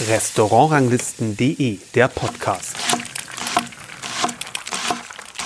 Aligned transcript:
Restaurantranglisten.de, 0.00 1.78
der 1.94 2.08
Podcast. 2.08 2.76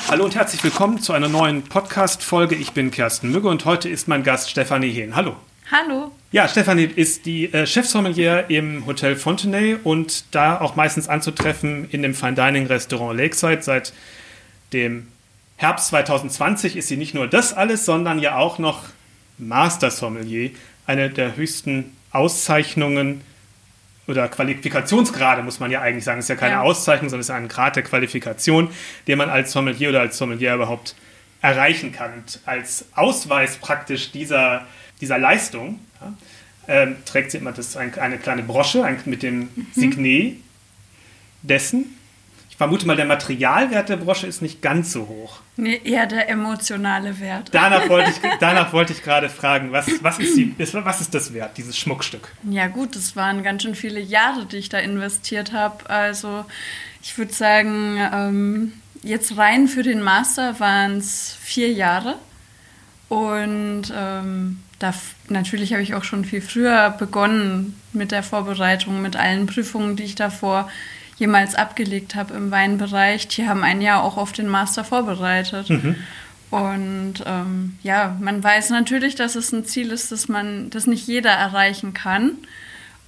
Hallo 0.09 0.25
und 0.25 0.35
herzlich 0.35 0.65
willkommen 0.65 1.01
zu 1.01 1.13
einer 1.13 1.29
neuen 1.29 1.65
Podcast-Folge. 1.65 2.55
Ich 2.55 2.73
bin 2.73 2.91
Kersten 2.91 3.31
Mügge 3.31 3.49
und 3.49 3.67
heute 3.67 3.91
ist 3.91 4.09
mein 4.09 4.23
Gast 4.23 4.49
Stefanie 4.49 4.91
Hehn. 4.91 5.15
Hallo. 5.15 5.37
Hallo. 5.71 6.13
Ja, 6.33 6.49
Stefanie 6.49 6.85
ist 6.85 7.27
die 7.27 7.53
äh, 7.53 7.67
Chefsommelier 7.67 8.49
im 8.49 8.87
Hotel 8.87 9.17
Fontenay 9.17 9.77
und 9.85 10.35
da 10.35 10.59
auch 10.59 10.77
meistens 10.77 11.09
anzutreffen 11.09 11.87
in 11.91 12.01
dem 12.01 12.15
Fine 12.15 12.35
Dining 12.35 12.67
Restaurant 12.67 13.19
Lakeside. 13.19 13.61
Seit 13.61 13.93
dem 14.73 15.09
Herbst 15.57 15.89
2020 15.89 16.77
ist 16.77 16.89
sie 16.89 16.97
nicht 16.97 17.13
nur 17.13 17.27
das 17.27 17.53
alles, 17.53 17.85
sondern 17.85 18.19
ja 18.19 18.39
auch 18.39 18.59
noch 18.59 18.85
Master 19.37 19.91
Sommelier, 19.91 20.53
eine 20.87 21.11
der 21.11 21.37
höchsten 21.37 21.93
Auszeichnungen 22.13 23.21
oder 24.09 24.29
Qualifikationsgrade, 24.29 25.43
muss 25.43 25.61
man 25.61 25.71
ja 25.71 25.83
eigentlich 25.83 26.05
sagen. 26.05 26.19
Es 26.19 26.25
ist 26.25 26.31
ja 26.31 26.37
keine 26.37 26.55
ja. 26.55 26.63
Auszeichnung, 26.63 27.11
sondern 27.11 27.21
es 27.21 27.29
ist 27.29 27.35
ein 27.35 27.47
Grad 27.47 27.77
der 27.77 27.83
Qualifikation, 27.83 28.71
den 29.07 29.19
man 29.19 29.29
als 29.29 29.53
Sommelier 29.53 29.91
oder 29.91 30.01
als 30.01 30.17
Sommelier 30.17 30.55
überhaupt 30.55 30.97
erreichen 31.43 31.93
kann. 31.93 32.15
Und 32.15 32.41
als 32.47 32.87
Ausweis 32.95 33.59
praktisch 33.59 34.11
dieser, 34.11 34.67
dieser 35.01 35.19
Leistung 35.19 35.79
ja, 36.01 36.15
ähm, 36.69 36.97
trägt 37.05 37.31
sie 37.31 37.39
immer 37.39 37.53
das, 37.53 37.77
ein, 37.77 37.95
eine 37.99 38.19
kleine 38.19 38.43
Brosche 38.43 38.83
ein, 38.83 38.99
mit 39.05 39.23
dem 39.23 39.41
mhm. 39.41 39.67
Signet 39.73 40.37
dessen 41.43 41.98
vermute 42.59 42.89
mal, 42.89 42.97
der 42.97 43.07
Materialwert 43.07 43.89
der 43.89 43.97
Brosche 43.97 44.27
ist 44.27 44.43
nicht 44.43 44.61
ganz 44.61 44.93
so 44.93 45.07
hoch. 45.07 45.39
Nee, 45.57 45.81
eher 45.85 46.07
der 46.07 46.29
emotionale 46.29 47.21
Wert. 47.21 47.51
Danach 47.53 47.89
wollte 47.89 48.11
ich, 48.11 48.17
danach 48.41 48.73
wollte 48.73 48.93
ich 48.93 49.03
gerade 49.03 49.29
fragen, 49.29 49.71
was, 49.71 49.87
was, 50.03 50.19
ist 50.19 50.37
die, 50.37 50.55
was 50.59 51.01
ist 51.01 51.15
das 51.15 51.33
wert, 51.33 51.57
dieses 51.57 51.79
Schmuckstück? 51.79 52.35
Ja 52.51 52.67
gut, 52.67 52.97
das 52.97 53.15
waren 53.15 53.45
ganz 53.45 53.63
schön 53.63 53.77
viele 53.77 54.01
Jahre, 54.01 54.45
die 54.45 54.57
ich 54.57 54.69
da 54.69 54.79
investiert 54.79 55.53
habe. 55.53 55.89
Also 55.89 56.45
ich 57.01 57.17
würde 57.17 57.33
sagen, 57.33 57.97
ähm, 58.13 58.73
jetzt 59.05 59.37
rein 59.37 59.69
für 59.69 59.85
den 59.85 60.03
Master 60.03 60.59
waren 60.59 60.99
es 60.99 61.37
vier 61.41 61.71
Jahre. 61.73 62.17
Und 63.09 63.85
ähm, 63.97 64.59
da, 64.81 64.93
natürlich 65.29 65.73
habe 65.73 65.83
ich 65.83 65.95
auch 65.95 66.05
schon 66.05 66.25
viel 66.25 66.43
früher 66.43 66.91
begonnen 66.91 67.81
mit 67.93 68.11
der 68.11 68.25
Vorbereitung, 68.25 69.01
mit 69.01 69.15
allen 69.15 69.47
Prüfungen, 69.47 69.95
die 69.95 70.03
ich 70.03 70.17
davor 70.17 70.69
jemals 71.19 71.55
abgelegt 71.55 72.15
habe 72.15 72.35
im 72.35 72.51
Weinbereich, 72.51 73.29
die 73.29 73.49
haben 73.49 73.65
ein 73.65 73.81
Jahr 73.81 74.03
auch 74.03 74.17
auf 74.17 74.33
den 74.33 74.49
Master 74.49 74.85
vorbereitet. 74.85 75.69
Mhm. 75.69 75.97
Und 76.51 77.15
ähm, 77.27 77.77
ja, 77.83 78.17
man 78.21 78.43
weiß 78.43 78.71
natürlich, 78.71 79.15
dass 79.17 79.35
es 79.35 79.53
ein 79.53 79.67
Ziel 79.67 79.93
ist, 79.93 80.13
dass 80.13 80.29
man 80.29 80.71
das 80.71 80.87
nicht 80.87 81.07
jeder 81.07 81.31
erreichen 81.31 81.93
kann. 81.93 82.39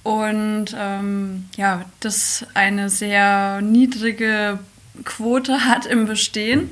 Und 0.03 0.75
ähm, 0.77 1.45
ja, 1.57 1.85
das 1.99 2.45
eine 2.53 2.89
sehr 2.89 3.61
niedrige 3.61 4.59
Quote 5.05 5.65
hat 5.65 5.85
im 5.85 6.05
Bestehen, 6.05 6.71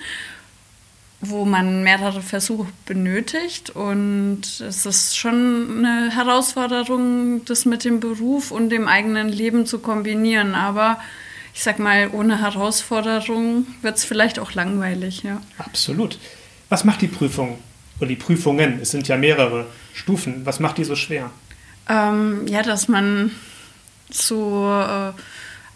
wo 1.21 1.45
man 1.45 1.83
mehrere 1.83 2.21
Versuche 2.21 2.67
benötigt. 2.85 3.71
Und 3.71 4.41
es 4.59 4.85
ist 4.85 5.17
schon 5.17 5.85
eine 5.85 6.11
Herausforderung, 6.11 7.45
das 7.45 7.65
mit 7.65 7.83
dem 7.83 7.99
Beruf 7.99 8.51
und 8.51 8.69
dem 8.69 8.87
eigenen 8.87 9.29
Leben 9.29 9.65
zu 9.65 9.79
kombinieren. 9.79 10.53
Aber 10.53 10.99
ich 11.59 11.63
sag 11.65 11.77
mal, 11.77 12.09
ohne 12.13 12.39
Herausforderung 12.39 13.67
wird 13.81 13.97
es 13.97 14.05
vielleicht 14.05 14.39
auch 14.39 14.53
langweilig, 14.53 15.23
ja. 15.23 15.41
Absolut. 15.57 16.17
Was 16.69 16.85
macht 16.85 17.01
die 17.01 17.09
Prüfung 17.09 17.59
oder 17.97 18.07
die 18.07 18.15
Prüfungen? 18.15 18.79
Es 18.81 18.91
sind 18.91 19.09
ja 19.09 19.17
mehrere 19.17 19.67
Stufen. 19.93 20.45
Was 20.45 20.61
macht 20.61 20.77
die 20.77 20.85
so 20.85 20.95
schwer? 20.95 21.31
Ähm, 21.89 22.47
ja, 22.47 22.63
dass 22.63 22.87
man 22.87 23.31
so 24.09 24.71
äh, 24.71 25.11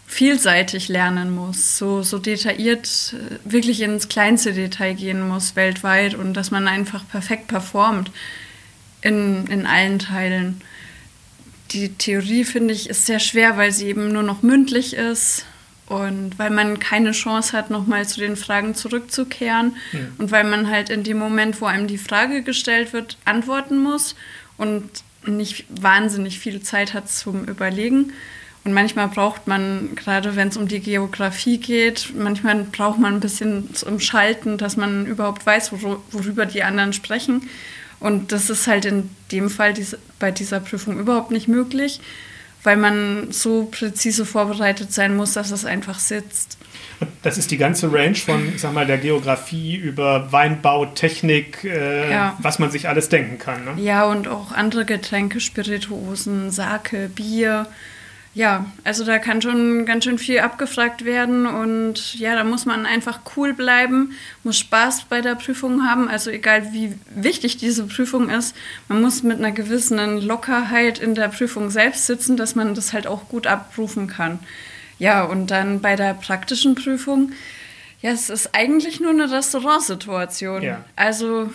vielseitig 0.06 0.88
lernen 0.88 1.34
muss, 1.34 1.76
so, 1.76 2.02
so 2.02 2.18
detailliert 2.18 3.14
äh, 3.14 3.36
wirklich 3.44 3.82
ins 3.82 4.08
kleinste 4.08 4.54
Detail 4.54 4.94
gehen 4.94 5.20
muss 5.28 5.54
weltweit 5.54 6.14
und 6.14 6.32
dass 6.32 6.50
man 6.50 6.66
einfach 6.66 7.06
perfekt 7.06 7.48
performt 7.48 8.10
in, 9.02 9.46
in 9.48 9.66
allen 9.66 9.98
Teilen. 9.98 10.62
Die 11.72 11.90
Theorie, 11.90 12.44
finde 12.44 12.72
ich, 12.72 12.88
ist 12.88 13.04
sehr 13.04 13.20
schwer, 13.20 13.58
weil 13.58 13.70
sie 13.70 13.88
eben 13.88 14.14
nur 14.14 14.22
noch 14.22 14.40
mündlich 14.40 14.94
ist 14.94 15.44
und 15.86 16.38
weil 16.38 16.50
man 16.50 16.78
keine 16.78 17.12
Chance 17.12 17.56
hat, 17.56 17.70
nochmal 17.70 18.06
zu 18.06 18.20
den 18.20 18.36
Fragen 18.36 18.74
zurückzukehren. 18.74 19.76
Ja. 19.92 20.00
Und 20.18 20.30
weil 20.30 20.44
man 20.44 20.70
halt 20.70 20.88
in 20.88 21.04
dem 21.04 21.18
Moment, 21.18 21.60
wo 21.60 21.66
einem 21.66 21.86
die 21.86 21.98
Frage 21.98 22.42
gestellt 22.42 22.92
wird, 22.92 23.18
antworten 23.24 23.82
muss 23.82 24.14
und 24.56 24.88
nicht 25.26 25.66
wahnsinnig 25.68 26.38
viel 26.38 26.62
Zeit 26.62 26.94
hat 26.94 27.10
zum 27.10 27.44
Überlegen. 27.44 28.12
Und 28.64 28.72
manchmal 28.72 29.08
braucht 29.08 29.46
man, 29.46 29.94
gerade 29.94 30.36
wenn 30.36 30.48
es 30.48 30.56
um 30.56 30.68
die 30.68 30.80
Geografie 30.80 31.58
geht, 31.58 32.14
manchmal 32.16 32.64
braucht 32.64 32.98
man 32.98 33.14
ein 33.14 33.20
bisschen 33.20 33.74
zum 33.74 34.00
Schalten, 34.00 34.56
dass 34.56 34.78
man 34.78 35.04
überhaupt 35.04 35.44
weiß, 35.44 35.70
worüber 35.72 36.46
die 36.46 36.62
anderen 36.62 36.94
sprechen. 36.94 37.50
Und 38.00 38.32
das 38.32 38.48
ist 38.48 38.66
halt 38.66 38.86
in 38.86 39.10
dem 39.32 39.50
Fall 39.50 39.74
diese, 39.74 39.98
bei 40.18 40.30
dieser 40.30 40.60
Prüfung 40.60 40.98
überhaupt 40.98 41.30
nicht 41.30 41.46
möglich 41.46 42.00
weil 42.64 42.76
man 42.76 43.30
so 43.30 43.68
präzise 43.70 44.24
vorbereitet 44.24 44.92
sein 44.92 45.14
muss, 45.14 45.34
dass 45.34 45.50
es 45.50 45.64
einfach 45.64 45.98
sitzt. 45.98 46.58
Das 47.22 47.38
ist 47.38 47.50
die 47.50 47.58
ganze 47.58 47.92
Range 47.92 48.14
von, 48.14 48.48
ich 48.54 48.60
sag 48.60 48.72
mal, 48.72 48.86
der 48.86 48.98
Geografie 48.98 49.76
über 49.76 50.32
Weinbau, 50.32 50.86
Technik, 50.86 51.64
äh, 51.64 52.10
ja. 52.10 52.36
was 52.40 52.58
man 52.58 52.70
sich 52.70 52.88
alles 52.88 53.08
denken 53.08 53.38
kann. 53.38 53.64
Ne? 53.64 53.82
Ja, 53.82 54.04
und 54.04 54.28
auch 54.28 54.52
andere 54.52 54.84
Getränke, 54.84 55.40
Spirituosen, 55.40 56.50
Sake, 56.50 57.10
Bier 57.14 57.66
ja, 58.34 58.66
also 58.82 59.04
da 59.04 59.18
kann 59.18 59.40
schon 59.40 59.86
ganz 59.86 60.04
schön 60.04 60.18
viel 60.18 60.40
abgefragt 60.40 61.04
werden 61.04 61.46
und 61.46 62.14
ja, 62.14 62.34
da 62.34 62.42
muss 62.42 62.66
man 62.66 62.84
einfach 62.84 63.20
cool 63.36 63.54
bleiben, 63.54 64.12
muss 64.42 64.58
Spaß 64.58 65.04
bei 65.04 65.20
der 65.20 65.36
Prüfung 65.36 65.84
haben, 65.88 66.08
also 66.08 66.30
egal 66.30 66.72
wie 66.72 66.94
wichtig 67.14 67.58
diese 67.58 67.86
Prüfung 67.86 68.28
ist, 68.30 68.56
man 68.88 69.00
muss 69.00 69.22
mit 69.22 69.38
einer 69.38 69.52
gewissen 69.52 70.20
Lockerheit 70.20 70.98
in 70.98 71.14
der 71.14 71.28
Prüfung 71.28 71.70
selbst 71.70 72.06
sitzen, 72.06 72.36
dass 72.36 72.56
man 72.56 72.74
das 72.74 72.92
halt 72.92 73.06
auch 73.06 73.28
gut 73.28 73.46
abrufen 73.46 74.08
kann. 74.08 74.40
Ja, 74.98 75.22
und 75.22 75.52
dann 75.52 75.80
bei 75.80 75.94
der 75.94 76.14
praktischen 76.14 76.74
Prüfung, 76.74 77.32
ja, 78.02 78.10
es 78.10 78.30
ist 78.30 78.54
eigentlich 78.54 79.00
nur 79.00 79.10
eine 79.10 79.30
Restaurantsituation. 79.30 80.62
Ja. 80.62 80.84
Also 80.96 81.50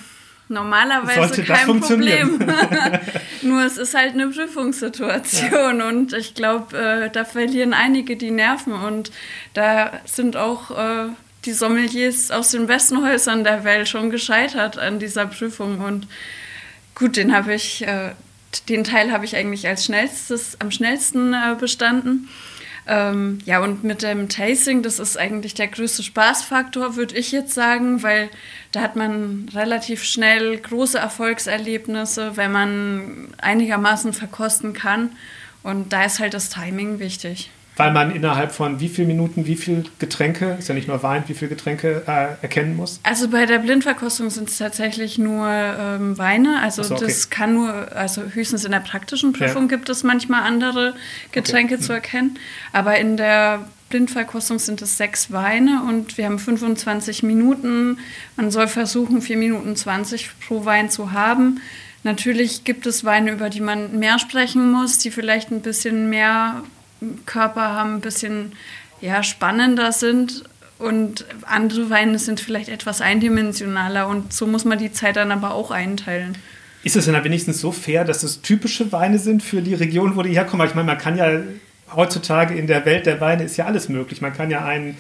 normalerweise 0.50 1.20
Sollte 1.20 1.44
kein 1.44 1.80
Problem. 1.80 2.40
Nur 3.42 3.64
es 3.64 3.78
ist 3.78 3.94
halt 3.94 4.14
eine 4.14 4.28
Prüfungssituation 4.28 5.80
ja. 5.80 5.88
und 5.88 6.14
ich 6.14 6.34
glaube, 6.34 6.78
äh, 6.78 7.10
da 7.10 7.24
verlieren 7.24 7.74
einige 7.74 8.18
die 8.18 8.32
Nerven 8.32 8.74
und 8.74 9.12
da 9.54 9.92
sind 10.06 10.36
auch 10.36 10.72
äh, 10.72 11.10
die 11.46 11.54
Sommeliers 11.54 12.32
aus 12.32 12.52
den 12.52 12.68
besten 12.68 13.04
Häusern 13.04 13.44
der 13.44 13.64
Welt 13.64 13.88
schon 13.88 14.10
gescheitert 14.10 14.78
an 14.78 15.00
dieser 15.00 15.26
Prüfung 15.26 15.80
und 15.80 16.08
gut, 16.96 17.16
den 17.16 17.34
habe 17.34 17.54
ich, 17.54 17.88
äh, 17.88 18.12
den 18.68 18.84
Teil 18.84 19.12
habe 19.12 19.26
ich 19.26 19.36
eigentlich 19.36 19.68
als 19.68 19.86
schnellstes, 19.86 20.58
am 20.60 20.72
schnellsten 20.72 21.34
äh, 21.34 21.56
bestanden. 21.58 22.30
Ähm, 22.88 23.38
ja, 23.46 23.62
und 23.62 23.84
mit 23.84 24.02
dem 24.02 24.30
Tasting, 24.30 24.82
das 24.82 24.98
ist 24.98 25.16
eigentlich 25.16 25.54
der 25.54 25.68
größte 25.68 26.02
Spaßfaktor, 26.02 26.96
würde 26.96 27.16
ich 27.16 27.32
jetzt 27.32 27.54
sagen, 27.54 28.02
weil 28.02 28.30
da 28.72 28.82
hat 28.82 28.96
man 28.96 29.50
relativ 29.54 30.04
schnell 30.04 30.58
große 30.58 30.98
Erfolgserlebnisse, 30.98 32.38
wenn 32.38 32.52
man 32.52 33.28
einigermaßen 33.40 34.14
verkosten 34.14 34.74
kann. 34.74 35.12
Und 35.64 35.92
da 35.92 36.06
ist 36.06 36.20
halt 36.20 36.34
das 36.34 36.50
Timing 36.50 37.00
wichtig 37.00 37.52
weil 37.80 37.94
man 37.94 38.14
innerhalb 38.14 38.52
von 38.52 38.82
wie 38.82 38.90
vielen 38.90 39.08
Minuten 39.08 39.48
wie 39.48 39.56
viel 39.56 39.86
Getränke, 40.00 40.58
ist 40.60 40.68
ja 40.68 40.76
nicht 40.76 40.90
nur 40.90 41.02
Wein, 41.02 41.24
wie 41.28 41.34
viele 41.34 41.48
Getränke 41.48 42.04
äh, 42.06 42.36
erkennen 42.42 42.76
muss? 42.76 43.00
Also 43.04 43.30
bei 43.30 43.46
der 43.46 43.60
Blindverkostung 43.60 44.30
sind 44.30 44.50
es 44.50 44.58
tatsächlich 44.58 45.18
nur 45.18 45.48
ähm, 45.48 46.18
Weine. 46.18 46.62
Also 46.62 46.84
so, 46.84 46.96
okay. 46.96 47.06
das 47.06 47.30
kann 47.30 47.54
nur, 47.54 47.96
also 47.96 48.24
höchstens 48.34 48.66
in 48.66 48.74
der 48.74 48.82
praktischen 48.82 49.32
Prüfung 49.32 49.70
ja. 49.70 49.78
gibt 49.78 49.88
es 49.88 50.04
manchmal 50.04 50.44
andere 50.44 50.94
Getränke 51.32 51.76
okay. 51.76 51.84
zu 51.84 51.94
erkennen. 51.94 52.38
Aber 52.74 53.00
in 53.00 53.16
der 53.16 53.64
Blindverkostung 53.90 54.60
sind 54.60 54.82
es 54.82 54.98
sechs 54.98 55.32
Weine 55.32 55.84
und 55.88 56.18
wir 56.18 56.26
haben 56.26 56.40
25 56.40 57.24
Minuten. 57.24 57.98
Man 58.36 58.52
soll 58.52 58.68
versuchen, 58.68 59.22
4 59.22 59.38
Minuten 59.38 59.76
20 59.76 60.30
pro 60.48 60.66
Wein 60.66 60.90
zu 60.90 61.12
haben. 61.12 61.60
Natürlich 62.04 62.64
gibt 62.64 62.86
es 62.86 63.04
Weine, 63.04 63.32
über 63.32 63.50
die 63.50 63.62
man 63.62 64.00
mehr 64.00 64.20
sprechen 64.20 64.72
muss, 64.72 65.00
die 65.00 65.12
vielleicht 65.12 65.52
ein 65.52 65.62
bisschen 65.62 66.10
mehr 66.10 66.64
Körper 67.26 67.74
haben, 67.74 67.96
ein 67.96 68.02
bisschen 68.02 68.54
ja, 69.02 69.24
spannender 69.24 69.92
sind 69.92 70.44
und 70.78 71.26
andere 71.46 71.90
Weine 71.90 72.20
sind 72.20 72.40
vielleicht 72.40 72.70
etwas 72.70 73.02
eindimensionaler 73.02 74.08
und 74.08 74.34
so 74.34 74.48
muss 74.48 74.66
man 74.66 74.78
die 74.78 74.92
Zeit 74.92 75.18
dann 75.18 75.32
aber 75.32 75.54
auch 75.54 75.72
einteilen. 75.72 76.38
Ist 76.84 76.96
es 76.96 77.06
denn 77.06 77.14
dann 77.14 77.24
wenigstens 77.26 77.60
so 77.60 77.74
fair, 77.74 78.06
dass 78.06 78.24
es 78.24 78.42
typische 78.42 78.92
Weine 78.94 79.20
sind 79.20 79.44
für 79.44 79.62
die 79.62 79.74
Region, 79.74 80.16
wo 80.16 80.22
die 80.22 80.32
herkommen? 80.32 80.66
Ich 80.66 80.76
meine, 80.76 80.88
man 80.88 80.98
kann 80.98 81.18
ja 81.18 81.42
heutzutage 81.96 82.56
in 82.56 82.68
der 82.68 82.86
Welt 82.86 83.06
der 83.06 83.22
Weine 83.22 83.44
ist 83.44 83.58
ja 83.58 83.66
alles 83.66 83.90
möglich. 83.90 84.22
Man 84.22 84.34
kann 84.34 84.50
ja 84.50 84.66
einen, 84.66 84.98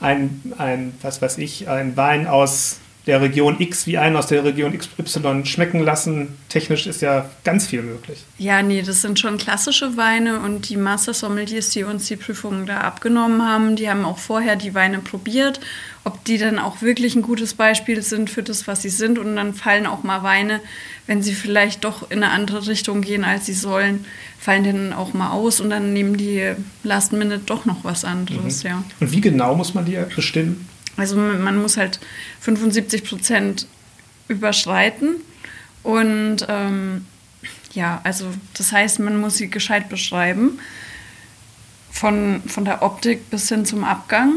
ein, 0.00 0.54
ein 0.58 0.94
was 1.02 1.22
weiß 1.22 1.38
ich, 1.38 1.68
einen 1.68 1.96
Wein 1.96 2.26
aus 2.26 2.78
der 3.06 3.20
Region 3.20 3.56
X 3.58 3.86
wie 3.86 3.98
einen 3.98 4.16
aus 4.16 4.26
der 4.26 4.44
Region 4.44 4.76
XY 4.76 5.46
schmecken 5.46 5.80
lassen. 5.82 6.36
Technisch 6.48 6.86
ist 6.86 7.00
ja 7.00 7.30
ganz 7.44 7.66
viel 7.66 7.82
möglich. 7.82 8.24
Ja, 8.38 8.62
nee, 8.62 8.82
das 8.82 9.02
sind 9.02 9.18
schon 9.18 9.38
klassische 9.38 9.96
Weine 9.96 10.40
und 10.40 10.68
die 10.68 10.76
Master 10.76 11.14
Sommeliers, 11.14 11.70
die 11.70 11.84
uns 11.84 12.06
die 12.08 12.16
Prüfungen 12.16 12.66
da 12.66 12.82
abgenommen 12.82 13.46
haben, 13.46 13.76
die 13.76 13.88
haben 13.88 14.04
auch 14.04 14.18
vorher 14.18 14.56
die 14.56 14.74
Weine 14.74 14.98
probiert, 14.98 15.60
ob 16.04 16.24
die 16.24 16.38
dann 16.38 16.58
auch 16.58 16.82
wirklich 16.82 17.14
ein 17.14 17.22
gutes 17.22 17.54
Beispiel 17.54 18.02
sind 18.02 18.28
für 18.28 18.42
das, 18.42 18.66
was 18.66 18.82
sie 18.82 18.90
sind. 18.90 19.18
Und 19.18 19.36
dann 19.36 19.54
fallen 19.54 19.86
auch 19.86 20.02
mal 20.02 20.22
Weine, 20.22 20.60
wenn 21.06 21.22
sie 21.22 21.34
vielleicht 21.34 21.84
doch 21.84 22.10
in 22.10 22.22
eine 22.22 22.32
andere 22.32 22.66
Richtung 22.66 23.00
gehen, 23.00 23.24
als 23.24 23.46
sie 23.46 23.54
sollen, 23.54 24.04
fallen 24.38 24.64
dann 24.64 24.92
auch 24.92 25.12
mal 25.14 25.30
aus 25.30 25.60
und 25.60 25.70
dann 25.70 25.92
nehmen 25.92 26.16
die 26.16 26.52
Last 26.82 27.12
Minute 27.12 27.40
doch 27.44 27.64
noch 27.64 27.84
was 27.84 28.04
anderes, 28.04 28.64
mhm. 28.64 28.70
ja. 28.70 28.84
Und 29.00 29.12
wie 29.12 29.20
genau 29.20 29.54
muss 29.54 29.74
man 29.74 29.84
die 29.84 29.98
bestimmen? 30.14 30.68
Also 30.96 31.16
man 31.16 31.56
muss 31.60 31.76
halt 31.76 32.00
75 32.40 33.04
Prozent 33.04 33.66
überschreiten 34.28 35.16
und 35.82 36.46
ähm, 36.48 37.06
ja, 37.72 38.00
also 38.04 38.26
das 38.54 38.72
heißt, 38.72 39.00
man 39.00 39.20
muss 39.20 39.36
sie 39.36 39.48
gescheit 39.48 39.88
beschreiben, 39.88 40.58
von, 41.90 42.42
von 42.46 42.64
der 42.64 42.82
Optik 42.82 43.30
bis 43.30 43.48
hin 43.48 43.64
zum 43.64 43.84
Abgang 43.84 44.34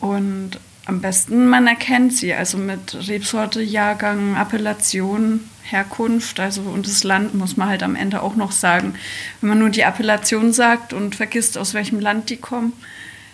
und 0.00 0.58
am 0.86 1.00
besten 1.00 1.48
man 1.48 1.66
erkennt 1.66 2.14
sie, 2.14 2.34
also 2.34 2.58
mit 2.58 3.08
Rebsorte, 3.08 3.62
Jahrgang, 3.62 4.36
Appellation, 4.36 5.40
Herkunft, 5.62 6.40
also 6.40 6.60
und 6.62 6.86
das 6.86 7.04
Land 7.04 7.34
muss 7.34 7.56
man 7.56 7.68
halt 7.68 7.82
am 7.82 7.96
Ende 7.96 8.22
auch 8.22 8.36
noch 8.36 8.52
sagen. 8.52 8.94
Wenn 9.40 9.48
man 9.50 9.58
nur 9.58 9.70
die 9.70 9.82
Appellation 9.82 10.52
sagt 10.52 10.92
und 10.92 11.14
vergisst, 11.14 11.56
aus 11.56 11.72
welchem 11.72 12.00
Land 12.00 12.28
die 12.28 12.36
kommen, 12.36 12.74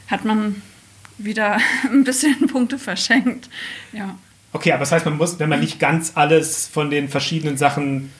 hat 0.06 0.24
man 0.24 0.62
wieder 1.24 1.58
ein 1.90 2.04
bisschen 2.04 2.46
Punkte 2.46 2.78
verschenkt. 2.78 3.48
Ja. 3.92 4.16
Okay, 4.52 4.72
aber 4.72 4.80
das 4.80 4.92
heißt, 4.92 5.04
man 5.04 5.16
muss, 5.16 5.38
wenn 5.38 5.48
man 5.48 5.60
nicht 5.60 5.78
ganz 5.78 6.12
alles 6.16 6.66
von 6.66 6.90
den 6.90 7.08
verschiedenen 7.08 7.56
Sachen 7.56 8.10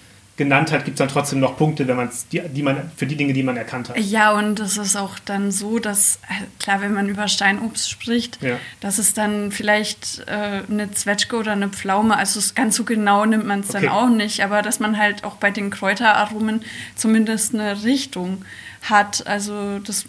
genannt 0.41 0.73
hat, 0.73 0.87
gibt 0.87 0.95
es 0.95 0.99
dann 1.01 1.09
trotzdem 1.09 1.39
noch 1.39 1.59
Punkte, 1.59 1.87
wenn 1.87 1.97
man's, 1.97 2.27
die, 2.29 2.41
die 2.41 2.63
man, 2.63 2.91
für 2.97 3.07
die 3.07 3.15
Dinge, 3.15 3.35
die 3.35 3.43
man 3.43 3.59
erkannt 3.59 3.91
hat. 3.91 3.99
Ja, 3.99 4.33
und 4.33 4.59
es 4.59 4.79
ist 4.79 4.97
auch 4.97 5.19
dann 5.19 5.51
so, 5.51 5.79
dass, 5.79 6.17
äh, 6.31 6.45
klar, 6.59 6.81
wenn 6.81 6.95
man 6.95 7.11
über 7.11 7.29
Steinobst 7.29 7.91
spricht, 7.91 8.43
ja. 8.43 8.57
dass 8.81 8.97
es 8.97 9.13
dann 9.13 9.53
vielleicht 9.53 10.25
äh, 10.29 10.63
eine 10.67 10.91
Zwetschge 10.93 11.37
oder 11.37 11.53
eine 11.53 11.69
Pflaume, 11.69 12.17
also 12.17 12.41
ganz 12.55 12.75
so 12.75 12.85
genau 12.85 13.27
nimmt 13.27 13.45
man 13.45 13.61
es 13.61 13.69
okay. 13.69 13.85
dann 13.85 13.89
auch 13.91 14.09
nicht, 14.09 14.43
aber 14.43 14.63
dass 14.63 14.81
man 14.81 14.97
halt 14.97 15.25
auch 15.25 15.35
bei 15.35 15.51
den 15.51 15.69
Kräuteraromen 15.69 16.65
zumindest 16.95 17.53
eine 17.53 17.85
Richtung 17.85 18.43
hat. 18.89 19.27
Also 19.27 19.79
das 19.81 20.07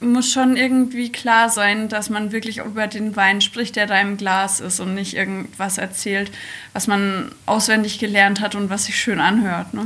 muss 0.00 0.32
schon 0.32 0.56
irgendwie 0.56 1.10
klar 1.10 1.48
sein, 1.48 1.88
dass 1.88 2.08
man 2.08 2.30
wirklich 2.30 2.58
über 2.58 2.86
den 2.86 3.16
Wein 3.16 3.40
spricht, 3.40 3.76
der 3.76 3.86
da 3.86 4.00
im 4.00 4.16
Glas 4.16 4.60
ist 4.60 4.78
und 4.80 4.94
nicht 4.94 5.14
irgendwas 5.14 5.78
erzählt, 5.78 6.30
was 6.72 6.86
man 6.86 7.32
auswendig 7.46 7.98
gelernt 7.98 8.40
hat 8.40 8.54
und 8.54 8.70
was 8.70 8.84
sich 8.84 8.96
schön 8.96 9.20
anhört. 9.20 9.74
Ne? 9.74 9.84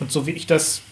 Und 0.00 0.12
so 0.12 0.26
wie 0.26 0.32
ich 0.32 0.46
das 0.46 0.82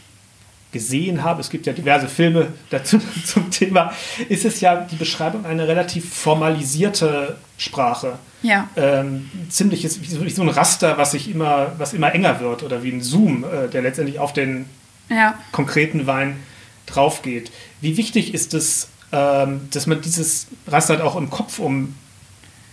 gesehen 0.73 1.23
habe, 1.23 1.43
es 1.43 1.51
gibt 1.51 1.67
ja 1.67 1.75
diverse 1.75 2.09
Filme 2.09 2.49
dazu 2.71 2.99
zum 3.27 3.51
Thema, 3.51 3.93
ist 4.29 4.47
es 4.47 4.61
ja 4.61 4.77
die 4.77 4.97
Beschreibung 4.97 5.45
eine 5.45 5.69
relativ 5.69 6.13
formalisierte 6.15 7.37
Sprache. 7.59 8.19
Ja. 8.43 8.71
Ähm, 8.77 9.31
ziemliches, 9.51 10.01
wie 10.01 10.31
so 10.31 10.43
ein 10.43 10.49
Raster, 10.49 10.97
was 10.97 11.13
sich 11.13 11.31
immer, 11.31 11.73
was 11.79 11.93
immer 11.93 12.13
enger 12.15 12.41
wird 12.41 12.63
oder 12.63 12.83
wie 12.83 12.91
ein 12.91 13.03
Zoom, 13.03 13.45
äh, 13.45 13.69
der 13.69 13.83
letztendlich 13.83 14.19
auf 14.19 14.33
den 14.33 14.65
ja. 15.11 15.35
konkreten 15.53 16.07
Wein 16.07 16.39
drauf 16.87 17.23
geht. 17.23 17.50
Wie 17.81 17.96
wichtig 17.96 18.34
ist 18.34 18.55
es, 18.55 18.88
ähm, 19.12 19.69
dass 19.70 19.87
man 19.87 20.00
dieses 20.00 20.46
Raster 20.67 20.94
halt 20.94 21.02
auch 21.02 21.17
im 21.17 21.31
Kopf, 21.31 21.58
um 21.58 21.94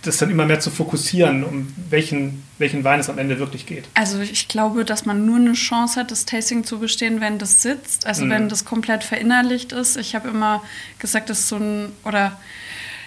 das 0.02 0.16
dann 0.16 0.30
immer 0.30 0.46
mehr 0.46 0.60
zu 0.60 0.70
fokussieren, 0.70 1.44
um 1.44 1.74
welchen, 1.90 2.42
welchen 2.58 2.84
Wein 2.84 3.00
es 3.00 3.10
am 3.10 3.18
Ende 3.18 3.38
wirklich 3.38 3.66
geht? 3.66 3.84
Also 3.94 4.20
ich 4.20 4.48
glaube, 4.48 4.84
dass 4.84 5.04
man 5.04 5.26
nur 5.26 5.36
eine 5.36 5.52
Chance 5.52 6.00
hat, 6.00 6.10
das 6.10 6.24
Tasting 6.24 6.64
zu 6.64 6.78
bestehen, 6.78 7.20
wenn 7.20 7.38
das 7.38 7.60
sitzt, 7.60 8.06
also 8.06 8.24
mhm. 8.24 8.30
wenn 8.30 8.48
das 8.48 8.64
komplett 8.64 9.04
verinnerlicht 9.04 9.72
ist. 9.72 9.96
Ich 9.96 10.14
habe 10.14 10.28
immer 10.30 10.62
gesagt, 10.98 11.28
dass 11.28 11.48
so 11.48 11.56
ein, 11.56 11.92
oder 12.04 12.38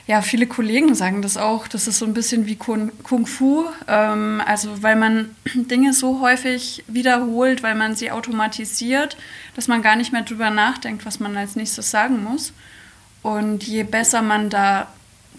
ja, 0.05 0.21
viele 0.21 0.47
Kollegen 0.47 0.93
sagen 0.95 1.21
das 1.21 1.37
auch, 1.37 1.67
das 1.67 1.87
ist 1.87 1.97
so 1.97 2.05
ein 2.05 2.13
bisschen 2.13 2.45
wie 2.45 2.57
Kung, 2.57 2.91
Kung 3.03 3.25
Fu, 3.25 3.65
ähm, 3.87 4.41
also 4.45 4.83
weil 4.83 4.97
man 4.97 5.35
Dinge 5.55 5.93
so 5.93 6.19
häufig 6.19 6.83
wiederholt, 6.87 7.63
weil 7.63 7.75
man 7.75 7.95
sie 7.95 8.11
automatisiert, 8.11 9.17
dass 9.55 9.67
man 9.67 9.81
gar 9.81 9.95
nicht 9.95 10.11
mehr 10.11 10.23
drüber 10.23 10.49
nachdenkt, 10.49 11.05
was 11.05 11.19
man 11.19 11.37
als 11.37 11.55
nächstes 11.55 11.91
sagen 11.91 12.23
muss. 12.23 12.53
Und 13.21 13.63
je 13.63 13.83
besser 13.83 14.21
man 14.21 14.49
da 14.49 14.87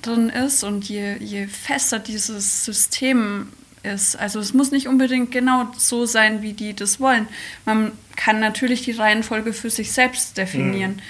drin 0.02 0.28
ist 0.28 0.64
und 0.64 0.88
je, 0.88 1.16
je 1.18 1.46
fester 1.46 1.98
dieses 1.98 2.64
System 2.64 3.48
ist, 3.82 4.16
also 4.16 4.40
es 4.40 4.54
muss 4.54 4.70
nicht 4.70 4.88
unbedingt 4.88 5.30
genau 5.30 5.70
so 5.76 6.06
sein, 6.06 6.42
wie 6.42 6.52
die 6.52 6.74
das 6.74 7.00
wollen. 7.00 7.28
Man 7.64 7.92
kann 8.16 8.40
natürlich 8.40 8.82
die 8.82 8.92
Reihenfolge 8.92 9.52
für 9.52 9.70
sich 9.70 9.92
selbst 9.92 10.38
definieren. 10.38 10.92
Mhm. 10.92 11.00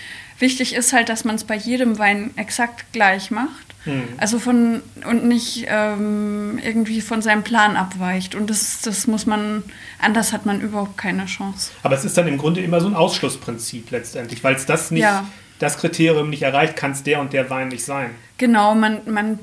Wichtig 0.40 0.74
ist 0.74 0.92
halt, 0.92 1.08
dass 1.08 1.24
man 1.24 1.36
es 1.36 1.44
bei 1.44 1.54
jedem 1.54 1.98
Wein 1.98 2.32
exakt 2.36 2.92
gleich 2.92 3.30
macht. 3.30 3.73
Mhm. 3.84 4.08
Also 4.16 4.38
von 4.38 4.82
und 5.08 5.24
nicht 5.24 5.66
ähm, 5.68 6.58
irgendwie 6.62 7.00
von 7.00 7.22
seinem 7.22 7.42
Plan 7.42 7.76
abweicht. 7.76 8.34
Und 8.34 8.50
das, 8.50 8.80
das 8.82 9.06
muss 9.06 9.26
man, 9.26 9.62
anders 9.98 10.32
hat 10.32 10.46
man 10.46 10.60
überhaupt 10.60 10.96
keine 10.96 11.26
Chance. 11.26 11.70
Aber 11.82 11.94
es 11.94 12.04
ist 12.04 12.16
dann 12.16 12.28
im 12.28 12.38
Grunde 12.38 12.60
immer 12.60 12.80
so 12.80 12.86
ein 12.86 12.94
Ausschlussprinzip 12.94 13.90
letztendlich, 13.90 14.42
weil 14.42 14.54
es 14.54 14.66
das 14.66 14.90
nicht, 14.90 15.02
ja. 15.02 15.26
das 15.58 15.78
Kriterium 15.78 16.30
nicht 16.30 16.42
erreicht, 16.42 16.76
kann 16.76 16.92
es 16.92 17.02
der 17.02 17.20
und 17.20 17.32
der 17.32 17.50
Wein 17.50 17.68
nicht 17.68 17.84
sein. 17.84 18.10
Genau, 18.38 18.74
man, 18.74 19.00
man 19.06 19.38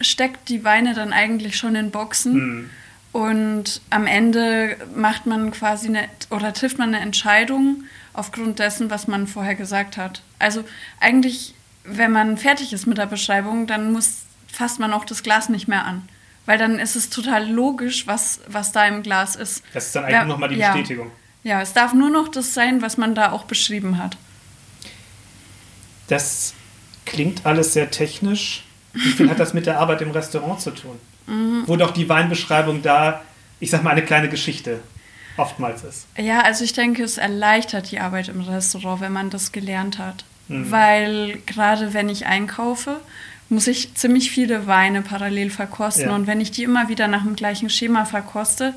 steckt 0.00 0.48
die 0.48 0.64
Weine 0.64 0.94
dann 0.94 1.12
eigentlich 1.12 1.56
schon 1.56 1.74
in 1.74 1.90
Boxen. 1.90 2.34
Mhm. 2.34 2.70
Und 3.12 3.80
am 3.88 4.06
Ende 4.06 4.76
macht 4.94 5.24
man 5.24 5.50
quasi 5.50 5.88
eine 5.88 6.06
oder 6.28 6.52
trifft 6.52 6.76
man 6.76 6.94
eine 6.94 7.02
Entscheidung 7.02 7.84
aufgrund 8.12 8.58
dessen, 8.58 8.90
was 8.90 9.08
man 9.08 9.26
vorher 9.26 9.54
gesagt 9.54 9.96
hat. 9.96 10.20
Also 10.38 10.64
eigentlich, 11.00 11.54
wenn 11.86 12.12
man 12.12 12.36
fertig 12.36 12.72
ist 12.72 12.86
mit 12.86 12.98
der 12.98 13.06
Beschreibung, 13.06 13.66
dann 13.66 13.92
muss, 13.92 14.22
fasst 14.52 14.78
man 14.78 14.92
auch 14.92 15.04
das 15.04 15.22
Glas 15.22 15.48
nicht 15.48 15.68
mehr 15.68 15.84
an. 15.84 16.08
Weil 16.44 16.58
dann 16.58 16.78
ist 16.78 16.94
es 16.94 17.10
total 17.10 17.48
logisch, 17.48 18.06
was, 18.06 18.40
was 18.46 18.72
da 18.72 18.86
im 18.86 19.02
Glas 19.02 19.34
ist. 19.34 19.62
Das 19.72 19.86
ist 19.86 19.96
dann 19.96 20.04
eigentlich 20.04 20.14
ja, 20.14 20.24
nochmal 20.24 20.48
die 20.48 20.56
Bestätigung. 20.56 21.10
Ja. 21.42 21.56
ja, 21.56 21.62
es 21.62 21.72
darf 21.72 21.92
nur 21.92 22.10
noch 22.10 22.28
das 22.28 22.54
sein, 22.54 22.82
was 22.82 22.96
man 22.96 23.14
da 23.14 23.32
auch 23.32 23.44
beschrieben 23.44 23.98
hat. 23.98 24.16
Das 26.08 26.54
klingt 27.04 27.46
alles 27.46 27.72
sehr 27.72 27.90
technisch. 27.90 28.64
Wie 28.92 29.10
viel 29.10 29.28
hat 29.28 29.40
das 29.40 29.54
mit 29.54 29.66
der 29.66 29.80
Arbeit 29.80 30.02
im 30.02 30.12
Restaurant 30.12 30.60
zu 30.60 30.70
tun? 30.70 30.98
Mhm. 31.26 31.64
Wo 31.66 31.76
doch 31.76 31.90
die 31.90 32.08
Weinbeschreibung 32.08 32.82
da, 32.82 33.22
ich 33.58 33.70
sag 33.70 33.82
mal, 33.82 33.90
eine 33.90 34.04
kleine 34.04 34.28
Geschichte 34.28 34.80
oftmals 35.36 35.82
ist. 35.84 36.06
Ja, 36.16 36.40
also 36.40 36.64
ich 36.64 36.72
denke, 36.72 37.02
es 37.02 37.18
erleichtert 37.18 37.90
die 37.90 37.98
Arbeit 37.98 38.28
im 38.28 38.40
Restaurant, 38.40 39.00
wenn 39.00 39.12
man 39.12 39.30
das 39.30 39.52
gelernt 39.52 39.98
hat. 39.98 40.24
Mhm. 40.48 40.70
Weil 40.70 41.38
gerade 41.46 41.94
wenn 41.94 42.08
ich 42.08 42.26
einkaufe, 42.26 43.00
muss 43.48 43.66
ich 43.66 43.94
ziemlich 43.94 44.30
viele 44.30 44.66
Weine 44.66 45.02
parallel 45.02 45.50
verkosten. 45.50 46.08
Ja. 46.08 46.14
Und 46.14 46.26
wenn 46.26 46.40
ich 46.40 46.50
die 46.50 46.64
immer 46.64 46.88
wieder 46.88 47.08
nach 47.08 47.22
dem 47.22 47.36
gleichen 47.36 47.70
Schema 47.70 48.04
verkoste, 48.04 48.74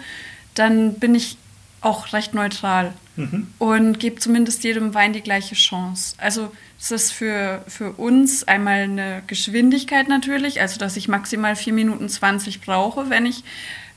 dann 0.54 0.96
bin 0.96 1.16
ich 1.16 1.38
auch 1.82 2.12
recht 2.14 2.34
neutral 2.34 2.94
mhm. 3.16 3.48
und 3.58 4.00
gebe 4.00 4.20
zumindest 4.20 4.64
jedem 4.64 4.94
Wein 4.94 5.14
die 5.14 5.22
gleiche 5.22 5.56
Chance. 5.56 6.16
Also 6.18 6.52
es 6.80 6.92
ist 6.92 7.12
für, 7.12 7.64
für 7.68 7.92
uns 7.92 8.48
einmal 8.48 8.84
eine 8.84 9.24
Geschwindigkeit 9.28 10.08
natürlich, 10.08 10.60
also 10.62 10.78
dass 10.78 10.98
ich 10.98 11.08
maximal 11.08 11.56
4 11.56 11.74
Minuten 11.74 12.10
20 12.10 12.62
brauche, 12.62 13.10
wenn 13.10 13.26
ich 13.26 13.44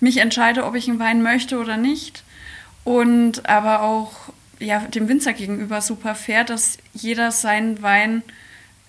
mich 0.01 0.19
entscheide, 0.19 0.65
ob 0.65 0.75
ich 0.75 0.89
einen 0.89 0.99
Wein 1.01 1.23
möchte 1.23 1.59
oder 1.59 1.77
nicht 1.77 2.23
und 2.85 3.49
aber 3.49 3.83
auch 3.83 4.33
ja, 4.63 4.81
dem 4.81 5.09
Winzer 5.09 5.33
gegenüber 5.33 5.81
super 5.81 6.15
fair, 6.15 6.45
dass 6.45 6.79
jeder 6.93 7.31
seinen 7.31 7.83
Wein 7.83 8.23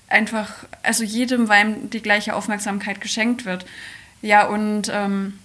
einfach, 0.07 0.65
also 0.83 1.03
jedem 1.03 1.49
Wein 1.49 1.89
die 1.89 2.01
gleiche 2.01 2.35
Aufmerksamkeit 2.35 3.01
geschenkt 3.01 3.45
wird. 3.45 3.65
Ja, 4.21 4.47
und 4.47 4.89
ähm, 4.93 5.39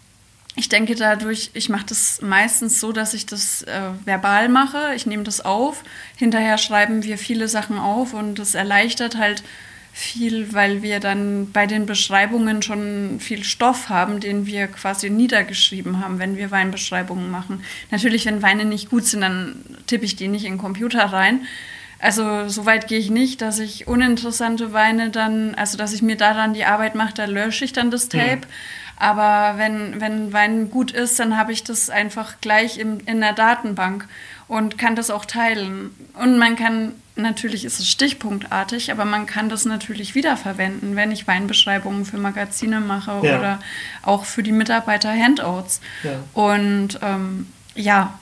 ich 0.55 0.69
denke 0.69 0.95
dadurch, 0.95 1.51
ich 1.55 1.69
mache 1.69 1.87
das 1.87 2.21
meistens 2.21 2.81
so, 2.81 2.93
dass 2.93 3.15
ich 3.15 3.27
das 3.27 3.63
äh, 3.63 3.91
verbal 4.05 4.49
mache. 4.49 4.95
Ich 4.95 5.07
nehme 5.07 5.23
das 5.23 5.41
auf. 5.41 5.85
Hinterher 6.17 6.59
schreiben 6.59 7.05
wir 7.05 7.17
viele 7.17 7.49
Sachen 7.49 7.79
auf 7.79 8.13
und 8.13 8.39
das 8.39 8.55
erleichtert 8.55 9.17
halt 9.17 9.43
viel, 9.99 10.53
weil 10.53 10.83
wir 10.83 11.01
dann 11.01 11.51
bei 11.51 11.67
den 11.67 11.85
Beschreibungen 11.85 12.63
schon 12.63 13.19
viel 13.19 13.43
Stoff 13.43 13.89
haben, 13.89 14.21
den 14.21 14.47
wir 14.47 14.69
quasi 14.69 15.11
niedergeschrieben 15.11 16.01
haben, 16.01 16.21
wenn 16.21 16.37
wir 16.37 16.53
Weinbeschreibungen 16.53 17.29
machen. 17.33 17.65
Natürlich, 17.91 18.25
wenn 18.27 18.41
Weine 18.41 18.65
nicht 18.65 18.91
gut 18.91 19.05
sind, 19.05 19.23
dann 19.23 19.57
tippe 19.89 20.05
ich 20.05 20.15
die 20.15 20.29
nicht 20.29 20.45
in 20.45 20.53
den 20.53 20.59
Computer 20.59 21.05
rein. 21.07 21.41
Also 21.99 22.49
so 22.49 22.65
weit 22.65 22.87
gehe 22.87 23.01
ich 23.01 23.11
nicht, 23.11 23.43
dass 23.43 23.59
ich 23.59 23.89
uninteressante 23.89 24.73
Weine 24.73 25.11
dann, 25.11 25.57
also 25.57 25.77
dass 25.77 25.93
ich 25.93 26.01
mir 26.01 26.17
daran 26.17 26.55
die 26.55 26.65
Arbeit 26.65 26.95
mache, 26.95 27.15
da 27.15 27.25
lösche 27.25 27.65
ich 27.65 27.73
dann 27.73 27.91
das 27.91 28.05
mhm. 28.05 28.11
Tape. 28.11 28.37
Mhm. 28.37 28.53
Aber 28.99 29.59
wenn, 29.59 30.01
wenn 30.01 30.33
Wein 30.33 30.71
gut 30.71 30.91
ist, 30.91 31.19
dann 31.21 31.37
habe 31.37 31.53
ich 31.53 31.63
das 31.63 31.89
einfach 31.89 32.41
gleich 32.41 32.79
im, 32.79 32.99
in 33.07 33.21
der 33.21 33.33
Datenbank 33.33 34.09
und 34.49 34.77
kann 34.77 34.97
das 34.97 35.11
auch 35.11 35.25
teilen. 35.25 35.95
Und 36.15 36.39
man 36.39 36.57
kann, 36.57 36.95
natürlich 37.15 37.65
ist 37.65 37.79
es 37.79 37.89
stichpunktartig, 37.89 38.91
aber 38.91 39.05
man 39.05 39.27
kann 39.27 39.49
das 39.49 39.65
natürlich 39.67 40.17
wiederverwenden, 40.17 40.97
wenn 40.97 41.13
ich 41.13 41.29
Weinbeschreibungen 41.29 42.05
für 42.05 42.19
Magazine 42.19 42.81
mache 42.81 43.21
ja. 43.23 43.39
oder 43.39 43.61
auch 44.03 44.25
für 44.25 44.43
die 44.43 44.53
Mitarbeiter 44.53 45.13
Handouts. 45.13 45.81
Ja. 46.03 46.19
Und 46.33 46.99
ähm, 47.03 47.47
ja, 47.77 48.19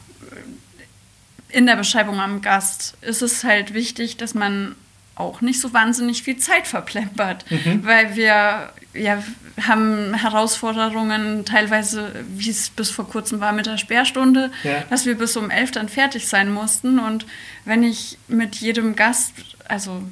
in 1.49 1.65
der 1.65 1.77
Beschreibung 1.77 2.21
am 2.21 2.43
Gast 2.43 2.99
ist 3.01 3.23
es 3.23 3.45
halt 3.45 3.73
wichtig, 3.73 4.19
dass 4.19 4.35
man 4.35 4.75
auch 5.17 5.41
nicht 5.41 5.61
so 5.61 5.73
wahnsinnig 5.73 6.23
viel 6.23 6.37
Zeit 6.37 6.67
verplempert, 6.67 7.45
mhm. 7.51 7.85
weil 7.85 8.15
wir 8.15 8.71
ja, 8.95 9.23
haben 9.67 10.15
Herausforderungen, 10.15 11.45
teilweise, 11.45 12.13
wie 12.29 12.51
es 12.51 12.71
bis 12.71 12.91
vor 12.91 13.09
kurzem 13.09 13.41
war 13.41 13.53
mit 13.53 13.67
der 13.67 13.79
Sperrstunde, 13.79 14.51
ja. 14.63 14.85
dass 14.91 15.07
wir 15.07 15.17
bis 15.17 15.37
um 15.37 15.51
elf 15.51 15.71
dann 15.71 15.89
fertig 15.89 16.29
sein 16.29 16.53
mussten. 16.53 16.99
Und 16.99 17.27
wenn 17.65 17.83
ich 17.83 18.19
mit 18.29 18.57
jedem 18.57 18.95
Gast, 18.95 19.33
also 19.69 20.03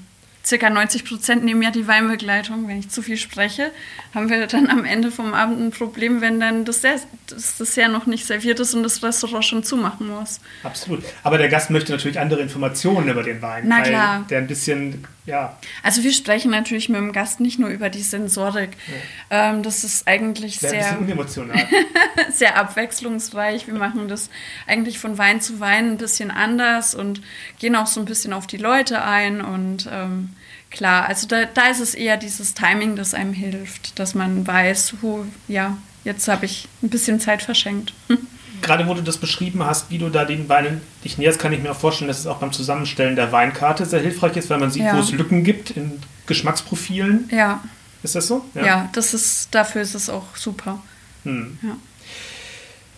circa 0.44 0.70
90 0.70 1.04
Prozent 1.04 1.44
nehmen 1.44 1.62
ja 1.62 1.70
die 1.70 1.86
Weinbegleitung. 1.86 2.68
Wenn 2.68 2.78
ich 2.78 2.90
zu 2.90 3.02
viel 3.02 3.16
spreche, 3.16 3.70
haben 4.14 4.28
wir 4.28 4.46
dann 4.46 4.68
am 4.68 4.84
Ende 4.84 5.10
vom 5.10 5.34
Abend 5.34 5.60
ein 5.60 5.70
Problem, 5.70 6.20
wenn 6.20 6.40
dann 6.40 6.64
das 6.64 6.80
Dessert, 6.80 7.08
das 7.28 7.56
Dessert 7.56 7.90
noch 7.90 8.06
nicht 8.06 8.26
serviert 8.26 8.60
ist 8.60 8.74
und 8.74 8.82
das 8.82 9.02
Restaurant 9.02 9.44
schon 9.44 9.64
zumachen 9.64 10.08
muss. 10.08 10.40
Absolut. 10.62 11.02
Aber 11.22 11.38
der 11.38 11.48
Gast 11.48 11.70
möchte 11.70 11.92
natürlich 11.92 12.20
andere 12.20 12.40
Informationen 12.42 13.08
über 13.08 13.22
den 13.22 13.40
Wein. 13.42 13.64
Na 13.66 13.80
klar. 13.80 14.26
Der 14.28 14.38
ein 14.38 14.46
bisschen, 14.46 15.06
ja. 15.26 15.56
Also 15.82 16.02
wir 16.02 16.12
sprechen 16.12 16.50
natürlich 16.50 16.88
mit 16.88 16.98
dem 16.98 17.12
Gast 17.12 17.40
nicht 17.40 17.58
nur 17.58 17.70
über 17.70 17.88
die 17.88 18.02
Sensorik. 18.02 18.70
Ja. 19.30 19.50
Ähm, 19.50 19.62
das 19.62 19.82
ist 19.82 20.06
eigentlich 20.06 20.58
sehr, 20.58 20.70
sehr, 20.70 20.98
unemotional. 20.98 21.66
sehr 22.30 22.58
abwechslungsreich. 22.58 23.66
Wir 23.66 23.74
machen 23.74 24.08
das 24.08 24.28
eigentlich 24.66 24.98
von 24.98 25.16
Wein 25.16 25.40
zu 25.40 25.60
Wein 25.60 25.92
ein 25.92 25.96
bisschen 25.96 26.30
anders 26.30 26.94
und 26.94 27.22
gehen 27.58 27.74
auch 27.74 27.86
so 27.86 28.00
ein 28.00 28.06
bisschen 28.06 28.32
auf 28.32 28.46
die 28.46 28.58
Leute 28.58 29.02
ein 29.02 29.40
und 29.40 29.88
ähm, 29.90 30.30
klar, 30.70 31.06
also 31.06 31.26
da, 31.26 31.46
da 31.46 31.68
ist 31.68 31.80
es 31.80 31.94
eher 31.94 32.18
dieses 32.18 32.52
Timing, 32.52 32.96
das 32.96 33.14
einem 33.14 33.32
hilft, 33.32 33.98
dass 33.98 34.14
man 34.14 34.46
weiß, 34.46 34.96
wo, 35.00 35.24
ja, 35.48 35.78
jetzt 36.04 36.28
habe 36.28 36.44
ich 36.44 36.68
ein 36.82 36.90
bisschen 36.90 37.18
Zeit 37.20 37.42
verschenkt. 37.42 37.94
Gerade 38.64 38.86
wo 38.86 38.94
du 38.94 39.02
das 39.02 39.18
beschrieben 39.18 39.64
hast, 39.64 39.90
wie 39.90 39.98
du 39.98 40.08
da 40.08 40.24
den 40.24 40.48
Weinen 40.48 40.80
dich 41.04 41.18
näherst, 41.18 41.38
kann 41.38 41.52
ich 41.52 41.62
mir 41.62 41.70
auch 41.72 41.76
vorstellen, 41.76 42.08
dass 42.08 42.18
es 42.18 42.26
auch 42.26 42.38
beim 42.38 42.52
Zusammenstellen 42.52 43.16
der 43.16 43.30
Weinkarte 43.30 43.84
sehr 43.84 44.00
hilfreich 44.00 44.36
ist, 44.36 44.50
weil 44.50 44.58
man 44.58 44.70
sieht, 44.70 44.84
ja. 44.84 44.96
wo 44.96 45.00
es 45.00 45.12
Lücken 45.12 45.44
gibt 45.44 45.70
in 45.70 46.00
Geschmacksprofilen. 46.26 47.28
Ja. 47.30 47.62
Ist 48.02 48.14
das 48.14 48.26
so? 48.26 48.44
Ja, 48.54 48.66
ja 48.66 48.90
das 48.92 49.14
ist, 49.14 49.48
dafür 49.54 49.82
ist 49.82 49.94
es 49.94 50.08
auch 50.08 50.36
super. 50.36 50.82
Hm. 51.24 51.58
Ja. 51.62 51.76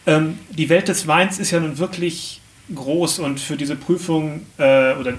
Ähm, 0.06 0.38
die 0.50 0.68
Welt 0.68 0.88
des 0.88 1.06
Weins 1.06 1.38
ist 1.38 1.50
ja 1.50 1.60
nun 1.60 1.78
wirklich 1.78 2.40
groß 2.74 3.20
und 3.20 3.38
für 3.38 3.56
diese 3.56 3.76
Prüfung 3.76 4.46
äh, 4.58 4.94
oder 4.94 5.14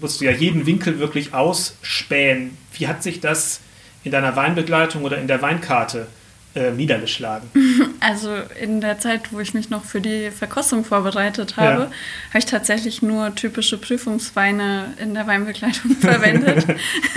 musst 0.00 0.20
du 0.20 0.24
ja 0.24 0.30
jeden 0.30 0.66
Winkel 0.66 0.98
wirklich 0.98 1.32
ausspähen. 1.32 2.56
Wie 2.74 2.88
hat 2.88 3.02
sich 3.02 3.20
das 3.20 3.60
in 4.04 4.12
deiner 4.12 4.36
Weinbegleitung 4.36 5.04
oder 5.04 5.18
in 5.18 5.26
der 5.26 5.40
Weinkarte 5.40 6.00
äh, 6.00 6.21
niedergeschlagen? 6.54 7.48
Also 8.00 8.34
in 8.60 8.80
der 8.80 8.98
Zeit, 8.98 9.32
wo 9.32 9.38
ich 9.38 9.54
mich 9.54 9.70
noch 9.70 9.84
für 9.84 10.00
die 10.00 10.32
Verkostung 10.32 10.84
vorbereitet 10.84 11.56
habe, 11.56 11.82
ja. 11.82 11.90
habe 12.30 12.38
ich 12.38 12.46
tatsächlich 12.46 13.00
nur 13.00 13.32
typische 13.36 13.78
Prüfungsweine 13.78 14.94
in 14.98 15.14
der 15.14 15.28
Weinbegleitung 15.28 15.92
verwendet. 16.00 16.66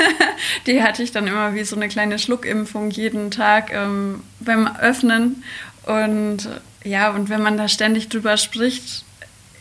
die 0.67 0.83
hatte 0.83 1.01
ich 1.01 1.11
dann 1.11 1.25
immer 1.25 1.55
wie 1.55 1.63
so 1.63 1.75
eine 1.75 1.87
kleine 1.87 2.19
Schluckimpfung 2.19 2.91
jeden 2.91 3.31
Tag 3.31 3.73
ähm, 3.73 4.21
beim 4.39 4.67
Öffnen. 4.77 5.43
Und 5.87 6.47
ja, 6.83 7.09
und 7.09 7.29
wenn 7.29 7.41
man 7.41 7.57
da 7.57 7.67
ständig 7.67 8.09
drüber 8.09 8.37
spricht, 8.37 9.04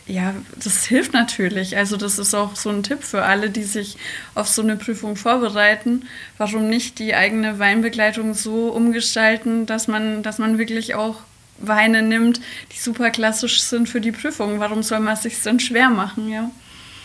ja, 0.07 0.35
das 0.63 0.85
hilft 0.85 1.13
natürlich. 1.13 1.77
Also 1.77 1.97
das 1.97 2.19
ist 2.19 2.35
auch 2.35 2.55
so 2.55 2.69
ein 2.69 2.83
Tipp 2.83 3.03
für 3.03 3.23
alle, 3.23 3.49
die 3.49 3.63
sich 3.63 3.97
auf 4.35 4.47
so 4.47 4.61
eine 4.61 4.75
Prüfung 4.75 5.15
vorbereiten. 5.15 6.05
Warum 6.37 6.69
nicht 6.69 6.99
die 6.99 7.15
eigene 7.15 7.57
Weinbegleitung 7.57 8.35
so 8.35 8.69
umgestalten, 8.69 9.65
dass 9.65 9.87
man, 9.87 10.21
dass 10.21 10.37
man 10.37 10.57
wirklich 10.59 10.93
auch 10.93 11.17
Weine 11.57 12.01
nimmt, 12.01 12.39
die 12.71 12.77
super 12.77 13.09
klassisch 13.09 13.61
sind 13.61 13.89
für 13.89 14.01
die 14.01 14.11
Prüfung. 14.11 14.59
Warum 14.59 14.83
soll 14.83 14.99
man 14.99 15.13
es 15.13 15.23
sich 15.23 15.41
denn 15.41 15.59
schwer 15.59 15.89
machen, 15.89 16.29
ja? 16.29 16.51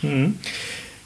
Mhm. 0.02 0.38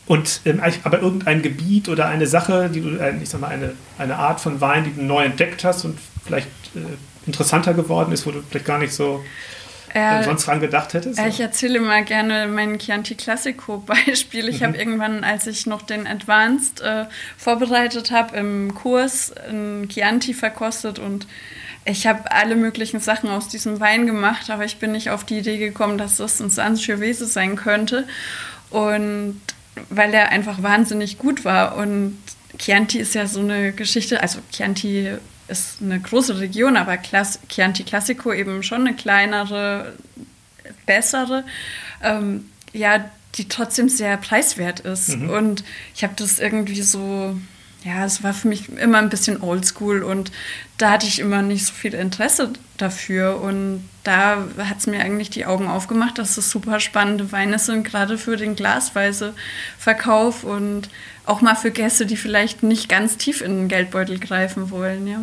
Und 0.07 0.41
ähm, 0.45 0.61
aber 0.83 1.01
irgendein 1.01 1.43
Gebiet 1.43 1.89
oder 1.89 2.07
eine 2.09 2.27
Sache, 2.27 2.69
die 2.69 2.81
du, 2.81 2.97
äh, 2.99 3.15
ich 3.23 3.29
sag 3.29 3.41
mal, 3.41 3.49
eine, 3.49 3.73
eine 3.99 4.17
Art 4.17 4.41
von 4.41 4.61
Wein, 4.61 4.85
die 4.85 4.93
du 4.93 5.03
neu 5.03 5.25
entdeckt 5.25 5.65
hast 5.65 5.85
und 5.85 5.99
vielleicht 6.25 6.49
äh, 6.75 6.81
interessanter 7.27 7.73
geworden 7.73 8.13
ist, 8.13 8.27
wo 8.27 8.31
du 8.31 8.43
vielleicht 8.43 8.67
gar 8.67 8.79
nicht 8.79 8.93
so 8.93 9.25
äh, 9.95 10.23
sonst 10.25 10.47
dran 10.47 10.61
gedacht 10.61 10.95
hättest? 10.95 11.19
Äh, 11.19 11.29
ich 11.29 11.41
erzähle 11.41 11.79
immer 11.79 12.03
gerne 12.03 12.47
mein 12.49 12.79
Chianti 12.79 13.15
Classico-Beispiel. 13.15 14.49
Ich 14.55 14.61
mhm. 14.61 14.65
habe 14.67 14.77
irgendwann, 14.77 15.25
als 15.25 15.47
ich 15.47 15.67
noch 15.67 15.83
den 15.83 16.07
Advanced 16.07 16.81
äh, 16.81 17.07
vorbereitet 17.37 18.11
habe, 18.11 18.37
im 18.37 18.75
Kurs 18.75 19.33
ein 19.49 19.89
Chianti 19.89 20.35
verkostet 20.35 20.99
und 20.99 21.27
ich 21.87 22.07
habe 22.07 22.31
alle 22.31 22.57
möglichen 22.57 23.01
Sachen 23.01 23.29
aus 23.29 23.49
diesem 23.49 23.81
Wein 23.81 24.07
gemacht, 24.07 24.51
aber 24.51 24.65
ich 24.65 24.79
bin 24.79 24.93
nicht 24.93 25.11
auf 25.11 25.25
die 25.25 25.39
Idee 25.39 25.59
gekommen, 25.59 25.99
dass 25.99 26.17
das 26.17 26.41
ein 26.41 26.51
Sangiovese 26.51 27.27
sein 27.27 27.57
könnte. 27.57 28.07
Und 28.71 29.41
weil 29.91 30.15
er 30.15 30.31
einfach 30.31 30.63
wahnsinnig 30.63 31.19
gut 31.19 31.45
war. 31.45 31.77
Und 31.77 32.19
Chianti 32.59 32.99
ist 32.99 33.15
ja 33.15 33.27
so 33.27 33.41
eine 33.41 33.73
Geschichte, 33.73 34.23
also 34.23 34.39
Chianti 34.53 35.13
ist 35.49 35.83
eine 35.83 36.01
große 36.01 36.39
Region, 36.39 36.77
aber 36.77 36.97
Klass 36.97 37.39
Chianti 37.49 37.85
Classico 37.85 38.33
eben 38.33 38.63
schon 38.63 38.87
eine 38.87 38.97
kleinere, 38.97 39.95
bessere, 40.87 41.45
ähm, 42.03 42.51
ja, 42.73 43.11
die 43.35 43.49
trotzdem 43.49 43.89
sehr 43.89 44.17
preiswert 44.17 44.81
ist. 44.81 45.17
Mhm. 45.17 45.31
Und 45.31 45.65
ich 45.95 46.05
habe 46.05 46.15
das 46.17 46.39
irgendwie 46.39 46.83
so, 46.83 47.37
ja, 47.85 48.05
es 48.05 48.23
war 48.23 48.33
für 48.33 48.49
mich 48.49 48.69
immer 48.71 48.99
ein 48.99 49.11
bisschen 49.11 49.43
oldschool 49.43 50.03
und 50.03 50.33
da 50.79 50.93
hatte 50.93 51.07
ich 51.07 51.19
immer 51.19 51.43
nicht 51.43 51.67
so 51.67 51.73
viel 51.73 51.95
Interesse 51.95 52.53
dafür. 52.77 53.41
Und 53.41 53.89
da 54.03 54.45
hat 54.59 54.79
es 54.79 54.87
mir 54.87 55.01
eigentlich 55.01 55.31
die 55.31 55.47
Augen 55.47 55.69
aufgemacht, 55.69 56.19
dass 56.19 56.37
es 56.37 56.51
super 56.51 56.81
spannende 56.81 57.33
Weine 57.33 57.59
sind, 57.59 57.85
gerade 57.85 58.19
für 58.19 58.37
den 58.37 58.57
Glasweise-Verkauf 58.57 60.45
und 60.45 60.89
auch 61.27 61.41
mal 61.41 61.55
für 61.55 61.71
Gäste, 61.71 62.07
die 62.07 62.17
vielleicht 62.17 62.63
nicht 62.63 62.89
ganz 62.89 63.17
tief 63.17 63.41
in 63.41 63.57
den 63.57 63.69
Geldbeutel 63.69 64.19
greifen 64.19 64.71
wollen, 64.71 65.07
ja. 65.07 65.21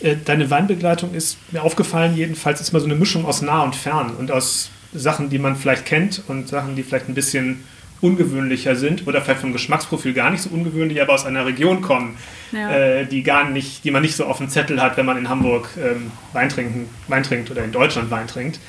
Äh, 0.00 0.16
deine 0.24 0.48
Weinbegleitung 0.50 1.14
ist 1.14 1.38
mir 1.50 1.62
aufgefallen, 1.62 2.16
jedenfalls 2.16 2.60
ist 2.60 2.70
immer 2.70 2.80
so 2.80 2.86
eine 2.86 2.94
Mischung 2.94 3.24
aus 3.26 3.42
nah 3.42 3.62
und 3.62 3.74
fern 3.74 4.14
und 4.16 4.30
aus 4.30 4.70
Sachen, 4.94 5.28
die 5.28 5.38
man 5.38 5.56
vielleicht 5.56 5.86
kennt 5.86 6.22
und 6.28 6.48
Sachen, 6.48 6.76
die 6.76 6.82
vielleicht 6.82 7.08
ein 7.08 7.14
bisschen 7.14 7.64
ungewöhnlicher 8.00 8.76
sind 8.76 9.06
oder 9.06 9.20
vielleicht 9.20 9.40
vom 9.40 9.52
Geschmacksprofil 9.52 10.14
gar 10.14 10.30
nicht 10.30 10.42
so 10.42 10.50
ungewöhnlich, 10.50 11.02
aber 11.02 11.14
aus 11.14 11.26
einer 11.26 11.44
Region 11.46 11.82
kommen, 11.82 12.16
ja. 12.52 12.70
äh, 12.70 13.06
die 13.06 13.24
gar 13.24 13.50
nicht, 13.50 13.84
die 13.84 13.90
man 13.90 14.02
nicht 14.02 14.14
so 14.14 14.24
auf 14.24 14.38
dem 14.38 14.48
Zettel 14.48 14.80
hat, 14.80 14.96
wenn 14.96 15.04
man 15.04 15.16
in 15.16 15.28
Hamburg 15.28 15.70
ähm, 15.76 16.12
Wein, 16.32 16.48
trinken, 16.48 16.88
Wein 17.08 17.24
trinkt 17.24 17.50
oder 17.50 17.64
in 17.64 17.72
Deutschland 17.72 18.10
Wein 18.10 18.28
trinkt. 18.28 18.60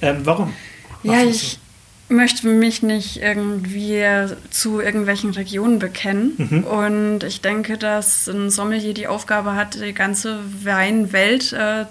Ähm, 0.00 0.18
warum? 0.24 0.54
Ja, 1.02 1.22
ich, 1.22 1.58
möchte 2.08 2.46
mich 2.46 2.82
nicht 2.82 3.16
irgendwie 3.16 4.04
zu 4.50 4.80
irgendwelchen 4.80 5.30
Regionen 5.30 5.78
bekennen. 5.78 6.34
Mhm. 6.36 6.64
Und 6.64 7.24
ich 7.24 7.40
denke, 7.40 7.78
dass 7.78 8.28
ein 8.28 8.50
Sommelier 8.50 8.94
die 8.94 9.06
Aufgabe 9.06 9.54
hat, 9.54 9.80
die 9.80 9.94
ganze 9.94 10.40
Weinwelt 10.64 11.52
äh, 11.52 11.86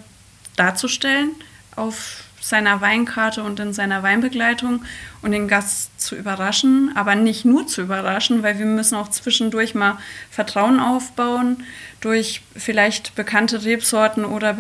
darzustellen 0.56 1.32
auf 1.76 2.24
seiner 2.42 2.82
Weinkarte 2.82 3.44
und 3.44 3.60
in 3.60 3.72
seiner 3.72 4.02
Weinbegleitung 4.02 4.84
und 5.22 5.32
den 5.32 5.48
Gast 5.48 6.02
zu 6.02 6.16
überraschen, 6.16 6.92
aber 6.96 7.14
nicht 7.16 7.46
nur 7.46 7.68
zu 7.68 7.84
überraschen, 7.84 8.42
weil 8.42 8.58
wir 8.58 8.66
müssen 8.66 8.96
auch 8.96 9.10
zwischendurch 9.10 9.76
mal 9.76 9.98
Vertrauen 10.32 10.80
aufbauen 10.80 11.64
durch 12.02 12.42
vielleicht 12.56 13.14
bekannte 13.16 13.64
Rebsorten 13.64 14.26
oder 14.26 14.54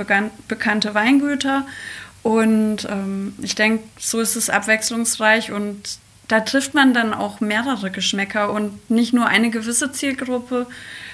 bekannte 0.48 0.93
Weingüter 0.93 1.65
und 2.24 2.88
ähm, 2.90 3.34
ich 3.42 3.56
denke, 3.56 3.84
so 4.00 4.20
ist 4.20 4.36
es 4.36 4.50
abwechslungsreich 4.50 5.51
und 5.51 6.00
da 6.28 6.40
trifft 6.40 6.74
man 6.74 6.94
dann 6.94 7.13
auch 7.13 7.42
mehrere 7.42 7.92
Geschmäcker 7.92 8.51
und 8.51 8.90
nicht 8.90 9.13
nur 9.13 9.28
eine 9.28 9.50
gewisse 9.50 9.92
Zielgruppe 9.92 10.68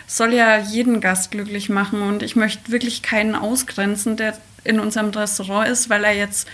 soll 0.05 0.33
ja 0.33 0.57
jeden 0.57 1.01
Gast 1.01 1.31
glücklich 1.31 1.69
machen. 1.69 2.01
Und 2.03 2.21
ich 2.23 2.35
möchte 2.35 2.71
wirklich 2.71 3.01
keinen 3.01 3.35
ausgrenzen, 3.35 4.15
der 4.15 4.37
in 4.63 4.79
unserem 4.79 5.09
Restaurant 5.09 5.69
ist, 5.69 5.89
weil 5.89 6.03
er 6.03 6.13
jetzt 6.13 6.47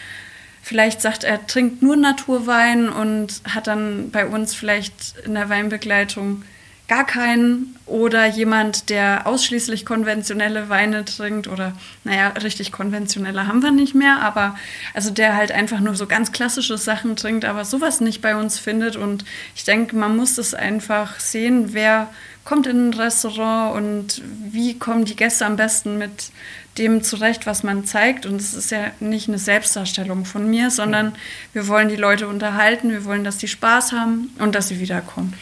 vielleicht 0.62 1.02
sagt, 1.02 1.24
er 1.24 1.46
trinkt 1.46 1.82
nur 1.82 1.98
Naturwein 1.98 2.90
und 2.90 3.42
hat 3.54 3.68
dann 3.68 4.12
bei 4.12 4.26
uns 4.26 4.56
vielleicht 4.56 5.18
in 5.26 5.34
der 5.34 5.50
Weinbegleitung 5.50 6.44
gar 6.88 7.06
keinen 7.06 7.75
oder 7.86 8.25
jemand, 8.25 8.90
der 8.90 9.25
ausschließlich 9.25 9.86
konventionelle 9.86 10.70
Weine 10.70 11.06
trinkt 11.06 11.48
oder 11.48 11.74
naja, 12.04 12.30
richtig 12.30 12.72
konventionelle 12.72 13.48
haben 13.48 13.63
wir 13.63 13.72
nicht 13.72 13.96
mehr, 13.96 14.22
aber 14.22 14.56
also 14.94 15.10
der 15.10 15.36
halt 15.36 15.52
einfach 15.52 15.80
nur 15.80 15.96
so 15.96 16.06
ganz 16.06 16.32
klassische 16.32 16.78
Sachen 16.78 17.16
trinkt, 17.16 17.46
aber 17.46 17.66
sowas 17.66 18.02
nicht 18.02 18.22
bei 18.22 18.36
uns 18.36 18.60
findet 18.60 18.96
und 18.96 19.24
ich 19.56 19.63
denke, 19.63 19.96
man 19.96 20.16
muss 20.16 20.38
es 20.38 20.54
einfach 20.54 21.20
sehen, 21.20 21.74
wer 21.74 22.10
kommt 22.44 22.68
in 22.68 22.90
ein 22.90 22.94
Restaurant 22.94 23.75
und 23.75 24.22
wie 24.52 24.78
kommen 24.78 25.06
die 25.06 25.16
Gäste 25.16 25.46
am 25.46 25.56
besten 25.56 25.98
mit 25.98 26.32
dem 26.78 27.04
zurecht, 27.04 27.46
was 27.46 27.63
man 27.63 27.86
zeigt. 27.86 28.25
Und 28.25 28.42
es 28.42 28.54
ist 28.54 28.72
ja 28.72 28.92
nicht 29.00 29.28
eine 29.28 29.38
Selbstdarstellung 29.38 30.25
von 30.25 30.50
mir, 30.50 30.70
sondern 30.70 31.13
wir 31.54 31.68
wollen 31.68 31.88
die 31.88 31.96
Leute 31.96 32.28
unterhalten, 32.28 32.90
wir 32.90 33.06
wollen, 33.06 33.24
dass 33.24 33.40
sie 33.40 33.48
Spaß 33.48 33.94
haben 33.94 34.32
und 34.40 34.56
dass 34.56 34.68
sie 34.68 34.80
wiederkommen. 34.80 35.34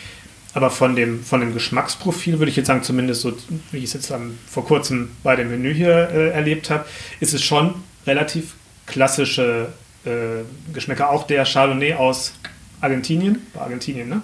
Aber 0.54 0.70
von 0.70 0.96
dem, 0.96 1.24
von 1.24 1.40
dem 1.40 1.54
Geschmacksprofil 1.54 2.40
würde 2.40 2.50
ich 2.50 2.58
jetzt 2.58 2.68
sagen, 2.68 2.84
zumindest 2.84 3.22
so, 3.22 3.34
wie 3.72 3.78
ich 3.78 3.86
es 3.86 3.94
jetzt 3.94 4.12
um, 4.12 4.38
vor 4.50 4.66
kurzem 4.66 5.10
bei 5.24 5.36
dem 5.36 5.50
Menü 5.50 5.74
hier 5.74 6.10
äh, 6.10 6.30
erlebt 6.30 6.70
habe, 6.70 6.86
ist 7.20 7.34
es 7.34 7.42
schon 7.42 7.76
relativ 8.06 8.56
klassische 8.86 9.70
äh, 10.06 10.44
Geschmäcker. 10.74 11.10
Auch 11.10 11.26
der 11.26 11.46
Chardonnay 11.46 11.94
aus 11.94 12.34
Argentinien, 12.82 13.48
war 13.54 13.64
Argentinien, 13.64 14.10
ne? 14.10 14.22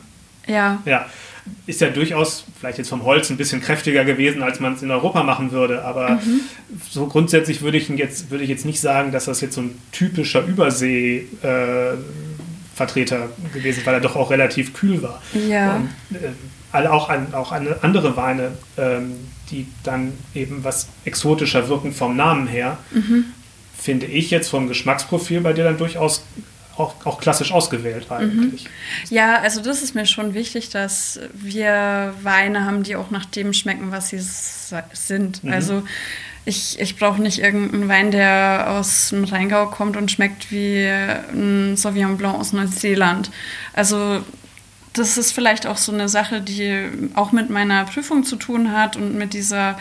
Ja. 0.47 0.81
Ja. 0.85 1.05
Ist 1.65 1.79
ja 1.79 1.89
durchaus 1.89 2.43
vielleicht 2.59 2.77
jetzt 2.77 2.89
vom 2.89 3.03
Holz 3.03 3.29
ein 3.29 3.37
bisschen 3.37 3.61
kräftiger 3.61 4.03
gewesen, 4.03 4.43
als 4.43 4.59
man 4.59 4.73
es 4.73 4.81
in 4.81 4.91
Europa 4.91 5.23
machen 5.23 5.51
würde. 5.51 5.85
Aber 5.85 6.11
mhm. 6.11 6.41
so 6.89 7.07
grundsätzlich 7.07 7.61
würde 7.61 7.77
ich 7.77 7.87
jetzt, 7.87 8.31
würde 8.31 8.43
ich 8.43 8.49
jetzt 8.49 8.65
nicht 8.65 8.81
sagen, 8.81 9.13
dass 9.13 9.25
das 9.25 9.39
jetzt 9.39 9.55
so 9.55 9.61
ein 9.61 9.77
typischer 9.93 10.45
Übersee 10.45 11.27
äh, 11.43 11.93
Vertreter 12.77 13.29
gewesen, 13.53 13.81
weil 13.85 13.95
er 13.95 13.99
doch 13.99 14.15
auch 14.15 14.29
relativ 14.29 14.73
kühl 14.73 15.01
war. 15.01 15.21
Ja. 15.47 15.77
Und, 15.77 16.15
äh, 16.15 16.87
auch, 16.87 17.09
an, 17.09 17.33
auch 17.33 17.51
an 17.51 17.67
andere 17.81 18.15
Weine, 18.15 18.51
ähm, 18.77 19.15
die 19.49 19.67
dann 19.83 20.13
eben 20.35 20.63
was 20.63 20.87
exotischer 21.03 21.67
wirken 21.69 21.91
vom 21.91 22.15
Namen 22.15 22.47
her, 22.47 22.77
mhm. 22.91 23.25
finde 23.75 24.05
ich 24.05 24.29
jetzt 24.29 24.49
vom 24.49 24.67
Geschmacksprofil 24.67 25.41
bei 25.41 25.53
dir 25.53 25.63
dann 25.63 25.77
durchaus 25.77 26.23
auch, 26.77 26.93
auch 27.05 27.19
klassisch 27.19 27.51
ausgewählt 27.51 28.11
eigentlich. 28.11 28.65
Mhm. 28.65 29.15
Ja, 29.15 29.39
also 29.41 29.61
das 29.61 29.81
ist 29.81 29.95
mir 29.95 30.05
schon 30.05 30.35
wichtig, 30.35 30.69
dass 30.69 31.19
wir 31.33 32.13
Weine 32.21 32.65
haben, 32.65 32.83
die 32.83 32.95
auch 32.95 33.09
nach 33.09 33.25
dem 33.25 33.53
schmecken, 33.53 33.91
was 33.91 34.09
sie 34.09 34.19
sind. 34.21 35.43
Mhm. 35.43 35.51
Also 35.51 35.83
ich, 36.47 36.79
ich 36.79 36.95
brauche 36.95 37.21
nicht 37.21 37.39
irgendeinen 37.39 37.89
Wein, 37.89 38.09
der 38.09 38.67
aus 38.69 39.09
dem 39.09 39.25
Rheingau 39.25 39.67
kommt 39.67 39.97
und 39.97 40.09
schmeckt 40.09 40.49
wie 40.49 40.87
ein 40.87 41.75
Sauvignon 41.75 42.17
Blanc 42.17 42.39
aus 42.39 42.53
Neuseeland. 42.53 43.29
Also 43.73 44.23
das 44.93 45.17
ist 45.17 45.33
vielleicht 45.33 45.67
auch 45.67 45.75
so 45.75 45.91
eine 45.91 46.07
Sache, 46.07 46.39
die 46.39 46.89
auch 47.15 47.33
mit 47.33 47.49
meiner 47.49 47.83
Prüfung 47.83 48.23
zu 48.23 48.37
tun 48.37 48.71
hat 48.71 48.95
und 48.95 49.15
mit 49.15 49.33
dieser 49.33 49.77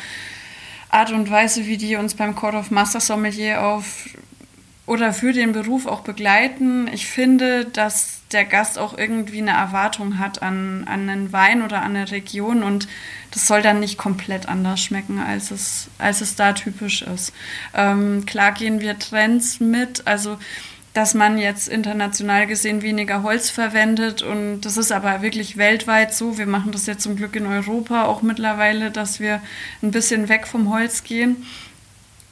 Art 0.90 1.12
und 1.12 1.30
Weise, 1.30 1.66
wie 1.66 1.76
die 1.76 1.94
uns 1.94 2.14
beim 2.14 2.34
Court 2.34 2.54
of 2.54 2.72
Master 2.72 3.00
Sommelier 3.00 3.62
auf 3.62 4.08
oder 4.86 5.12
für 5.12 5.32
den 5.32 5.52
Beruf 5.52 5.86
auch 5.86 6.00
begleiten. 6.00 6.88
Ich 6.92 7.06
finde, 7.06 7.64
dass 7.64 8.20
der 8.32 8.44
Gast 8.44 8.78
auch 8.78 8.96
irgendwie 8.96 9.38
eine 9.38 9.52
Erwartung 9.52 10.18
hat 10.18 10.42
an, 10.42 10.84
an 10.86 11.08
einen 11.08 11.32
Wein 11.32 11.62
oder 11.62 11.82
an 11.82 11.96
eine 11.96 12.10
Region 12.10 12.62
und 12.62 12.88
das 13.32 13.46
soll 13.46 13.62
dann 13.62 13.80
nicht 13.80 13.98
komplett 13.98 14.48
anders 14.48 14.80
schmecken, 14.80 15.20
als 15.20 15.50
es, 15.50 15.88
als 15.98 16.20
es 16.20 16.36
da 16.36 16.52
typisch 16.52 17.02
ist. 17.02 17.32
Ähm, 17.74 18.24
klar 18.26 18.52
gehen 18.52 18.80
wir 18.80 18.98
Trends 18.98 19.60
mit, 19.60 20.06
also 20.06 20.38
dass 20.96 21.12
man 21.12 21.36
jetzt 21.36 21.68
international 21.68 22.46
gesehen 22.46 22.80
weniger 22.80 23.22
Holz 23.22 23.50
verwendet 23.50 24.22
und 24.22 24.62
das 24.62 24.78
ist 24.78 24.92
aber 24.92 25.20
wirklich 25.20 25.58
weltweit 25.58 26.14
so. 26.14 26.38
Wir 26.38 26.46
machen 26.46 26.72
das 26.72 26.86
jetzt 26.86 27.02
zum 27.02 27.16
Glück 27.16 27.36
in 27.36 27.46
Europa 27.46 28.04
auch 28.06 28.22
mittlerweile, 28.22 28.90
dass 28.90 29.20
wir 29.20 29.42
ein 29.82 29.90
bisschen 29.90 30.30
weg 30.30 30.46
vom 30.46 30.72
Holz 30.72 31.04
gehen. 31.04 31.44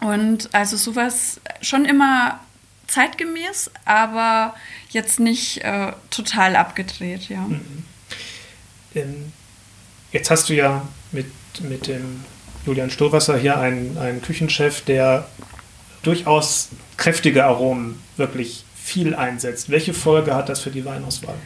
Und 0.04 0.50
also 0.52 0.76
sowas 0.76 1.40
schon 1.62 1.87
immer 1.87 2.38
zeitgemäß, 2.88 3.70
aber 3.87 4.54
jetzt 4.90 5.18
nicht 5.18 5.64
äh, 5.64 5.92
total 6.11 6.56
abgedreht, 6.56 7.30
ja. 7.30 7.40
Mhm. 7.40 7.84
Ähm, 8.94 9.32
jetzt 10.12 10.30
hast 10.30 10.50
du 10.50 10.54
ja 10.54 10.87
mit, 11.11 11.26
mit 11.62 11.87
dem 11.87 12.23
Julian 12.66 12.90
Stohwasser 12.90 13.38
hier 13.38 13.58
einen, 13.58 13.96
einen 13.96 14.20
Küchenchef, 14.20 14.82
der 14.82 15.26
durchaus 16.02 16.68
kräftige 16.99 17.46
Aromen 17.46 17.99
wirklich 18.18 18.66
viel 18.76 19.14
einsetzt. 19.14 19.70
Welche 19.70 19.94
Folge 19.94 20.34
hat 20.34 20.50
das 20.50 20.61
für 20.61 20.70
die 20.70 20.84
Weinauswahl? 20.84 21.37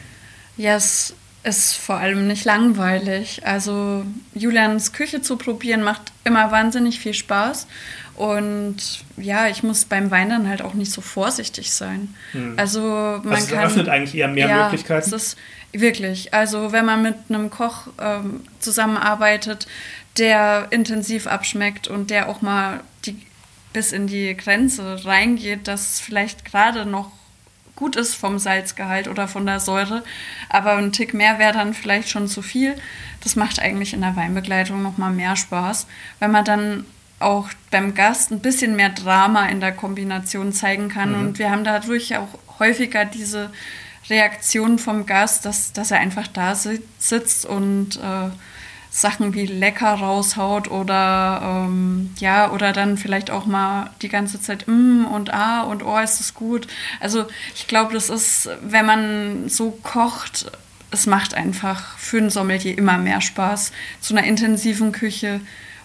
Ja, 0.57 0.75
es 0.75 1.13
ist 1.49 1.75
vor 1.75 1.95
allem 1.95 2.27
nicht 2.27 2.45
langweilig. 2.45 3.41
Also 3.45 4.05
Julians 4.33 4.93
Küche 4.93 5.21
zu 5.21 5.37
probieren 5.37 5.83
macht 5.83 6.11
immer 6.23 6.51
wahnsinnig 6.51 6.99
viel 6.99 7.13
Spaß. 7.13 7.67
Und 8.15 8.75
ja, 9.17 9.47
ich 9.47 9.63
muss 9.63 9.85
beim 9.85 10.11
Wein 10.11 10.29
dann 10.29 10.49
halt 10.49 10.61
auch 10.61 10.73
nicht 10.73 10.91
so 10.91 10.99
vorsichtig 10.99 11.71
sein. 11.71 12.13
Hm. 12.33 12.55
Also 12.57 12.81
man 13.23 13.33
also 13.33 13.55
kann. 13.55 13.65
öffnet 13.65 13.89
eigentlich 13.89 14.15
eher 14.15 14.27
mehr 14.27 14.49
ja, 14.49 14.63
Möglichkeiten. 14.63 15.07
Es 15.07 15.13
ist 15.13 15.37
wirklich. 15.71 16.33
Also 16.33 16.71
wenn 16.71 16.85
man 16.85 17.01
mit 17.01 17.15
einem 17.29 17.49
Koch 17.49 17.87
ähm, 17.99 18.41
zusammenarbeitet, 18.59 19.67
der 20.17 20.67
intensiv 20.71 21.27
abschmeckt 21.27 21.87
und 21.87 22.09
der 22.09 22.27
auch 22.27 22.41
mal 22.41 22.81
die, 23.05 23.15
bis 23.71 23.91
in 23.91 24.07
die 24.07 24.35
Grenze 24.35 25.05
reingeht, 25.05 25.67
dass 25.67 25.99
vielleicht 25.99 26.43
gerade 26.43 26.85
noch 26.85 27.11
gut 27.79 27.95
ist 27.95 28.13
vom 28.13 28.37
Salzgehalt 28.37 29.07
oder 29.07 29.27
von 29.27 29.45
der 29.45 29.59
Säure, 29.59 30.03
aber 30.49 30.73
ein 30.73 30.91
Tick 30.91 31.13
mehr 31.13 31.39
wäre 31.39 31.53
dann 31.53 31.73
vielleicht 31.73 32.09
schon 32.09 32.27
zu 32.27 32.41
viel. 32.41 32.75
Das 33.23 33.35
macht 33.35 33.59
eigentlich 33.59 33.93
in 33.93 34.01
der 34.01 34.15
Weinbegleitung 34.15 34.83
noch 34.83 34.97
mal 34.97 35.11
mehr 35.11 35.35
Spaß, 35.35 35.87
weil 36.19 36.29
man 36.29 36.45
dann 36.45 36.85
auch 37.19 37.49
beim 37.71 37.95
Gast 37.95 38.31
ein 38.31 38.39
bisschen 38.39 38.75
mehr 38.75 38.89
Drama 38.89 39.47
in 39.47 39.59
der 39.59 39.71
Kombination 39.71 40.53
zeigen 40.53 40.89
kann. 40.89 41.11
Mhm. 41.11 41.19
Und 41.19 41.39
wir 41.39 41.51
haben 41.51 41.63
dadurch 41.63 42.15
auch 42.17 42.27
häufiger 42.59 43.05
diese 43.05 43.49
Reaktion 44.09 44.79
vom 44.79 45.05
Gast, 45.05 45.45
dass, 45.45 45.73
dass 45.73 45.91
er 45.91 45.99
einfach 45.99 46.27
da 46.27 46.55
sitzt 46.55 47.45
und 47.45 47.97
äh, 47.97 48.29
Sachen 48.91 49.33
wie 49.33 49.45
lecker 49.45 49.93
raushaut 49.93 50.69
oder 50.71 51.41
ähm, 51.43 52.13
ja, 52.19 52.51
oder 52.51 52.73
dann 52.73 52.97
vielleicht 52.97 53.29
auch 53.29 53.45
mal 53.45 53.91
die 54.01 54.09
ganze 54.09 54.41
Zeit 54.41 54.67
mm 54.67 55.05
und 55.05 55.33
ah 55.33 55.61
und 55.61 55.83
oh, 55.83 55.97
ist 55.99 56.19
das 56.19 56.33
gut. 56.33 56.67
Also 56.99 57.25
ich 57.55 57.67
glaube, 57.67 57.93
das 57.93 58.09
ist, 58.09 58.49
wenn 58.61 58.85
man 58.85 59.49
so 59.49 59.71
kocht, 59.83 60.51
es 60.91 61.05
macht 61.05 61.35
einfach 61.35 61.97
für 61.97 62.17
einen 62.17 62.31
Sommelier 62.31 62.77
immer 62.77 62.97
mehr 62.97 63.21
Spaß, 63.21 63.71
zu 64.01 64.15
einer 64.15 64.25
intensiven 64.25 64.91
Küche 64.91 65.39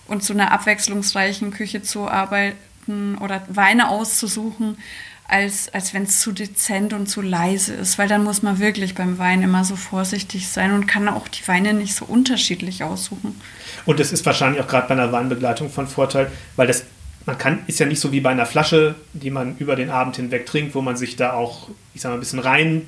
und 0.06 0.22
zu 0.22 0.32
einer 0.32 0.50
abwechslungsreichen 0.52 1.50
Küche 1.50 1.82
zu 1.82 2.08
arbeiten 2.08 3.18
oder 3.20 3.42
Weine 3.48 3.88
auszusuchen, 3.88 4.78
als, 5.26 5.72
als 5.72 5.94
wenn 5.94 6.02
es 6.02 6.20
zu 6.20 6.32
dezent 6.32 6.92
und 6.92 7.06
zu 7.06 7.22
leise 7.22 7.74
ist, 7.74 7.98
weil 7.98 8.08
dann 8.08 8.24
muss 8.24 8.42
man 8.42 8.58
wirklich 8.58 8.94
beim 8.94 9.18
Wein 9.18 9.42
immer 9.42 9.64
so 9.64 9.74
vorsichtig 9.74 10.48
sein 10.48 10.72
und 10.72 10.87
kann 10.87 11.08
auch 11.08 11.28
die 11.28 11.46
Weine 11.48 11.72
nicht 11.72 11.94
so 11.94 12.04
unterschiedlich 12.04 12.84
aussuchen. 12.84 13.40
Und 13.87 14.00
das 14.00 14.12
ist 14.12 14.26
wahrscheinlich 14.26 14.62
auch 14.62 14.68
gerade 14.68 14.88
bei 14.88 14.94
einer 14.94 15.12
Weinbegleitung 15.12 15.70
von 15.70 15.87
Vorteil, 15.87 16.30
weil 16.56 16.66
das 16.66 16.84
man 17.26 17.38
kann, 17.38 17.62
ist 17.66 17.80
ja 17.80 17.87
nicht 17.87 18.00
so 18.00 18.12
wie 18.12 18.20
bei 18.20 18.30
einer 18.30 18.44
Flasche, 18.44 18.96
die 19.14 19.30
man 19.30 19.56
über 19.56 19.76
den 19.76 19.88
Abend 19.88 20.16
hinweg 20.16 20.44
trinkt, 20.44 20.74
wo 20.74 20.82
man 20.82 20.96
sich 20.96 21.16
da 21.16 21.32
auch, 21.32 21.70
ich 21.94 22.02
sag 22.02 22.10
mal, 22.10 22.16
ein 22.16 22.20
bisschen 22.20 22.38
rein 22.38 22.82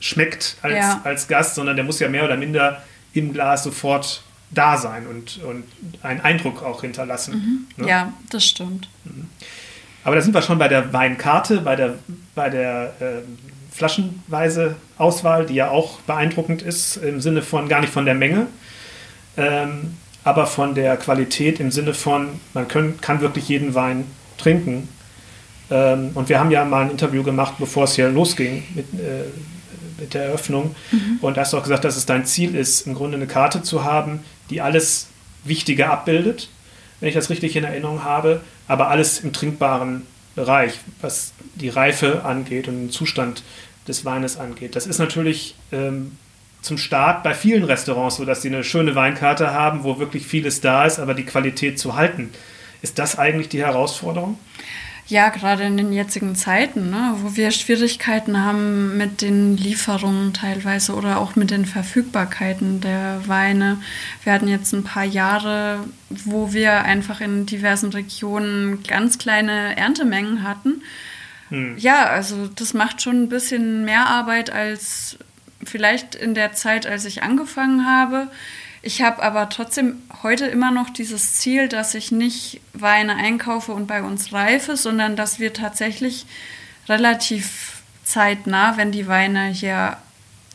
schmeckt 0.00 0.56
als, 0.62 0.74
ja. 0.74 1.00
als 1.04 1.26
Gast, 1.26 1.54
sondern 1.54 1.76
der 1.76 1.84
muss 1.84 1.98
ja 1.98 2.08
mehr 2.08 2.24
oder 2.24 2.36
minder 2.36 2.82
im 3.14 3.32
Glas 3.32 3.64
sofort 3.64 4.22
da 4.50 4.76
sein 4.76 5.06
und, 5.06 5.38
und 5.42 5.64
einen 6.02 6.20
Eindruck 6.20 6.62
auch 6.62 6.82
hinterlassen. 6.82 7.66
Mhm. 7.76 7.84
Ne? 7.84 7.88
Ja, 7.90 8.12
das 8.30 8.44
stimmt. 8.44 8.88
Mhm. 9.04 9.28
Aber 10.04 10.14
da 10.14 10.22
sind 10.22 10.34
wir 10.34 10.42
schon 10.42 10.58
bei 10.58 10.68
der 10.68 10.92
Weinkarte, 10.92 11.60
bei 11.60 11.76
der, 11.76 11.94
bei 12.34 12.50
der 12.50 12.94
äh, 13.00 13.04
flaschenweise 13.70 14.76
Auswahl, 14.96 15.46
die 15.46 15.54
ja 15.54 15.70
auch 15.70 16.00
beeindruckend 16.00 16.62
ist 16.62 16.96
im 16.96 17.20
Sinne 17.20 17.42
von, 17.42 17.68
gar 17.68 17.80
nicht 17.80 17.92
von 17.92 18.04
der 18.04 18.14
Menge, 18.14 18.46
ähm, 19.36 19.96
aber 20.24 20.46
von 20.46 20.74
der 20.74 20.96
Qualität 20.96 21.60
im 21.60 21.70
Sinne 21.70 21.94
von, 21.94 22.28
man 22.54 22.68
können, 22.68 23.00
kann 23.00 23.20
wirklich 23.20 23.48
jeden 23.48 23.74
Wein 23.74 24.04
trinken. 24.36 24.88
Ähm, 25.70 26.10
und 26.14 26.28
wir 26.28 26.40
haben 26.40 26.50
ja 26.50 26.64
mal 26.64 26.84
ein 26.84 26.90
Interview 26.90 27.22
gemacht, 27.22 27.54
bevor 27.58 27.84
es 27.84 27.94
hier 27.94 28.08
losging 28.08 28.64
mit, 28.74 28.86
äh, 28.94 29.24
mit 30.00 30.14
der 30.14 30.24
Eröffnung. 30.24 30.74
Mhm. 30.90 31.18
Und 31.20 31.36
da 31.36 31.42
hast 31.42 31.52
du 31.52 31.58
auch 31.58 31.62
gesagt, 31.62 31.84
dass 31.84 31.96
es 31.96 32.06
dein 32.06 32.24
Ziel 32.24 32.54
ist, 32.54 32.86
im 32.86 32.94
Grunde 32.94 33.16
eine 33.16 33.26
Karte 33.26 33.62
zu 33.62 33.84
haben, 33.84 34.20
die 34.50 34.60
alles 34.60 35.08
Wichtige 35.44 35.88
abbildet, 35.88 36.48
wenn 37.00 37.08
ich 37.08 37.14
das 37.14 37.30
richtig 37.30 37.54
in 37.56 37.64
Erinnerung 37.64 38.02
habe, 38.02 38.40
aber 38.68 38.88
alles 38.88 39.20
im 39.20 39.32
trinkbaren 39.32 40.06
Bereich, 40.36 40.78
was 41.00 41.32
die 41.56 41.68
Reife 41.68 42.24
angeht 42.24 42.68
und 42.68 42.74
den 42.74 42.90
Zustand 42.90 43.42
des 43.88 44.04
Weines 44.04 44.36
angeht. 44.36 44.76
Das 44.76 44.86
ist 44.86 44.98
natürlich 44.98 45.56
ähm, 45.72 46.16
zum 46.62 46.78
Start 46.78 47.22
bei 47.22 47.34
vielen 47.34 47.64
Restaurants 47.64 48.16
so, 48.16 48.24
dass 48.24 48.42
sie 48.42 48.48
eine 48.48 48.62
schöne 48.62 48.94
Weinkarte 48.94 49.52
haben, 49.52 49.82
wo 49.82 49.98
wirklich 49.98 50.26
vieles 50.26 50.60
da 50.60 50.84
ist, 50.84 50.98
aber 50.98 51.14
die 51.14 51.24
Qualität 51.24 51.78
zu 51.78 51.96
halten. 51.96 52.30
Ist 52.82 52.98
das 52.98 53.18
eigentlich 53.18 53.48
die 53.48 53.60
Herausforderung? 53.60 54.38
Ja, 55.08 55.30
gerade 55.30 55.64
in 55.64 55.78
den 55.78 55.90
jetzigen 55.94 56.36
Zeiten, 56.36 56.90
ne, 56.90 57.14
wo 57.22 57.34
wir 57.34 57.50
Schwierigkeiten 57.50 58.44
haben 58.44 58.98
mit 58.98 59.22
den 59.22 59.56
Lieferungen 59.56 60.34
teilweise 60.34 60.94
oder 60.94 61.18
auch 61.18 61.34
mit 61.34 61.50
den 61.50 61.64
Verfügbarkeiten 61.64 62.82
der 62.82 63.22
Weine. 63.26 63.80
Wir 64.22 64.34
hatten 64.34 64.48
jetzt 64.48 64.74
ein 64.74 64.84
paar 64.84 65.04
Jahre, 65.04 65.82
wo 66.10 66.52
wir 66.52 66.82
einfach 66.82 67.22
in 67.22 67.46
diversen 67.46 67.90
Regionen 67.90 68.82
ganz 68.82 69.16
kleine 69.16 69.78
Erntemengen 69.78 70.42
hatten. 70.42 70.82
Hm. 71.48 71.78
Ja, 71.78 72.04
also 72.08 72.46
das 72.46 72.74
macht 72.74 73.00
schon 73.00 73.22
ein 73.22 73.28
bisschen 73.30 73.86
mehr 73.86 74.08
Arbeit 74.08 74.50
als 74.50 75.16
vielleicht 75.64 76.16
in 76.16 76.34
der 76.34 76.52
Zeit, 76.52 76.86
als 76.86 77.06
ich 77.06 77.22
angefangen 77.22 77.86
habe. 77.86 78.28
Ich 78.80 79.02
habe 79.02 79.22
aber 79.22 79.48
trotzdem 79.48 80.02
heute 80.22 80.46
immer 80.46 80.70
noch 80.70 80.90
dieses 80.90 81.34
Ziel, 81.34 81.68
dass 81.68 81.94
ich 81.94 82.12
nicht 82.12 82.60
Weine 82.72 83.16
einkaufe 83.16 83.72
und 83.72 83.86
bei 83.86 84.02
uns 84.02 84.32
reife, 84.32 84.76
sondern 84.76 85.16
dass 85.16 85.40
wir 85.40 85.52
tatsächlich 85.52 86.26
relativ 86.88 87.82
zeitnah, 88.04 88.76
wenn 88.76 88.92
die 88.92 89.08
Weine 89.08 89.46
hier 89.46 89.96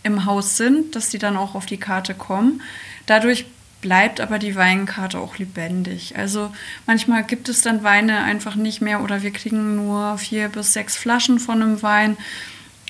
im 0.04 0.26
Haus 0.26 0.58
sind, 0.58 0.96
dass 0.96 1.10
die 1.10 1.20
dann 1.20 1.38
auch 1.38 1.56
auf 1.56 1.66
die 1.66 1.78
Karte 1.78 2.14
kommen. 2.14 2.62
Dadurch 3.06 3.46
bleibt 3.82 4.22
aber 4.22 4.40
die 4.40 4.56
Weinkarte 4.56 5.20
auch 5.20 5.38
lebendig. 5.38 6.18
Also 6.18 6.54
manchmal 6.88 7.24
gibt 7.24 7.50
es 7.50 7.62
dann 7.62 7.84
Weine 7.84 8.24
einfach 8.24 8.56
nicht 8.56 8.82
mehr 8.82 9.02
oder 9.02 9.22
wir 9.24 9.32
kriegen 9.32 9.76
nur 9.76 10.18
vier 10.18 10.48
bis 10.48 10.74
sechs 10.74 10.96
Flaschen 10.96 11.38
von 11.38 11.62
einem 11.62 11.82
Wein. 11.84 12.18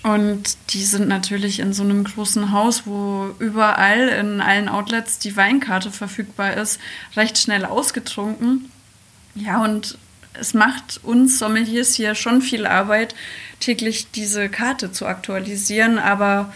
Und 0.04 0.58
die 0.72 0.84
sind 0.84 1.08
natürlich 1.08 1.60
in 1.60 1.72
so 1.72 1.84
einem 1.84 2.04
großen 2.04 2.52
Haus, 2.52 2.86
wo 2.86 3.34
überall 3.40 4.10
in 4.10 4.42
allen 4.42 4.68
Outlets 4.68 5.18
die 5.18 5.38
Weinkarte 5.38 5.92
verfügbar 5.92 6.56
ist, 6.58 6.80
recht 7.16 7.38
schnell 7.38 7.64
ausgetrunken. 7.64 8.70
Ja, 9.34 9.64
und 9.64 9.98
es 10.34 10.54
macht 10.54 11.00
uns 11.04 11.40
Sommeliers 11.40 11.96
hier 11.96 12.16
schon 12.16 12.42
viel 12.42 12.68
Arbeit, 12.68 13.16
täglich 13.62 14.12
diese 14.12 14.50
Karte 14.50 14.92
zu 14.92 15.06
aktualisieren, 15.06 16.00
aber 16.00 16.52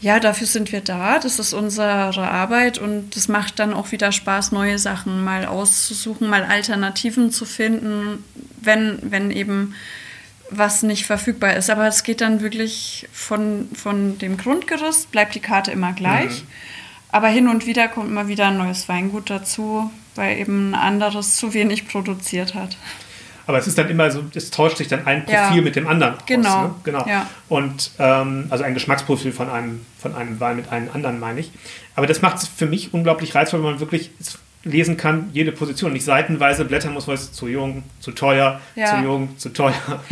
ja, 0.00 0.18
dafür 0.18 0.46
sind 0.46 0.72
wir 0.72 0.80
da. 0.80 1.18
Das 1.18 1.38
ist 1.38 1.52
unsere 1.52 2.30
Arbeit 2.30 2.78
und 2.78 3.16
es 3.16 3.28
macht 3.28 3.58
dann 3.58 3.74
auch 3.74 3.92
wieder 3.92 4.12
Spaß, 4.12 4.52
neue 4.52 4.78
Sachen 4.78 5.24
mal 5.24 5.44
auszusuchen, 5.44 6.28
mal 6.28 6.44
Alternativen 6.44 7.32
zu 7.32 7.44
finden, 7.44 8.24
wenn, 8.60 8.98
wenn 9.02 9.30
eben 9.30 9.74
was 10.50 10.82
nicht 10.82 11.06
verfügbar 11.06 11.54
ist. 11.54 11.70
Aber 11.70 11.86
es 11.86 12.02
geht 12.02 12.20
dann 12.20 12.40
wirklich 12.40 13.08
von, 13.12 13.68
von 13.74 14.18
dem 14.18 14.36
Grundgerüst, 14.36 15.10
bleibt 15.10 15.34
die 15.34 15.40
Karte 15.40 15.70
immer 15.70 15.92
gleich. 15.92 16.42
Mhm. 16.42 16.48
Aber 17.12 17.28
hin 17.28 17.48
und 17.48 17.66
wieder 17.66 17.88
kommt 17.88 18.08
immer 18.08 18.28
wieder 18.28 18.48
ein 18.48 18.58
neues 18.58 18.88
Weingut 18.88 19.30
dazu, 19.30 19.90
weil 20.14 20.38
eben 20.38 20.70
ein 20.70 20.74
anderes 20.74 21.36
zu 21.36 21.54
wenig 21.54 21.88
produziert 21.88 22.54
hat. 22.54 22.76
Aber 23.46 23.58
es 23.58 23.66
ist 23.66 23.76
dann 23.78 23.88
immer 23.88 24.10
so, 24.12 24.22
es 24.32 24.50
tauscht 24.50 24.76
sich 24.76 24.86
dann 24.86 25.06
ein 25.08 25.24
Profil 25.24 25.56
ja. 25.56 25.62
mit 25.62 25.74
dem 25.74 25.88
anderen 25.88 26.14
genau. 26.26 26.48
aus. 26.48 26.68
Ne? 26.68 26.74
Genau. 26.84 27.06
Ja. 27.08 27.26
Und 27.48 27.90
ähm, 27.98 28.46
also 28.48 28.62
ein 28.62 28.74
Geschmacksprofil 28.74 29.32
von 29.32 29.50
einem, 29.50 29.84
von 29.98 30.14
einem 30.14 30.38
Wein 30.38 30.56
mit 30.56 30.70
einem 30.70 30.88
anderen, 30.92 31.18
meine 31.18 31.40
ich. 31.40 31.50
Aber 31.96 32.06
das 32.06 32.22
macht 32.22 32.36
es 32.36 32.46
für 32.46 32.66
mich 32.66 32.94
unglaublich 32.94 33.34
reizvoll, 33.34 33.60
wenn 33.60 33.70
man 33.70 33.80
wirklich 33.80 34.12
lesen 34.64 34.96
kann, 34.96 35.30
jede 35.32 35.52
Position. 35.52 35.92
Nicht 35.92 36.04
seitenweise 36.04 36.64
blättern 36.64 36.92
muss, 36.92 37.08
weil 37.08 37.14
es 37.14 37.32
zu 37.32 37.48
jung, 37.48 37.82
zu 38.00 38.12
teuer, 38.12 38.60
ja. 38.74 38.86
zu 38.86 39.04
jung, 39.04 39.38
zu 39.38 39.48
teuer. 39.50 39.74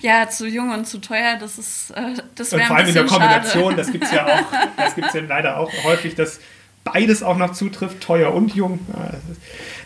ja, 0.00 0.28
zu 0.28 0.46
jung 0.46 0.70
und 0.70 0.86
zu 0.86 0.98
teuer, 0.98 1.36
das 1.40 1.58
ist 1.58 1.90
äh, 1.90 2.14
das 2.34 2.52
wäre 2.52 2.64
Vor 2.64 2.76
allem 2.76 2.88
in 2.88 2.94
der 2.94 3.06
Kombination, 3.06 3.70
schade. 3.70 3.76
das 3.76 3.92
gibt 3.92 4.04
es 4.04 4.12
ja 4.12 4.26
auch, 4.26 4.44
das 4.76 4.94
gibt 4.94 5.08
es 5.08 5.14
ja 5.14 5.22
leider 5.26 5.58
auch 5.58 5.72
häufig, 5.84 6.14
dass 6.14 6.40
beides 6.84 7.22
auch 7.22 7.36
noch 7.36 7.52
zutrifft, 7.52 8.00
teuer 8.00 8.32
und 8.32 8.54
jung. 8.54 8.80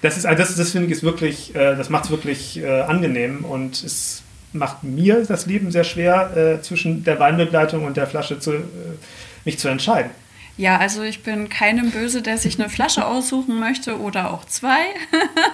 Das 0.02 0.16
ist, 0.16 0.24
das, 0.24 0.55
das 0.55 0.70
finde 0.70 0.87
ich 0.87 0.92
ist 0.92 1.02
wirklich, 1.02 1.55
äh, 1.55 1.76
das 1.76 1.90
macht 1.90 2.05
es 2.05 2.11
wirklich 2.11 2.59
äh, 2.59 2.81
angenehm 2.83 3.44
und 3.44 3.83
es 3.83 4.22
macht 4.52 4.83
mir 4.83 5.24
das 5.26 5.46
Leben 5.46 5.70
sehr 5.70 5.85
schwer, 5.85 6.37
äh, 6.37 6.62
zwischen 6.62 7.05
der 7.05 7.18
Weinbegleitung 7.18 7.85
und 7.85 7.96
der 7.96 8.07
Flasche 8.07 8.38
zu, 8.38 8.52
mich 9.44 9.59
zu 9.59 9.68
entscheiden. 9.68 10.11
Ja, 10.58 10.76
also 10.76 11.02
ich 11.02 11.22
bin 11.22 11.48
keinem 11.48 11.90
böse, 11.90 12.20
der 12.20 12.36
sich 12.36 12.60
eine 12.60 12.68
Flasche 12.68 13.06
aussuchen 13.06 13.58
möchte 13.58 13.98
oder 13.98 14.32
auch 14.32 14.44
zwei. 14.44 14.80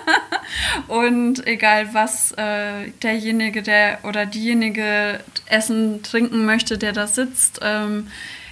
und 0.89 1.47
egal 1.47 1.95
was 1.95 2.33
äh, 2.33 2.91
derjenige, 3.03 3.63
der 3.63 4.01
oder 4.03 4.27
diejenige 4.27 5.21
essen, 5.47 6.03
trinken 6.03 6.45
möchte, 6.45 6.79
der 6.79 6.93
da 6.93 7.07
sitzt, 7.07 7.61
ähm, 7.63 8.09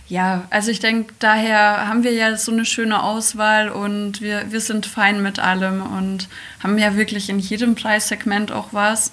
ja, 0.09 0.47
also 0.51 0.71
ich 0.71 0.79
denke, 0.79 1.15
daher 1.19 1.89
haben 1.89 2.05
wir 2.05 2.13
ja 2.13 2.37
so 2.37 2.53
eine 2.53 2.65
schöne 2.65 3.03
Auswahl 3.03 3.69
und 3.69 4.21
wir, 4.21 4.53
wir 4.53 4.61
sind 4.61 4.87
fein 4.87 5.21
mit 5.21 5.41
allem 5.41 5.83
und 5.83 6.29
haben 6.63 6.79
ja 6.79 6.97
wirklich 6.97 7.29
in 7.29 7.41
jedem 7.41 7.75
Preissegment 7.75 8.53
auch 8.53 8.69
was. 8.71 9.11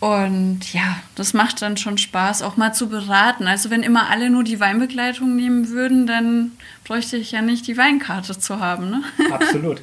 Und 0.00 0.72
ja, 0.72 1.00
das 1.16 1.34
macht 1.34 1.60
dann 1.60 1.76
schon 1.76 1.98
Spaß, 1.98 2.42
auch 2.42 2.56
mal 2.56 2.72
zu 2.72 2.88
beraten. 2.88 3.48
Also 3.48 3.70
wenn 3.70 3.82
immer 3.82 4.08
alle 4.10 4.30
nur 4.30 4.44
die 4.44 4.60
Weinbegleitung 4.60 5.34
nehmen 5.34 5.70
würden, 5.70 6.06
dann 6.06 6.52
bräuchte 6.84 7.16
ich 7.16 7.32
ja 7.32 7.42
nicht 7.42 7.66
die 7.66 7.76
Weinkarte 7.76 8.38
zu 8.38 8.60
haben. 8.60 8.90
Ne? 8.90 9.02
Absolut. 9.32 9.82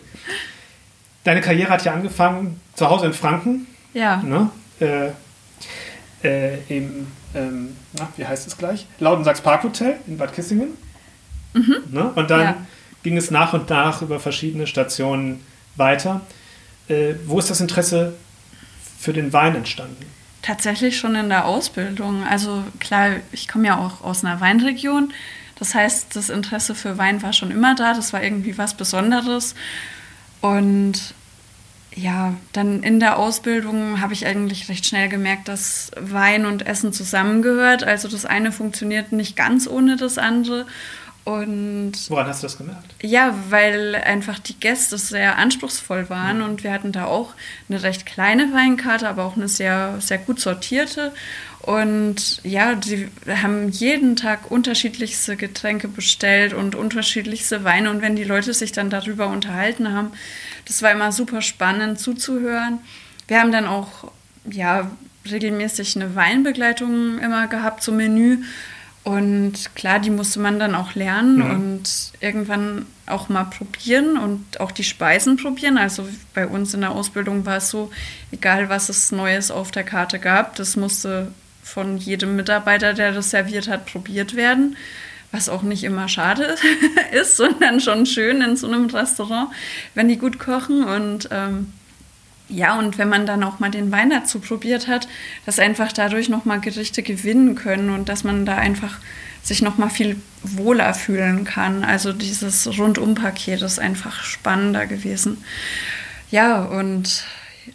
Deine 1.26 1.42
Karriere 1.42 1.70
hat 1.70 1.84
ja 1.84 1.94
angefangen 1.94 2.62
zu 2.76 2.90
Hause 2.90 3.08
in 3.08 3.14
Franken. 3.14 3.68
Ja. 3.94 4.18
Ne? 4.18 4.50
Äh, 4.80 5.10
äh, 6.24 6.60
Im 6.70 7.08
ähm, 7.36 7.76
na, 7.94 8.08
wie 8.16 8.26
heißt 8.26 8.48
es 8.48 8.58
gleich? 8.58 8.88
Laudensachs 9.00 9.42
Parkhotel 9.42 9.98
in 10.08 10.18
Bad 10.18 10.34
Kissingen. 10.34 10.70
Mhm. 11.54 11.76
Ne? 11.92 12.12
Und 12.16 12.32
dann 12.32 12.42
ja. 12.42 12.58
ging 13.04 13.18
es 13.18 13.30
nach 13.30 13.54
und 13.54 13.70
nach 13.70 14.02
über 14.02 14.20
verschiedene 14.20 14.68
Stationen 14.68 15.46
weiter. 15.76 16.22
Äh, 16.88 17.16
wo 17.26 17.40
ist 17.40 17.50
das 17.50 17.60
Interesse 17.60 18.14
für 19.06 19.14
den 19.14 19.32
Wein 19.32 19.56
entstanden? 19.56 20.06
Tatsächlich 20.42 20.98
schon 20.98 21.16
in 21.16 21.30
der 21.30 21.46
Ausbildung. 21.46 22.24
Also 22.24 22.64
klar, 22.80 23.12
ich 23.32 23.48
komme 23.48 23.68
ja 23.68 23.78
auch 23.78 24.04
aus 24.04 24.26
einer 24.26 24.42
Weinregion. 24.42 25.14
Das 25.58 25.74
heißt, 25.74 26.16
das 26.16 26.30
Interesse 26.30 26.76
für 26.76 26.98
Wein 26.98 27.24
war 27.24 27.32
schon 27.32 27.52
immer 27.52 27.76
da. 27.76 27.94
Das 27.94 28.14
war 28.14 28.22
irgendwie 28.22 28.58
was 28.58 28.74
Besonderes. 28.74 29.56
Und 30.42 31.14
ja, 31.96 32.34
dann 32.52 32.84
in 32.84 33.00
der 33.00 33.18
Ausbildung 33.18 34.02
habe 34.02 34.14
ich 34.14 34.26
eigentlich 34.26 34.68
recht 34.68 34.86
schnell 34.86 35.08
gemerkt, 35.08 35.48
dass 35.48 35.92
Wein 35.98 36.46
und 36.46 36.68
Essen 36.68 36.92
zusammengehört. 36.92 37.84
Also 37.84 38.10
das 38.10 38.26
eine 38.26 38.52
funktioniert 38.52 39.14
nicht 39.14 39.38
ganz 39.38 39.68
ohne 39.68 39.96
das 39.96 40.18
andere. 40.18 40.66
Und 41.26 41.94
Woran 42.10 42.28
hast 42.28 42.44
du 42.44 42.46
das 42.46 42.58
gemerkt? 42.58 42.94
Ja, 43.02 43.34
weil 43.50 43.96
einfach 43.96 44.38
die 44.38 44.54
Gäste 44.54 45.00
sehr 45.00 45.38
anspruchsvoll 45.38 46.08
waren 46.08 46.38
mhm. 46.38 46.44
und 46.44 46.64
wir 46.64 46.72
hatten 46.72 46.92
da 46.92 47.06
auch 47.06 47.34
eine 47.68 47.82
recht 47.82 48.06
kleine 48.06 48.54
Weinkarte, 48.54 49.10
aber 49.10 49.26
auch 49.26 49.36
eine 49.36 49.48
sehr, 49.48 49.96
sehr 50.00 50.20
gut 50.20 50.40
sortierte. 50.40 51.12
Und 51.62 52.42
ja, 52.44 52.76
die 52.76 53.10
haben 53.28 53.70
jeden 53.70 54.16
Tag 54.16 54.52
unterschiedlichste 54.52 55.36
Getränke 55.36 55.88
bestellt 55.88 56.54
und 56.54 56.76
unterschiedlichste 56.76 57.64
Weine. 57.64 57.90
Und 57.90 58.04
wenn 58.04 58.16
die 58.16 58.24
Leute 58.24 58.54
sich 58.54 58.72
dann 58.72 58.92
darüber 58.92 59.28
unterhalten 59.28 59.92
haben, 59.92 60.12
das 60.68 60.84
war 60.84 60.92
immer 60.92 61.12
super 61.12 61.42
spannend 61.42 62.00
zuzuhören. 62.00 62.82
Wir 63.28 63.40
haben 63.40 63.52
dann 63.52 63.66
auch 63.66 64.12
ja, 64.48 64.92
regelmäßig 65.28 65.96
eine 65.96 66.14
Weinbegleitung 66.14 67.18
immer 67.18 67.48
gehabt 67.48 67.82
zum 67.82 67.98
Menü. 67.98 68.44
Und 69.06 69.76
klar, 69.76 70.00
die 70.00 70.10
musste 70.10 70.40
man 70.40 70.58
dann 70.60 70.74
auch 70.74 70.96
lernen 70.96 71.38
mhm. 71.38 71.50
und 71.52 71.84
irgendwann 72.22 72.88
auch 73.06 73.30
mal 73.30 73.44
probieren 73.44 74.18
und 74.18 74.60
auch 74.60 74.72
die 74.72 74.84
Speisen 74.84 75.38
probieren. 75.38 75.78
Also 75.78 76.10
bei 76.34 76.48
uns 76.48 76.74
in 76.74 76.82
der 76.82 76.90
Ausbildung 76.90 77.46
war 77.46 77.58
es 77.58 77.70
so, 77.70 77.92
egal 78.32 78.68
was 78.68 78.90
es 78.90 79.12
Neues 79.12 79.52
auf 79.52 79.70
der 79.70 79.84
Karte 79.84 80.18
gab, 80.18 80.56
das 80.56 80.76
musste 80.76 81.32
von 81.62 81.98
jedem 81.98 82.36
Mitarbeiter, 82.36 82.94
der 82.94 83.12
das 83.12 83.30
serviert 83.30 83.68
hat, 83.68 83.86
probiert 83.86 84.36
werden 84.36 84.76
was 85.32 85.50
auch 85.50 85.64
nicht 85.64 85.84
immer 85.84 86.08
schade 86.08 86.56
ist, 87.12 87.36
sondern 87.36 87.82
schon 87.82 88.06
schön 88.06 88.42
in 88.42 88.56
so 88.56 88.68
einem 88.68 88.86
Restaurant, 88.86 89.50
wenn 89.94 90.08
die 90.08 90.18
gut 90.18 90.40
kochen 90.40 90.84
und 90.84 91.28
ähm, 91.32 91.74
ja, 92.48 92.78
und 92.78 92.98
wenn 92.98 93.10
man 93.10 93.26
dann 93.26 93.44
auch 93.44 93.60
mal 93.60 93.72
den 93.72 93.92
Wein 93.92 94.12
dazu 94.12 94.40
probiert 94.40 94.88
hat, 94.88 95.08
dass 95.46 95.58
einfach 95.58 95.92
dadurch 95.92 96.30
nochmal 96.30 96.60
Gerichte 96.60 97.02
gewinnen 97.02 97.56
können 97.56 97.90
und 97.90 98.08
dass 98.08 98.24
man 98.24 98.46
da 98.46 98.58
einfach 98.58 99.00
sich 99.42 99.62
nochmal 99.62 99.90
viel 99.90 100.18
wohler 100.44 100.94
fühlen 100.94 101.44
kann. 101.44 101.84
Also 101.84 102.14
dieses 102.14 102.68
Rundumpaket 102.78 103.62
ist 103.62 103.80
einfach 103.80 104.24
spannender 104.24 104.86
gewesen. 104.86 105.44
Ja, 106.32 106.64
und 106.64 107.26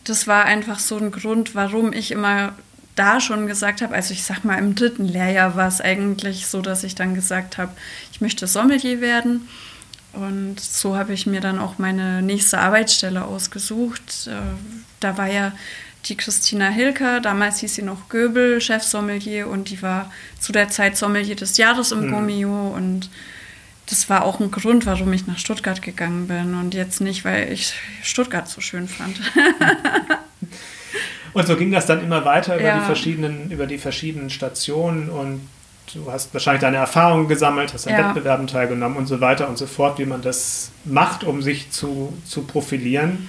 das 0.05 0.27
war 0.27 0.45
einfach 0.45 0.79
so 0.79 0.99
ein 0.99 1.11
Grund, 1.11 1.55
warum 1.55 1.93
ich 1.93 2.11
immer 2.11 2.55
da 2.97 3.21
schon 3.21 3.47
gesagt 3.47 3.83
habe, 3.83 3.95
also 3.95 4.13
ich 4.13 4.25
sag 4.25 4.45
mal, 4.45 4.59
im 4.59 4.75
dritten 4.75 5.07
Lehrjahr 5.07 5.57
war 5.57 5.69
es 5.69 5.81
eigentlich 5.81 6.47
so, 6.47 6.61
dass 6.61 6.85
ich 6.85 6.95
dann 6.95 7.15
gesagt 7.15 7.57
habe, 7.57 7.73
ich 8.13 8.21
möchte 8.21 8.47
Sommelier 8.47 9.01
werden. 9.01 9.49
Und 10.13 10.59
so 10.59 10.97
habe 10.97 11.13
ich 11.13 11.27
mir 11.27 11.41
dann 11.41 11.59
auch 11.59 11.79
meine 11.79 12.23
nächste 12.23 12.59
Arbeitsstelle 12.59 13.25
ausgesucht. 13.25 14.27
Äh, 14.27 14.33
da 14.99 15.17
war 15.17 15.29
ja 15.29 15.53
die 16.07 16.17
Christina 16.17 16.69
Hilker, 16.69 17.21
damals 17.21 17.59
hieß 17.61 17.75
sie 17.75 17.83
noch 17.83 18.09
Göbel, 18.09 18.61
Chefsommelier 18.61 19.49
und 19.49 19.71
die 19.71 19.83
war 19.83 20.11
zu 20.39 20.51
der 20.53 20.69
Zeit 20.69 20.97
Sommelier 20.97 21.37
des 21.37 21.59
Jahres 21.59 21.93
im 21.93 22.07
mhm. 22.07 22.73
Und 22.73 23.11
das 23.87 24.09
war 24.09 24.25
auch 24.25 24.41
ein 24.41 24.51
Grund, 24.51 24.87
warum 24.87 25.13
ich 25.13 25.27
nach 25.27 25.39
Stuttgart 25.39 25.83
gegangen 25.83 26.27
bin 26.27 26.55
und 26.55 26.75
jetzt 26.75 27.01
nicht, 27.01 27.25
weil 27.25 27.53
ich 27.53 27.75
Stuttgart 28.03 28.49
so 28.49 28.61
schön 28.61 28.89
fand. 28.89 29.21
Und 31.33 31.47
so 31.47 31.57
ging 31.57 31.71
das 31.71 31.87
dann 31.87 32.03
immer 32.03 32.25
weiter 32.25 32.57
über, 32.57 32.65
ja. 32.65 32.81
die, 32.81 32.87
verschiedenen, 32.87 33.51
über 33.51 33.67
die 33.67 33.79
verschiedenen 33.79 34.31
Stationen 34.31 35.09
und 35.09 35.49
du 35.95 36.11
hast 36.11 36.33
wahrscheinlich 36.33 36.61
deine 36.61 36.79
Erfahrungen 36.79 37.29
gesammelt, 37.29 37.73
hast 37.73 37.87
an 37.87 37.95
ja. 37.95 38.09
Wettbewerben 38.09 38.47
teilgenommen 38.47 38.97
und 38.97 39.07
so 39.07 39.21
weiter 39.21 39.49
und 39.49 39.59
so 39.59 39.67
fort, 39.67 39.99
wie 39.99 40.07
man 40.07 40.23
das 40.23 40.71
macht, 40.85 41.25
um 41.25 41.43
sich 41.43 41.71
zu, 41.71 42.13
zu 42.25 42.43
profilieren. 42.43 43.29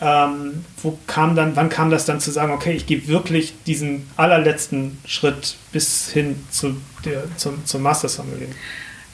Ähm, 0.00 0.64
wo 0.80 0.96
kam 1.08 1.34
dann, 1.34 1.56
wann 1.56 1.68
kam 1.68 1.90
das 1.90 2.04
dann 2.04 2.20
zu 2.20 2.30
sagen, 2.30 2.52
okay, 2.52 2.72
ich 2.72 2.86
gehe 2.86 3.08
wirklich 3.08 3.54
diesen 3.66 4.08
allerletzten 4.16 4.98
Schritt 5.04 5.56
bis 5.72 6.08
hin 6.08 6.44
zu 6.50 6.80
der, 7.04 7.24
zum, 7.36 7.64
zum 7.64 7.82
Master 7.82 8.08
Sommelier? 8.08 8.48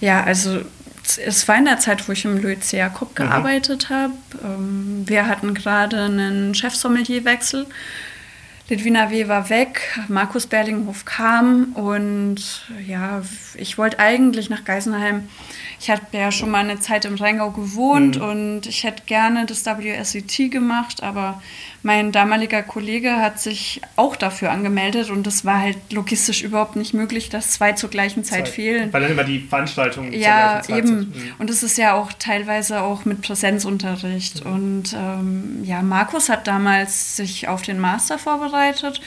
Ja, 0.01 0.23
also 0.23 0.61
es 1.25 1.49
war 1.49 1.57
in 1.57 1.65
der 1.65 1.79
Zeit, 1.79 2.07
wo 2.07 2.13
ich 2.13 2.25
im 2.25 2.41
Louis 2.41 2.71
Jakob 2.73 3.11
mhm. 3.11 3.15
gearbeitet 3.15 3.89
habe. 3.89 4.13
Ähm, 4.43 5.05
wir 5.07 5.27
hatten 5.27 5.55
gerade 5.55 6.03
einen 6.03 6.55
Chefsommelierwechsel. 6.55 7.67
Litwina 8.69 9.11
W. 9.11 9.29
war 9.29 9.51
weg, 9.51 9.99
Markus 10.09 10.47
Berlinghof 10.47 11.05
kam 11.05 11.73
und 11.75 12.65
ja, 12.87 13.23
ich 13.57 13.77
wollte 13.77 13.99
eigentlich 13.99 14.49
nach 14.49 14.65
Geisenheim 14.65 15.29
ich 15.85 15.91
habe 15.91 16.01
ja 16.13 16.33
schon 16.33 16.51
mal 16.51 16.61
eine 16.61 16.81
Zeit 16.81 17.05
im 17.05 17.17
Rheingau 17.17 17.51
gewohnt 17.51 18.17
mhm. 18.17 18.25
und 18.25 18.67
ich 18.67 18.85
hätte 18.85 19.03
gerne 19.05 19.45
das 19.45 19.67
WSET 19.67 20.51
gemacht, 20.51 21.03
aber 21.03 21.43
mein 21.85 22.13
damaliger 22.13 22.63
Kollege 22.63 23.17
hat 23.17 23.39
sich 23.39 23.83
auch 23.97 24.17
dafür 24.17 24.51
angemeldet 24.51 25.11
und 25.11 25.27
das 25.27 25.45
war 25.45 25.61
halt 25.61 25.77
logistisch 25.93 26.43
überhaupt 26.43 26.77
nicht 26.77 26.95
möglich, 26.95 27.29
dass 27.29 27.51
zwei 27.51 27.73
zur 27.73 27.91
gleichen 27.91 28.25
Zeit, 28.25 28.47
Zeit. 28.47 28.55
fehlen. 28.55 28.91
Weil 28.91 29.03
dann 29.03 29.13
immer 29.13 29.25
die 29.25 29.39
Veranstaltungen 29.39 30.11
ja, 30.15 30.19
zur 30.19 30.29
gleichen 30.29 30.63
Zeit 30.63 30.79
eben. 30.79 31.13
sind. 31.13 31.17
Mhm. 31.17 31.33
Und 31.39 31.51
es 31.51 31.63
ist 31.63 31.77
ja 31.77 31.93
auch 31.93 32.15
teilweise 32.15 32.81
auch 32.81 33.05
mit 33.05 33.21
Präsenzunterricht. 33.21 34.47
Mhm. 34.47 34.53
Und 34.53 34.97
ähm, 34.99 35.61
ja, 35.63 35.83
Markus 35.83 36.31
hat 36.31 36.47
damals 36.47 37.17
sich 37.17 37.49
auf 37.49 37.61
den 37.61 37.79
Master 37.79 38.19
vorbereitet 38.19 39.03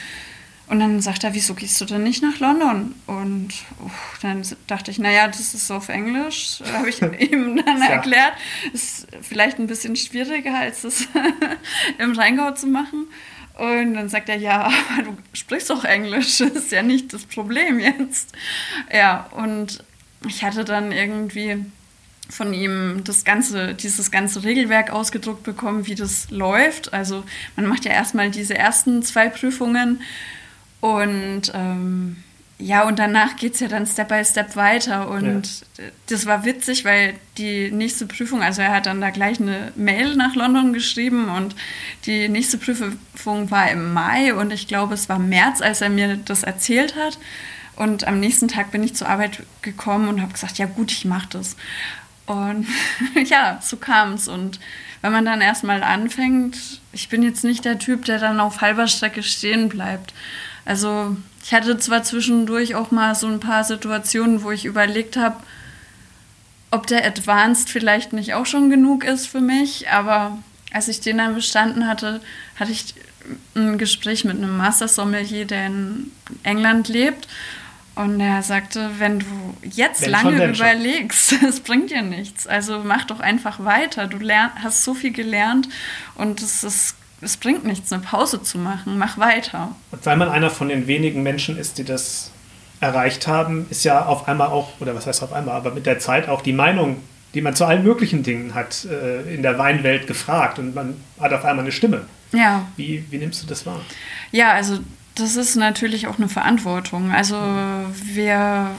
und 0.68 0.80
dann 0.80 1.00
sagt 1.00 1.24
er, 1.24 1.32
wieso 1.32 1.54
gehst 1.54 1.80
du 1.80 1.86
denn 1.86 2.02
nicht 2.02 2.22
nach 2.22 2.40
London? 2.40 2.94
Und 3.06 3.48
uh, 3.82 3.90
dann 4.20 4.42
dachte 4.66 4.90
ich, 4.90 4.98
naja, 4.98 5.26
das 5.26 5.54
ist 5.54 5.70
auf 5.70 5.88
Englisch. 5.88 6.60
Habe 6.72 6.90
ich 6.90 7.00
ihm 7.00 7.62
dann 7.64 7.80
ja. 7.80 7.88
erklärt. 7.88 8.34
Ist 8.72 9.06
vielleicht 9.22 9.58
ein 9.58 9.66
bisschen 9.66 9.96
schwieriger, 9.96 10.54
als 10.54 10.82
das 10.82 11.08
im 11.98 12.12
Rheingau 12.12 12.50
zu 12.52 12.66
machen. 12.66 13.06
Und 13.58 13.94
dann 13.94 14.08
sagt 14.10 14.28
er, 14.28 14.36
ja, 14.36 14.66
aber 14.66 15.02
du 15.02 15.16
sprichst 15.32 15.70
doch 15.70 15.84
Englisch. 15.84 16.38
Das 16.38 16.50
ist 16.54 16.70
ja 16.70 16.82
nicht 16.82 17.14
das 17.14 17.24
Problem 17.24 17.80
jetzt. 17.80 18.32
Ja, 18.92 19.26
und 19.36 19.82
ich 20.26 20.44
hatte 20.44 20.64
dann 20.64 20.92
irgendwie 20.92 21.64
von 22.28 22.52
ihm 22.52 23.02
das 23.04 23.24
ganze, 23.24 23.74
dieses 23.74 24.10
ganze 24.10 24.44
Regelwerk 24.44 24.90
ausgedruckt 24.90 25.44
bekommen, 25.44 25.86
wie 25.86 25.94
das 25.94 26.30
läuft. 26.30 26.92
Also 26.92 27.24
man 27.56 27.66
macht 27.66 27.86
ja 27.86 27.92
erstmal 27.92 28.30
diese 28.30 28.54
ersten 28.54 29.02
zwei 29.02 29.30
Prüfungen 29.30 30.02
und 30.80 31.52
ähm, 31.54 32.16
ja, 32.60 32.88
und 32.88 32.98
danach 32.98 33.36
geht 33.36 33.54
es 33.54 33.60
ja 33.60 33.68
dann 33.68 33.86
Step 33.86 34.08
by 34.08 34.24
Step 34.24 34.56
weiter. 34.56 35.08
Und 35.08 35.62
ja. 35.78 35.84
das 36.08 36.26
war 36.26 36.44
witzig, 36.44 36.84
weil 36.84 37.14
die 37.36 37.70
nächste 37.70 38.06
Prüfung, 38.06 38.42
also 38.42 38.62
er 38.62 38.72
hat 38.72 38.86
dann 38.86 39.00
da 39.00 39.10
gleich 39.10 39.40
eine 39.40 39.72
Mail 39.76 40.16
nach 40.16 40.34
London 40.34 40.72
geschrieben 40.72 41.28
und 41.28 41.54
die 42.04 42.28
nächste 42.28 42.58
Prüfung 42.58 43.50
war 43.50 43.70
im 43.70 43.92
Mai 43.92 44.34
und 44.34 44.52
ich 44.52 44.66
glaube, 44.66 44.94
es 44.94 45.08
war 45.08 45.20
März, 45.20 45.60
als 45.60 45.82
er 45.82 45.88
mir 45.88 46.16
das 46.16 46.42
erzählt 46.42 46.96
hat. 46.96 47.18
Und 47.76 48.08
am 48.08 48.18
nächsten 48.18 48.48
Tag 48.48 48.72
bin 48.72 48.82
ich 48.82 48.96
zur 48.96 49.08
Arbeit 49.08 49.44
gekommen 49.62 50.08
und 50.08 50.20
habe 50.20 50.32
gesagt, 50.32 50.58
ja 50.58 50.66
gut, 50.66 50.90
ich 50.90 51.04
mache 51.04 51.28
das. 51.30 51.54
Und 52.26 52.66
ja, 53.26 53.60
so 53.62 53.76
kam 53.76 54.14
es. 54.14 54.26
Und 54.26 54.58
wenn 55.00 55.12
man 55.12 55.24
dann 55.24 55.40
erstmal 55.40 55.84
anfängt, 55.84 56.58
ich 56.92 57.08
bin 57.08 57.22
jetzt 57.22 57.44
nicht 57.44 57.64
der 57.64 57.78
Typ, 57.78 58.04
der 58.04 58.18
dann 58.18 58.40
auf 58.40 58.62
halber 58.62 58.88
Strecke 58.88 59.22
stehen 59.22 59.68
bleibt. 59.68 60.12
Also 60.68 61.16
ich 61.42 61.54
hatte 61.54 61.78
zwar 61.78 62.02
zwischendurch 62.02 62.74
auch 62.74 62.90
mal 62.90 63.14
so 63.14 63.26
ein 63.26 63.40
paar 63.40 63.64
Situationen, 63.64 64.42
wo 64.42 64.50
ich 64.50 64.66
überlegt 64.66 65.16
habe, 65.16 65.36
ob 66.70 66.86
der 66.86 67.06
Advanced 67.06 67.70
vielleicht 67.70 68.12
nicht 68.12 68.34
auch 68.34 68.44
schon 68.44 68.68
genug 68.68 69.02
ist 69.02 69.28
für 69.28 69.40
mich, 69.40 69.88
aber 69.88 70.36
als 70.70 70.88
ich 70.88 71.00
den 71.00 71.16
dann 71.16 71.34
bestanden 71.34 71.86
hatte, 71.86 72.20
hatte 72.56 72.70
ich 72.70 72.94
ein 73.54 73.78
Gespräch 73.78 74.26
mit 74.26 74.36
einem 74.36 74.58
Master 74.58 74.88
Sommelier, 74.88 75.46
der 75.46 75.68
in 75.68 76.12
England 76.42 76.88
lebt. 76.88 77.28
Und 77.94 78.20
er 78.20 78.42
sagte, 78.42 78.90
wenn 78.98 79.20
du 79.20 79.26
jetzt 79.62 80.02
wenn 80.02 80.10
lange 80.10 80.48
überlegst, 80.48 81.32
es 81.48 81.60
bringt 81.60 81.90
dir 81.90 82.02
nichts. 82.02 82.46
Also 82.46 82.82
mach 82.84 83.06
doch 83.06 83.20
einfach 83.20 83.64
weiter. 83.64 84.06
Du 84.06 84.18
lern, 84.18 84.50
hast 84.62 84.84
so 84.84 84.92
viel 84.92 85.12
gelernt 85.12 85.70
und 86.14 86.42
es 86.42 86.62
ist 86.62 86.97
es 87.20 87.36
bringt 87.36 87.64
nichts, 87.64 87.92
eine 87.92 88.02
Pause 88.02 88.42
zu 88.42 88.58
machen. 88.58 88.98
Mach 88.98 89.18
weiter. 89.18 89.74
Und 89.90 90.04
weil 90.06 90.16
man 90.16 90.28
einer 90.28 90.50
von 90.50 90.68
den 90.68 90.86
wenigen 90.86 91.22
Menschen 91.22 91.58
ist, 91.58 91.78
die 91.78 91.84
das 91.84 92.30
erreicht 92.80 93.26
haben, 93.26 93.66
ist 93.70 93.84
ja 93.84 94.06
auf 94.06 94.28
einmal 94.28 94.48
auch, 94.48 94.80
oder 94.80 94.94
was 94.94 95.06
heißt 95.06 95.22
auf 95.22 95.32
einmal, 95.32 95.56
aber 95.56 95.72
mit 95.72 95.86
der 95.86 95.98
Zeit 95.98 96.28
auch 96.28 96.42
die 96.42 96.52
Meinung, 96.52 97.02
die 97.34 97.40
man 97.40 97.54
zu 97.56 97.64
allen 97.64 97.82
möglichen 97.82 98.22
Dingen 98.22 98.54
hat, 98.54 98.84
äh, 98.84 99.34
in 99.34 99.42
der 99.42 99.58
Weinwelt 99.58 100.06
gefragt 100.06 100.58
und 100.58 100.74
man 100.74 100.96
hat 101.20 101.32
auf 101.32 101.44
einmal 101.44 101.64
eine 101.64 101.72
Stimme. 101.72 102.06
Ja. 102.32 102.66
Wie, 102.76 103.04
wie 103.10 103.18
nimmst 103.18 103.42
du 103.42 103.46
das 103.46 103.66
wahr? 103.66 103.80
Ja, 104.32 104.52
also 104.52 104.78
das 105.14 105.36
ist 105.36 105.56
natürlich 105.56 106.06
auch 106.06 106.18
eine 106.18 106.28
Verantwortung. 106.28 107.10
Also 107.10 107.36
wir 107.36 108.70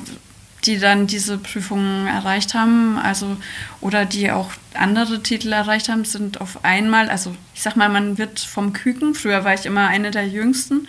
die 0.70 0.78
dann 0.78 1.08
diese 1.08 1.40
Prüfungen 1.40 2.06
erreicht 2.06 2.54
haben, 2.54 3.00
also 3.00 3.36
oder 3.82 4.06
die 4.06 4.30
auch 4.30 4.52
andere 4.76 5.24
Titel 5.24 5.52
erreicht 5.52 5.90
haben, 5.90 6.06
sind 6.06 6.42
auf 6.42 6.64
einmal, 6.64 7.10
also 7.10 7.36
ich 7.56 7.64
sag 7.64 7.76
mal, 7.76 7.90
man 7.90 8.20
wird 8.20 8.40
vom 8.40 8.72
Küken, 8.72 9.16
früher 9.16 9.44
war 9.44 9.56
ich 9.56 9.66
immer 9.66 9.88
eine 9.88 10.12
der 10.12 10.28
jüngsten, 10.28 10.88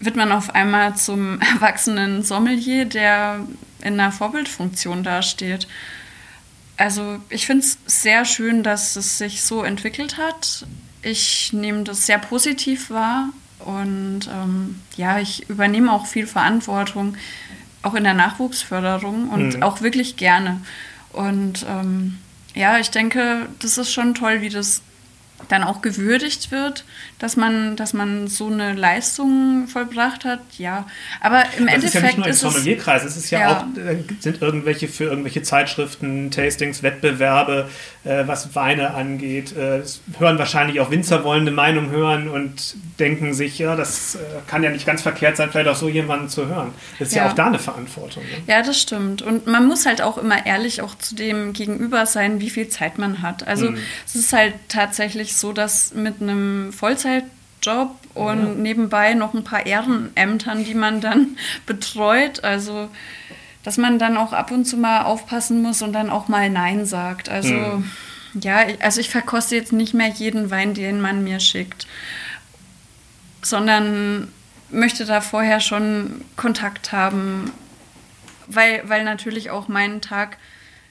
wird 0.00 0.16
man 0.16 0.32
auf 0.32 0.56
einmal 0.56 0.96
zum 0.96 1.40
erwachsenen 1.54 2.24
Sommelier, 2.24 2.86
der 2.86 3.46
in 3.82 4.00
einer 4.00 4.10
Vorbildfunktion 4.10 5.04
dasteht. 5.04 5.68
Also 6.76 7.20
ich 7.28 7.46
finde 7.46 7.64
es 7.64 7.78
sehr 7.86 8.24
schön, 8.24 8.64
dass 8.64 8.96
es 8.96 9.18
sich 9.18 9.42
so 9.42 9.62
entwickelt 9.62 10.18
hat. 10.18 10.66
Ich 11.02 11.52
nehme 11.52 11.84
das 11.84 12.06
sehr 12.06 12.18
positiv 12.18 12.90
wahr 12.90 13.28
und 13.60 14.28
ähm, 14.28 14.80
ja, 14.96 15.20
ich 15.20 15.48
übernehme 15.48 15.92
auch 15.92 16.06
viel 16.06 16.26
Verantwortung 16.26 17.16
auch 17.84 17.94
in 17.94 18.04
der 18.04 18.14
Nachwuchsförderung 18.14 19.28
und 19.28 19.56
mhm. 19.56 19.62
auch 19.62 19.80
wirklich 19.80 20.16
gerne. 20.16 20.60
Und 21.12 21.64
ähm, 21.68 22.18
ja, 22.54 22.78
ich 22.78 22.90
denke, 22.90 23.48
das 23.60 23.78
ist 23.78 23.92
schon 23.92 24.14
toll, 24.14 24.40
wie 24.40 24.48
das 24.48 24.82
dann 25.48 25.62
auch 25.62 25.82
gewürdigt 25.82 26.50
wird, 26.50 26.84
dass 27.18 27.36
man, 27.36 27.76
dass 27.76 27.92
man 27.92 28.28
so 28.28 28.46
eine 28.46 28.74
Leistung 28.74 29.66
vollbracht 29.68 30.24
hat, 30.24 30.40
ja. 30.58 30.86
Aber 31.20 31.44
im 31.58 31.66
das 31.66 31.74
Endeffekt 31.74 31.84
ist 31.84 31.94
ja 31.94 32.02
nicht 32.02 32.18
nur 32.18 32.26
im 32.26 32.32
Sommelierkreis, 32.32 33.04
es 33.04 33.16
ist 33.16 33.30
ja, 33.30 33.40
ja, 33.40 33.58
auch 33.58 33.78
äh, 33.78 34.04
sind 34.20 34.42
irgendwelche 34.42 34.88
für 34.88 35.04
irgendwelche 35.04 35.42
Zeitschriften, 35.42 36.30
Tastings, 36.30 36.82
Wettbewerbe, 36.82 37.68
äh, 38.04 38.24
was 38.26 38.54
Weine 38.54 38.94
angeht. 38.94 39.56
Äh, 39.56 39.82
hören 40.18 40.38
wahrscheinlich 40.38 40.80
auch 40.80 40.90
Winzer 40.90 41.24
wollen 41.24 41.42
eine 41.42 41.50
Meinung 41.50 41.90
hören 41.90 42.28
und 42.28 42.76
denken 42.98 43.34
sich, 43.34 43.58
ja, 43.58 43.76
das 43.76 44.16
äh, 44.16 44.18
kann 44.46 44.62
ja 44.62 44.70
nicht 44.70 44.86
ganz 44.86 45.02
verkehrt 45.02 45.36
sein, 45.36 45.50
vielleicht 45.50 45.68
auch 45.68 45.76
so 45.76 45.88
jemanden 45.88 46.28
zu 46.28 46.46
hören. 46.46 46.72
Das 46.98 47.08
ist 47.08 47.14
ja, 47.14 47.24
ja 47.24 47.30
auch 47.30 47.34
da 47.34 47.46
eine 47.46 47.58
Verantwortung. 47.58 48.22
Ne? 48.22 48.30
Ja, 48.46 48.62
das 48.62 48.80
stimmt. 48.80 49.22
Und 49.22 49.46
man 49.46 49.66
muss 49.66 49.86
halt 49.86 50.02
auch 50.02 50.18
immer 50.18 50.46
ehrlich 50.46 50.82
auch 50.82 50.96
zu 50.96 51.14
dem 51.14 51.52
Gegenüber 51.52 52.06
sein, 52.06 52.40
wie 52.40 52.50
viel 52.50 52.68
Zeit 52.68 52.98
man 52.98 53.22
hat. 53.22 53.46
Also 53.46 53.70
mhm. 53.70 53.78
es 54.06 54.14
ist 54.14 54.32
halt 54.32 54.54
tatsächlich 54.68 55.23
so, 55.32 55.52
dass 55.52 55.94
mit 55.94 56.20
einem 56.20 56.72
Vollzeitjob 56.72 57.96
und 58.14 58.42
ja. 58.42 58.54
nebenbei 58.54 59.14
noch 59.14 59.34
ein 59.34 59.44
paar 59.44 59.66
Ehrenämtern, 59.66 60.64
die 60.64 60.74
man 60.74 61.00
dann 61.00 61.36
betreut, 61.66 62.44
also 62.44 62.88
dass 63.62 63.78
man 63.78 63.98
dann 63.98 64.18
auch 64.18 64.32
ab 64.32 64.50
und 64.50 64.66
zu 64.66 64.76
mal 64.76 65.04
aufpassen 65.04 65.62
muss 65.62 65.80
und 65.80 65.94
dann 65.94 66.10
auch 66.10 66.28
mal 66.28 66.50
Nein 66.50 66.84
sagt. 66.84 67.30
Also 67.30 67.54
mhm. 67.54 67.90
ja, 68.34 68.58
also 68.80 69.00
ich 69.00 69.08
verkoste 69.08 69.56
jetzt 69.56 69.72
nicht 69.72 69.94
mehr 69.94 70.08
jeden 70.08 70.50
Wein, 70.50 70.74
den 70.74 71.00
man 71.00 71.24
mir 71.24 71.40
schickt, 71.40 71.86
sondern 73.40 74.28
möchte 74.70 75.06
da 75.06 75.20
vorher 75.22 75.60
schon 75.60 76.22
Kontakt 76.36 76.92
haben, 76.92 77.52
weil, 78.46 78.82
weil 78.86 79.04
natürlich 79.04 79.50
auch 79.50 79.68
mein 79.68 80.02
Tag 80.02 80.36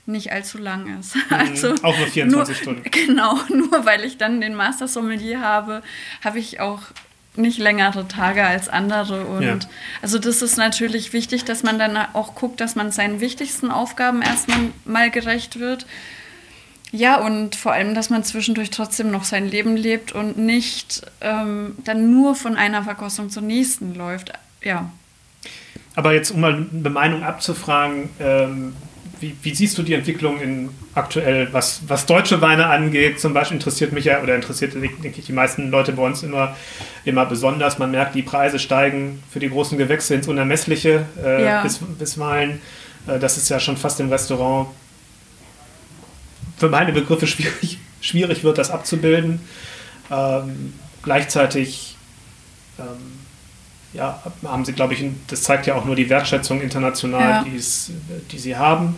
nicht 0.06 0.32
allzu 0.32 0.58
lang 0.58 1.00
ist. 1.00 1.16
Mhm, 1.16 1.22
also 1.30 1.76
auch 1.84 1.98
nur 1.98 2.08
24 2.08 2.32
nur, 2.32 2.56
Stunden. 2.56 2.84
Genau, 2.92 3.40
nur 3.50 3.86
weil 3.86 4.04
ich 4.04 4.18
dann 4.18 4.42
den 4.42 4.56
Master 4.56 4.88
Sommelier 4.88 5.42
habe, 5.42 5.82
habe 6.24 6.40
ich 6.40 6.60
auch 6.60 6.82
nicht 7.36 7.58
längere 7.58 8.08
Tage 8.08 8.44
als 8.44 8.70
andere. 8.70 9.26
Und 9.26 9.44
ja. 9.44 9.60
also 10.02 10.20
das 10.20 10.42
ist 10.42 10.58
natürlich 10.58 11.14
wichtig, 11.14 11.46
dass 11.46 11.64
man 11.64 11.80
dann 11.80 11.98
auch 12.14 12.36
guckt, 12.36 12.62
dass 12.62 12.76
man 12.76 12.92
seinen 12.92 13.22
wichtigsten 13.22 13.72
Aufgaben 13.72 14.22
erstmal 14.22 14.60
mal 14.86 15.10
gerecht 15.10 15.60
wird. 15.60 15.86
Ja, 16.92 17.18
und 17.18 17.56
vor 17.56 17.72
allem, 17.74 17.96
dass 17.96 18.12
man 18.12 18.24
zwischendurch 18.24 18.70
trotzdem 18.70 19.10
noch 19.10 19.24
sein 19.24 19.48
Leben 19.48 19.76
lebt 19.76 20.12
und 20.12 20.38
nicht 20.38 21.02
ähm, 21.22 21.76
dann 21.84 22.12
nur 22.12 22.36
von 22.36 22.56
einer 22.56 22.84
Verkostung 22.84 23.32
zur 23.32 23.42
nächsten 23.42 23.96
läuft. 23.96 24.32
Ja. 24.62 24.92
Aber 25.96 26.14
jetzt, 26.14 26.30
um 26.30 26.42
mal 26.42 26.68
eine 26.72 26.90
Meinung 26.92 27.24
abzufragen, 27.24 28.10
ähm, 28.20 28.76
wie, 29.20 29.36
wie, 29.42 29.56
siehst 29.56 29.78
du 29.78 29.84
die 29.84 29.94
Entwicklung 29.94 30.42
in 30.42 30.70
aktuell, 30.94 31.48
was, 31.52 31.82
was 31.88 32.06
deutsche 32.06 32.42
Weine 32.42 32.68
angeht? 32.68 33.20
Zum 33.20 33.34
Beispiel 33.34 33.58
interessiert 33.58 33.92
mich 33.94 34.06
ja, 34.06 34.22
oder 34.22 34.36
interessiert, 34.36 34.74
denke 34.74 35.20
ich, 35.20 35.26
die 35.26 35.34
meisten 35.34 35.70
Leute 35.70 35.94
bei 35.94 36.04
uns 36.04 36.24
immer, 36.24 36.56
immer 37.06 37.26
besonders. 37.26 37.80
Man 37.80 37.92
merkt, 37.92 38.16
die 38.16 38.24
Preise 38.24 38.60
steigen 38.60 39.24
für 39.32 39.40
die 39.40 39.50
großen 39.50 39.78
Gewächse 39.78 40.16
ins 40.16 40.28
Unermessliche 40.28 41.06
äh, 41.24 41.46
ja. 41.46 41.64
bis, 41.64 41.80
bisweilen. 41.80 42.62
Äh, 43.08 43.20
das 43.20 43.38
ist 43.38 43.50
ja 43.50 43.60
schon 43.60 43.78
fast 43.78 44.00
im 44.00 44.10
Restaurant 44.10 44.70
für 46.58 46.70
meine 46.70 46.92
Begriffe 46.92 47.28
schwierig, 47.28 47.80
schwierig 48.02 48.44
wird, 48.44 48.58
das 48.58 48.72
abzubilden. 48.72 49.42
Ähm, 50.12 50.74
gleichzeitig 51.02 51.98
ähm, 52.80 53.23
ja, 53.94 54.22
haben 54.44 54.66
sie, 54.66 54.74
glaube 54.74 54.94
ich, 54.94 55.06
das 55.28 55.44
zeigt 55.44 55.68
ja 55.68 55.76
auch 55.76 55.86
nur 55.86 55.96
die 55.96 56.10
Wertschätzung 56.10 56.62
international, 56.62 57.46
ja. 57.46 57.46
die 58.32 58.40
sie 58.40 58.56
haben. 58.56 58.96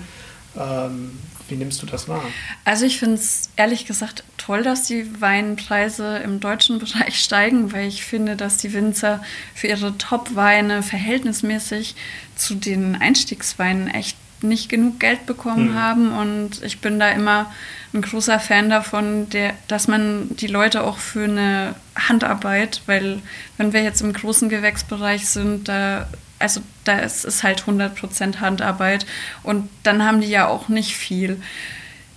Ähm, 0.57 1.11
wie 1.47 1.55
nimmst 1.55 1.81
du 1.81 1.85
das 1.85 2.07
wahr? 2.07 2.23
Also 2.63 2.85
ich 2.85 2.97
finde 2.97 3.15
es 3.15 3.49
ehrlich 3.55 3.85
gesagt 3.85 4.23
toll, 4.37 4.63
dass 4.63 4.83
die 4.83 5.21
Weinpreise 5.21 6.17
im 6.17 6.39
deutschen 6.39 6.79
Bereich 6.79 7.19
steigen, 7.23 7.71
weil 7.71 7.87
ich 7.87 8.03
finde, 8.03 8.35
dass 8.35 8.57
die 8.57 8.73
Winzer 8.73 9.21
für 9.53 9.67
ihre 9.67 9.97
Top-Weine 9.97 10.81
verhältnismäßig 10.81 11.95
zu 12.35 12.55
den 12.55 12.95
Einstiegsweinen 12.95 13.87
echt 13.87 14.17
nicht 14.41 14.69
genug 14.69 14.99
Geld 14.99 15.25
bekommen 15.25 15.69
hm. 15.69 15.75
haben. 15.75 16.11
Und 16.11 16.63
ich 16.63 16.79
bin 16.79 16.99
da 16.99 17.09
immer 17.09 17.51
ein 17.93 18.01
großer 18.01 18.39
Fan 18.39 18.69
davon, 18.69 19.29
der, 19.29 19.53
dass 19.67 19.87
man 19.87 20.35
die 20.35 20.47
Leute 20.47 20.83
auch 20.83 20.97
für 20.97 21.23
eine 21.23 21.75
Handarbeit, 21.95 22.81
weil 22.85 23.21
wenn 23.57 23.73
wir 23.73 23.83
jetzt 23.83 24.01
im 24.01 24.13
großen 24.13 24.49
Gewächsbereich 24.49 25.27
sind, 25.27 25.67
da 25.67 26.07
also 26.37 26.61
da 26.83 26.99
ist 26.99 27.23
es 27.25 27.43
halt 27.43 27.63
100% 27.63 28.39
Handarbeit 28.39 29.05
und 29.43 29.69
dann 29.83 30.03
haben 30.03 30.21
die 30.21 30.27
ja 30.27 30.47
auch 30.47 30.67
nicht 30.67 30.95
viel. 30.95 31.41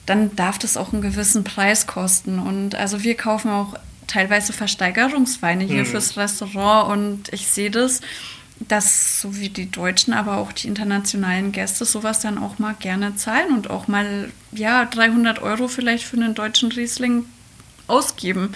Dann 0.07 0.35
darf 0.37 0.59
das 0.59 0.77
auch 0.77 0.93
einen 0.93 1.03
gewissen 1.03 1.45
Preis 1.45 1.87
kosten. 1.87 2.39
Und 2.39 2.75
also 2.75 3.05
wir 3.05 3.15
kaufen 3.15 3.51
auch 3.51 3.75
teilweise 4.07 4.53
Versteigerungsweine 4.53 5.65
hier 5.65 5.85
mhm. 5.85 5.87
fürs 5.87 6.17
Restaurant 6.17 6.91
und 6.91 7.33
ich 7.33 7.47
sehe 7.47 7.71
das, 7.71 8.01
dass 8.61 9.21
so 9.21 9.37
wie 9.37 9.49
die 9.49 9.71
Deutschen, 9.71 10.13
aber 10.13 10.39
auch 10.39 10.53
die 10.53 10.67
internationalen 10.67 11.53
Gäste 11.53 11.85
sowas 11.85 12.21
dann 12.21 12.39
auch 12.39 12.59
mal 12.59 12.75
gerne 12.75 13.15
zahlen 13.17 13.53
und 13.53 13.71
auch 13.71 13.89
mal, 13.89 14.31
ja, 14.53 14.85
300 14.85 15.41
Euro 15.41 15.69
vielleicht 15.69 16.05
für 16.05 16.17
einen 16.17 16.35
deutschen 16.35 16.73
Riesling 16.73 17.25
ausgeben. 17.87 18.53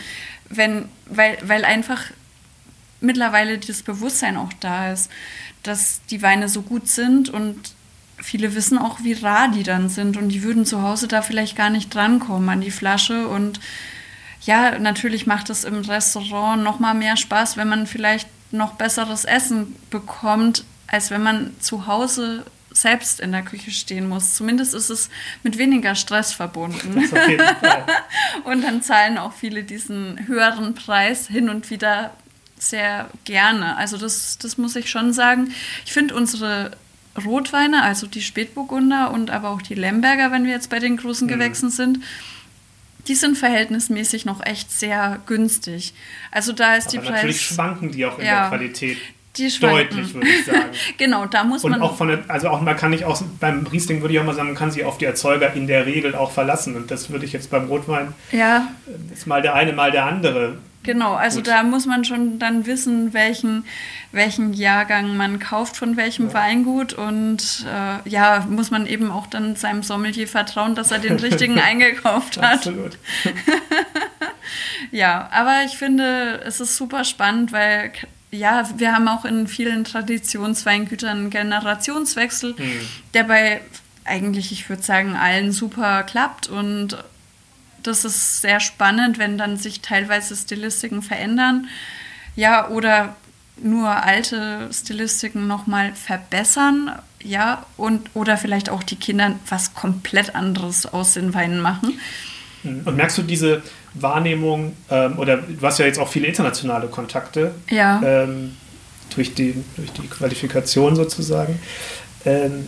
Wenn, 0.48 0.86
weil, 1.06 1.38
weil 1.42 1.64
einfach 1.64 2.04
mittlerweile 3.00 3.58
dieses 3.58 3.82
Bewusstsein 3.82 4.36
auch 4.36 4.52
da 4.60 4.92
ist, 4.92 5.10
dass 5.62 6.00
die 6.10 6.22
Weine 6.22 6.48
so 6.48 6.62
gut 6.62 6.88
sind 6.88 7.28
und 7.28 7.56
viele 8.18 8.54
wissen 8.54 8.78
auch, 8.78 9.02
wie 9.02 9.14
rar 9.14 9.48
die 9.48 9.62
dann 9.62 9.88
sind 9.88 10.16
und 10.16 10.28
die 10.28 10.42
würden 10.42 10.66
zu 10.66 10.82
Hause 10.82 11.08
da 11.08 11.22
vielleicht 11.22 11.56
gar 11.56 11.70
nicht 11.70 11.94
drankommen 11.94 12.48
an 12.48 12.60
die 12.60 12.70
Flasche 12.70 13.28
und 13.28 13.60
ja, 14.44 14.78
natürlich 14.78 15.26
macht 15.26 15.50
es 15.50 15.62
im 15.62 15.80
Restaurant 15.82 16.64
noch 16.64 16.80
mal 16.80 16.94
mehr 16.94 17.16
Spaß, 17.16 17.56
wenn 17.56 17.68
man 17.68 17.86
vielleicht 17.86 18.28
noch 18.52 18.74
besseres 18.74 19.24
Essen 19.24 19.76
bekommt, 19.90 20.64
als 20.86 21.10
wenn 21.10 21.22
man 21.22 21.54
zu 21.60 21.86
Hause 21.86 22.44
selbst 22.70 23.20
in 23.20 23.32
der 23.32 23.42
Küche 23.42 23.70
stehen 23.70 24.08
muss. 24.08 24.34
Zumindest 24.34 24.74
ist 24.74 24.90
es 24.90 25.10
mit 25.42 25.58
weniger 25.58 25.94
Stress 25.94 26.32
verbunden. 26.32 27.02
und 28.44 28.62
dann 28.62 28.82
zahlen 28.82 29.18
auch 29.18 29.32
viele 29.32 29.62
diesen 29.62 30.26
höheren 30.26 30.74
Preis 30.74 31.26
hin 31.26 31.48
und 31.48 31.70
wieder 31.70 32.12
sehr 32.58 33.10
gerne. 33.24 33.76
Also 33.76 33.96
das, 33.96 34.38
das 34.38 34.56
muss 34.56 34.76
ich 34.76 34.88
schon 34.88 35.12
sagen. 35.12 35.52
Ich 35.84 35.92
finde 35.92 36.14
unsere 36.14 36.72
Rotweine, 37.24 37.82
also 37.82 38.06
die 38.06 38.22
Spätburgunder 38.22 39.10
und 39.10 39.30
aber 39.30 39.50
auch 39.50 39.62
die 39.62 39.74
Lemberger, 39.74 40.30
wenn 40.30 40.44
wir 40.44 40.52
jetzt 40.52 40.70
bei 40.70 40.78
den 40.78 40.96
großen 40.96 41.26
mhm. 41.26 41.32
Gewächsen 41.32 41.66
mhm. 41.66 41.72
sind, 41.72 41.98
die 43.08 43.14
sind 43.14 43.36
verhältnismäßig 43.36 44.24
noch 44.24 44.44
echt 44.44 44.70
sehr 44.70 45.20
günstig. 45.26 45.94
Also 46.30 46.52
da 46.52 46.76
ist 46.76 46.88
Aber 46.88 46.92
die 46.92 46.98
Preis. 46.98 47.10
Natürlich 47.10 47.40
schwanken 47.40 47.90
die 47.90 48.06
auch 48.06 48.18
in 48.18 48.26
ja, 48.26 48.40
der 48.40 48.48
Qualität. 48.48 48.98
Die 49.36 49.48
Deutlich, 49.48 50.12
würde 50.12 50.28
ich 50.28 50.44
sagen. 50.44 50.70
genau, 50.98 51.24
da 51.24 51.42
muss 51.42 51.64
und 51.64 51.70
man. 51.70 51.80
Und 51.80 51.88
auch 51.88 51.96
von 51.96 52.08
der, 52.08 52.22
also 52.28 52.50
auch 52.50 52.60
man 52.60 52.76
kann 52.76 52.90
nicht 52.90 53.04
auch 53.04 53.22
beim 53.40 53.66
Riesling 53.66 54.02
würde 54.02 54.12
ich 54.12 54.20
auch 54.20 54.24
mal 54.24 54.34
sagen, 54.34 54.48
man 54.48 54.56
kann 54.56 54.70
sich 54.70 54.84
auf 54.84 54.98
die 54.98 55.06
Erzeuger 55.06 55.54
in 55.54 55.66
der 55.66 55.86
Regel 55.86 56.14
auch 56.14 56.30
verlassen. 56.30 56.76
Und 56.76 56.90
das 56.90 57.08
würde 57.08 57.24
ich 57.24 57.32
jetzt 57.32 57.50
beim 57.50 57.66
Rotwein. 57.66 58.12
Ja. 58.30 58.68
Ist 59.10 59.26
mal 59.26 59.40
der 59.40 59.54
eine, 59.54 59.72
mal 59.72 59.90
der 59.90 60.04
andere. 60.04 60.58
Genau, 60.82 61.14
also 61.14 61.38
Gut. 61.38 61.46
da 61.46 61.62
muss 61.62 61.86
man 61.86 62.04
schon 62.04 62.38
dann 62.38 62.66
wissen, 62.66 63.12
welchen, 63.12 63.64
welchen 64.10 64.52
Jahrgang 64.52 65.16
man 65.16 65.38
kauft 65.38 65.76
von 65.76 65.96
welchem 65.96 66.28
ja. 66.28 66.34
Weingut 66.34 66.92
und 66.92 67.64
äh, 67.72 68.08
ja, 68.08 68.44
muss 68.48 68.70
man 68.70 68.86
eben 68.86 69.10
auch 69.10 69.28
dann 69.28 69.54
seinem 69.54 69.82
Sommelier 69.82 70.26
vertrauen, 70.26 70.74
dass 70.74 70.90
er 70.90 70.98
den 70.98 71.16
richtigen 71.16 71.60
eingekauft 71.60 72.40
hat. 72.40 72.54
Absolut. 72.54 72.98
ja, 74.90 75.28
aber 75.30 75.62
ich 75.66 75.78
finde, 75.78 76.40
es 76.44 76.60
ist 76.60 76.76
super 76.76 77.04
spannend, 77.04 77.52
weil 77.52 77.92
ja, 78.32 78.68
wir 78.76 78.92
haben 78.92 79.06
auch 79.08 79.24
in 79.24 79.46
vielen 79.46 79.84
Traditionsweingütern 79.84 81.18
einen 81.18 81.30
Generationswechsel, 81.30 82.56
hm. 82.56 82.80
der 83.14 83.24
bei 83.24 83.60
eigentlich, 84.04 84.50
ich 84.50 84.68
würde 84.68 84.82
sagen, 84.82 85.14
allen 85.14 85.52
super 85.52 86.02
klappt 86.02 86.48
und 86.48 86.96
das 87.82 88.04
ist 88.04 88.40
sehr 88.40 88.60
spannend, 88.60 89.18
wenn 89.18 89.38
dann 89.38 89.56
sich 89.56 89.80
teilweise 89.80 90.36
Stilistiken 90.36 91.02
verändern. 91.02 91.68
Ja, 92.36 92.68
oder 92.68 93.16
nur 93.56 93.88
alte 93.88 94.68
Stilistiken 94.72 95.46
nochmal 95.46 95.92
verbessern, 95.94 96.92
ja, 97.22 97.64
und 97.76 98.10
oder 98.14 98.36
vielleicht 98.36 98.70
auch 98.70 98.82
die 98.82 98.96
Kinder 98.96 99.36
was 99.48 99.74
komplett 99.74 100.34
anderes 100.34 100.86
aus 100.86 101.14
den 101.14 101.34
Weinen 101.34 101.60
machen. 101.60 102.00
Mhm. 102.62 102.82
Und 102.84 102.96
merkst 102.96 103.18
du 103.18 103.22
diese 103.22 103.62
Wahrnehmung, 103.94 104.76
ähm, 104.90 105.18
oder 105.18 105.36
du 105.36 105.60
hast 105.62 105.78
ja 105.78 105.86
jetzt 105.86 105.98
auch 105.98 106.08
viele 106.08 106.26
internationale 106.26 106.88
Kontakte 106.88 107.54
ja. 107.68 108.00
ähm, 108.02 108.56
durch, 109.14 109.34
die, 109.34 109.62
durch 109.76 109.92
die 109.92 110.06
Qualifikation 110.08 110.96
sozusagen. 110.96 111.60
Ähm, 112.24 112.64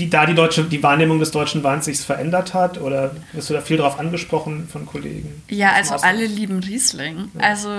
wie 0.00 0.08
da 0.08 0.26
die 0.26 0.34
deutsche, 0.34 0.64
die 0.64 0.82
Wahrnehmung 0.82 1.20
des 1.20 1.30
deutschen 1.30 1.62
Weins 1.62 1.84
sich 1.84 2.00
verändert 2.00 2.54
hat? 2.54 2.80
Oder 2.80 3.14
wirst 3.32 3.50
du 3.50 3.54
da 3.54 3.60
viel 3.60 3.76
drauf 3.76 4.00
angesprochen 4.00 4.66
von 4.66 4.86
Kollegen? 4.86 5.42
Ja, 5.48 5.72
also 5.72 5.94
alle 5.94 6.26
lieben 6.26 6.60
Riesling. 6.60 7.30
Ja. 7.34 7.40
Also 7.40 7.70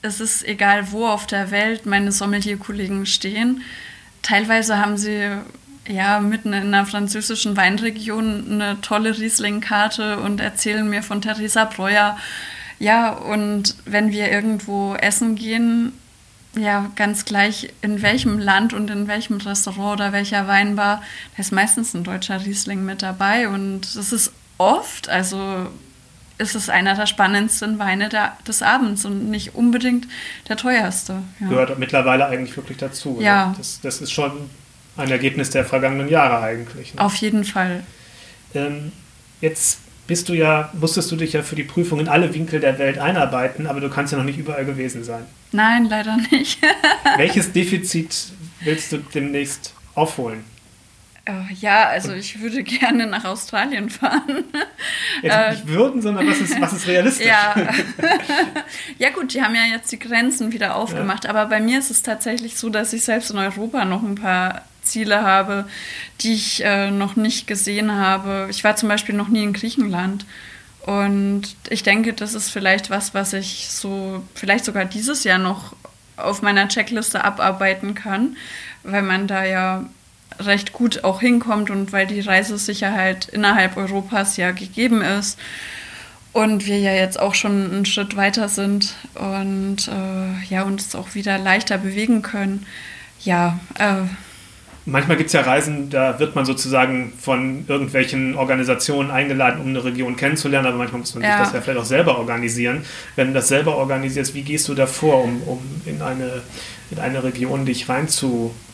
es 0.00 0.20
ist 0.20 0.46
egal, 0.48 0.90
wo 0.90 1.06
auf 1.06 1.26
der 1.26 1.50
Welt 1.50 1.86
meine 1.86 2.10
Sommelier-Kollegen 2.10 3.06
stehen. 3.06 3.62
Teilweise 4.22 4.78
haben 4.78 4.96
sie 4.96 5.28
ja 5.86 6.20
mitten 6.20 6.52
in 6.52 6.74
einer 6.74 6.86
französischen 6.86 7.56
Weinregion 7.56 8.44
eine 8.50 8.80
tolle 8.80 9.18
Riesling-Karte 9.18 10.20
und 10.20 10.40
erzählen 10.40 10.88
mir 10.88 11.02
von 11.02 11.20
Theresa 11.20 11.66
Breuer. 11.66 12.16
Ja, 12.78 13.10
und 13.10 13.76
wenn 13.84 14.10
wir 14.10 14.30
irgendwo 14.32 14.94
essen 14.94 15.36
gehen, 15.36 15.92
ja, 16.54 16.90
ganz 16.96 17.24
gleich 17.24 17.72
in 17.80 18.02
welchem 18.02 18.38
Land 18.38 18.74
und 18.74 18.90
in 18.90 19.08
welchem 19.08 19.38
Restaurant 19.38 20.00
oder 20.00 20.12
welcher 20.12 20.46
Weinbar, 20.48 21.02
da 21.36 21.40
ist 21.40 21.52
meistens 21.52 21.94
ein 21.94 22.04
deutscher 22.04 22.44
Riesling 22.44 22.84
mit 22.84 23.02
dabei 23.02 23.48
und 23.48 23.84
es 23.84 24.12
ist 24.12 24.32
oft, 24.58 25.08
also 25.08 25.68
ist 26.38 26.54
es 26.54 26.68
einer 26.68 26.94
der 26.94 27.06
spannendsten 27.06 27.78
Weine 27.78 28.08
der, 28.08 28.36
des 28.46 28.62
Abends 28.62 29.04
und 29.04 29.30
nicht 29.30 29.54
unbedingt 29.54 30.06
der 30.48 30.56
teuerste. 30.56 31.22
Ja. 31.40 31.48
Gehört 31.48 31.78
mittlerweile 31.78 32.26
eigentlich 32.26 32.56
wirklich 32.56 32.78
dazu. 32.78 33.18
Ja. 33.20 33.54
Das, 33.56 33.80
das, 33.80 34.00
ist 34.00 34.12
schon 34.12 34.32
ein 34.96 35.10
Ergebnis 35.10 35.50
der 35.50 35.64
vergangenen 35.64 36.08
Jahre 36.08 36.42
eigentlich. 36.42 36.94
Ne? 36.94 37.00
Auf 37.00 37.14
jeden 37.16 37.44
Fall. 37.44 37.84
Ähm, 38.54 38.92
jetzt 39.40 39.78
bist 40.06 40.28
du 40.28 40.34
ja, 40.34 40.70
musstest 40.74 41.10
du 41.10 41.16
dich 41.16 41.32
ja 41.32 41.42
für 41.42 41.56
die 41.56 41.62
Prüfung 41.62 42.00
in 42.00 42.08
alle 42.08 42.34
Winkel 42.34 42.60
der 42.60 42.78
Welt 42.78 42.98
einarbeiten, 42.98 43.66
aber 43.66 43.80
du 43.80 43.88
kannst 43.88 44.12
ja 44.12 44.18
noch 44.18 44.24
nicht 44.24 44.38
überall 44.38 44.64
gewesen 44.64 45.04
sein. 45.04 45.24
Nein, 45.52 45.86
leider 45.86 46.16
nicht. 46.30 46.58
Welches 47.16 47.52
Defizit 47.52 48.32
willst 48.60 48.92
du 48.92 48.98
demnächst 48.98 49.74
aufholen? 49.94 50.44
Oh, 51.28 51.54
ja, 51.60 51.88
also 51.88 52.12
ich 52.14 52.40
würde 52.40 52.64
gerne 52.64 53.06
nach 53.06 53.24
Australien 53.24 53.90
fahren. 53.90 54.42
Jetzt 55.22 55.36
äh, 55.36 55.50
nicht 55.52 55.68
würden, 55.68 56.02
sondern 56.02 56.26
was 56.26 56.40
ist, 56.40 56.60
was 56.60 56.72
ist 56.72 56.88
realistisch? 56.88 57.28
Ja. 57.28 57.54
ja 58.98 59.10
gut, 59.10 59.32
die 59.32 59.40
haben 59.40 59.54
ja 59.54 59.62
jetzt 59.72 59.92
die 59.92 60.00
Grenzen 60.00 60.50
wieder 60.50 60.74
aufgemacht, 60.74 61.24
ja. 61.24 61.30
aber 61.30 61.46
bei 61.46 61.60
mir 61.60 61.78
ist 61.78 61.92
es 61.92 62.02
tatsächlich 62.02 62.56
so, 62.56 62.70
dass 62.70 62.92
ich 62.92 63.04
selbst 63.04 63.30
in 63.30 63.38
Europa 63.38 63.84
noch 63.84 64.02
ein 64.02 64.16
paar 64.16 64.62
Ziele 64.82 65.22
habe, 65.22 65.66
die 66.20 66.34
ich 66.34 66.64
äh, 66.64 66.90
noch 66.90 67.16
nicht 67.16 67.46
gesehen 67.46 67.92
habe. 67.92 68.48
Ich 68.50 68.64
war 68.64 68.76
zum 68.76 68.88
Beispiel 68.88 69.14
noch 69.14 69.28
nie 69.28 69.42
in 69.42 69.52
Griechenland. 69.52 70.26
Und 70.84 71.42
ich 71.68 71.82
denke, 71.82 72.12
das 72.12 72.34
ist 72.34 72.50
vielleicht 72.50 72.90
was, 72.90 73.14
was 73.14 73.32
ich 73.32 73.68
so, 73.70 74.22
vielleicht 74.34 74.64
sogar 74.64 74.84
dieses 74.84 75.24
Jahr 75.24 75.38
noch 75.38 75.74
auf 76.16 76.42
meiner 76.42 76.68
Checkliste 76.68 77.24
abarbeiten 77.24 77.94
kann, 77.94 78.36
weil 78.82 79.02
man 79.02 79.26
da 79.26 79.44
ja 79.44 79.84
recht 80.38 80.72
gut 80.72 81.04
auch 81.04 81.20
hinkommt 81.20 81.70
und 81.70 81.92
weil 81.92 82.06
die 82.06 82.20
Reisesicherheit 82.20 83.28
innerhalb 83.28 83.76
Europas 83.76 84.36
ja 84.36 84.50
gegeben 84.50 85.02
ist 85.02 85.38
und 86.32 86.66
wir 86.66 86.78
ja 86.78 86.92
jetzt 86.92 87.20
auch 87.20 87.34
schon 87.34 87.70
einen 87.70 87.84
Schritt 87.84 88.16
weiter 88.16 88.48
sind 88.48 88.94
und 89.14 89.88
äh, 89.88 90.44
ja 90.48 90.62
uns 90.62 90.94
auch 90.94 91.14
wieder 91.14 91.38
leichter 91.38 91.78
bewegen 91.78 92.22
können. 92.22 92.66
Ja, 93.22 93.60
äh, 93.78 94.02
Manchmal 94.84 95.16
gibt 95.16 95.28
es 95.28 95.32
ja 95.32 95.42
Reisen, 95.42 95.90
da 95.90 96.18
wird 96.18 96.34
man 96.34 96.44
sozusagen 96.44 97.12
von 97.20 97.64
irgendwelchen 97.68 98.34
Organisationen 98.34 99.10
eingeladen, 99.10 99.60
um 99.60 99.68
eine 99.68 99.84
Region 99.84 100.16
kennenzulernen, 100.16 100.66
aber 100.66 100.78
manchmal 100.78 101.00
muss 101.00 101.14
man 101.14 101.22
ja. 101.22 101.36
sich 101.36 101.46
das 101.46 101.52
ja 101.54 101.60
vielleicht 101.60 101.80
auch 101.80 101.84
selber 101.84 102.18
organisieren. 102.18 102.84
Wenn 103.14 103.28
du 103.28 103.34
das 103.34 103.48
selber 103.48 103.76
organisierst, 103.76 104.34
wie 104.34 104.42
gehst 104.42 104.68
du 104.68 104.74
da 104.74 104.86
vor, 104.86 105.22
um, 105.22 105.40
um 105.42 105.60
in, 105.86 106.02
eine, 106.02 106.42
in 106.90 106.98
eine 106.98 107.22
Region 107.22 107.64
dich 107.64 107.88
reinzufinden 107.88 108.72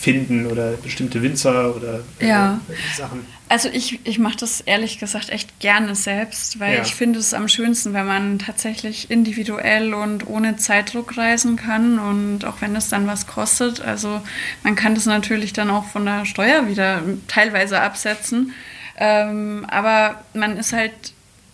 finden 0.00 0.46
oder 0.46 0.72
bestimmte 0.82 1.22
Winzer 1.22 1.76
oder 1.76 2.00
äh, 2.20 2.28
ja. 2.28 2.60
Sachen? 2.96 3.26
Also 3.50 3.68
ich, 3.68 3.98
ich 4.04 4.20
mache 4.20 4.36
das 4.36 4.60
ehrlich 4.60 5.00
gesagt 5.00 5.30
echt 5.30 5.58
gerne 5.58 5.96
selbst, 5.96 6.60
weil 6.60 6.76
ja. 6.76 6.82
ich 6.82 6.94
finde 6.94 7.18
es 7.18 7.34
am 7.34 7.48
schönsten, 7.48 7.92
wenn 7.94 8.06
man 8.06 8.38
tatsächlich 8.38 9.10
individuell 9.10 9.92
und 9.92 10.28
ohne 10.28 10.56
Zeitdruck 10.56 11.16
reisen 11.16 11.56
kann 11.56 11.98
und 11.98 12.44
auch 12.44 12.60
wenn 12.60 12.76
es 12.76 12.90
dann 12.90 13.08
was 13.08 13.26
kostet. 13.26 13.80
Also 13.80 14.22
man 14.62 14.76
kann 14.76 14.94
das 14.94 15.06
natürlich 15.06 15.52
dann 15.52 15.68
auch 15.68 15.84
von 15.86 16.04
der 16.04 16.26
Steuer 16.26 16.68
wieder 16.68 17.02
teilweise 17.26 17.80
absetzen. 17.80 18.52
Ähm, 18.96 19.66
aber 19.68 20.22
man 20.32 20.56
ist 20.56 20.72
halt 20.72 20.92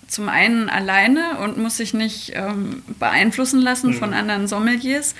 zum 0.07 0.28
einen 0.28 0.68
alleine 0.68 1.38
und 1.38 1.57
muss 1.57 1.78
sich 1.78 1.94
nicht 1.94 2.32
ähm, 2.34 2.82
beeinflussen 2.99 3.62
lassen 3.62 3.92
mhm. 3.92 3.94
von 3.94 4.12
anderen 4.12 4.49
Sommeliers. 4.49 5.14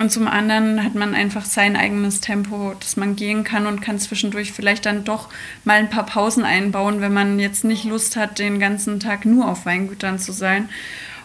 Und 0.00 0.10
zum 0.10 0.28
anderen 0.28 0.82
hat 0.82 0.94
man 0.94 1.14
einfach 1.14 1.44
sein 1.44 1.76
eigenes 1.76 2.22
Tempo, 2.22 2.72
dass 2.80 2.96
man 2.96 3.16
gehen 3.16 3.44
kann 3.44 3.66
und 3.66 3.82
kann 3.82 3.98
zwischendurch 3.98 4.50
vielleicht 4.50 4.86
dann 4.86 5.04
doch 5.04 5.28
mal 5.64 5.76
ein 5.76 5.90
paar 5.90 6.06
Pausen 6.06 6.42
einbauen, 6.42 7.02
wenn 7.02 7.12
man 7.12 7.38
jetzt 7.38 7.64
nicht 7.64 7.84
Lust 7.84 8.16
hat, 8.16 8.38
den 8.38 8.58
ganzen 8.58 8.98
Tag 8.98 9.26
nur 9.26 9.46
auf 9.46 9.66
Weingütern 9.66 10.18
zu 10.18 10.32
sein. 10.32 10.70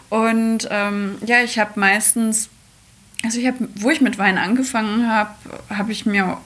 Und 0.10 0.68
ähm, 0.72 1.16
ja, 1.26 1.42
ich 1.42 1.58
habe 1.58 1.80
meistens, 1.80 2.50
also 3.24 3.40
ich 3.40 3.48
habe, 3.48 3.66
wo 3.76 3.92
ich 3.92 4.02
mit 4.02 4.18
Wein 4.18 4.38
angefangen 4.38 5.10
habe, 5.10 5.32
habe 5.70 5.94
ich 5.94 6.06
mir 6.06 6.38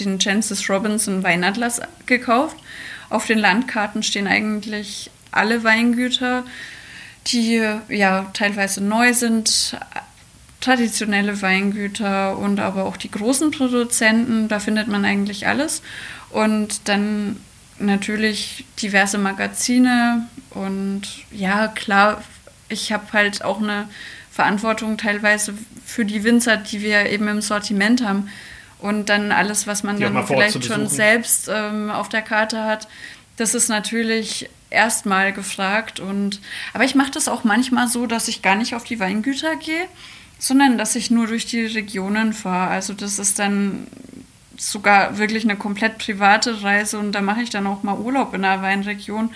den 0.00 0.18
Chances 0.18 0.68
Robinson 0.68 1.22
Weinatlas 1.22 1.80
gekauft. 2.06 2.56
Auf 3.10 3.26
den 3.26 3.38
Landkarten 3.38 4.02
stehen 4.02 4.26
eigentlich 4.26 5.12
alle 5.30 5.62
Weingüter, 5.62 6.42
die 7.28 7.62
ja 7.88 8.28
teilweise 8.32 8.82
neu 8.82 9.14
sind, 9.14 9.76
traditionelle 10.60 11.40
Weingüter 11.42 12.36
und 12.38 12.60
aber 12.60 12.84
auch 12.84 12.96
die 12.96 13.10
großen 13.10 13.50
Produzenten, 13.50 14.48
da 14.48 14.60
findet 14.60 14.88
man 14.88 15.04
eigentlich 15.04 15.46
alles. 15.46 15.82
Und 16.30 16.88
dann 16.88 17.36
natürlich 17.78 18.64
diverse 18.80 19.18
Magazine 19.18 20.28
und 20.50 21.02
ja, 21.30 21.68
klar, 21.68 22.22
ich 22.68 22.92
habe 22.92 23.12
halt 23.12 23.42
auch 23.42 23.60
eine 23.60 23.88
Verantwortung 24.30 24.96
teilweise 24.96 25.54
für 25.84 26.04
die 26.04 26.24
Winzer, 26.24 26.56
die 26.56 26.82
wir 26.82 27.06
eben 27.06 27.26
im 27.28 27.40
Sortiment 27.40 28.04
haben. 28.04 28.28
Und 28.78 29.10
dann 29.10 29.32
alles, 29.32 29.66
was 29.66 29.82
man 29.82 29.96
die 29.96 30.04
dann 30.04 30.26
vielleicht 30.26 30.64
schon 30.64 30.88
selbst 30.88 31.50
ähm, 31.52 31.90
auf 31.90 32.08
der 32.08 32.22
Karte 32.22 32.64
hat, 32.64 32.88
das 33.36 33.54
ist 33.54 33.68
natürlich 33.68 34.48
erstmal 34.70 35.32
gefragt. 35.32 36.00
Und, 36.00 36.40
aber 36.72 36.84
ich 36.84 36.94
mache 36.94 37.10
das 37.10 37.28
auch 37.28 37.44
manchmal 37.44 37.88
so, 37.88 38.06
dass 38.06 38.28
ich 38.28 38.40
gar 38.40 38.54
nicht 38.54 38.74
auf 38.74 38.84
die 38.84 39.00
Weingüter 39.00 39.56
gehe, 39.56 39.86
sondern 40.40 40.78
dass 40.78 40.96
ich 40.96 41.10
nur 41.10 41.28
durch 41.28 41.46
die 41.46 41.66
Regionen 41.66 42.32
fahre. 42.32 42.70
Also 42.70 42.94
das 42.94 43.18
ist 43.20 43.38
dann 43.38 43.86
sogar 44.56 45.18
wirklich 45.18 45.44
eine 45.44 45.56
komplett 45.56 45.98
private 45.98 46.62
Reise 46.62 46.98
und 46.98 47.12
da 47.12 47.20
mache 47.20 47.42
ich 47.42 47.50
dann 47.50 47.66
auch 47.66 47.82
mal 47.82 47.98
Urlaub 47.98 48.34
in 48.34 48.44
einer 48.44 48.62
Weinregion 48.62 49.30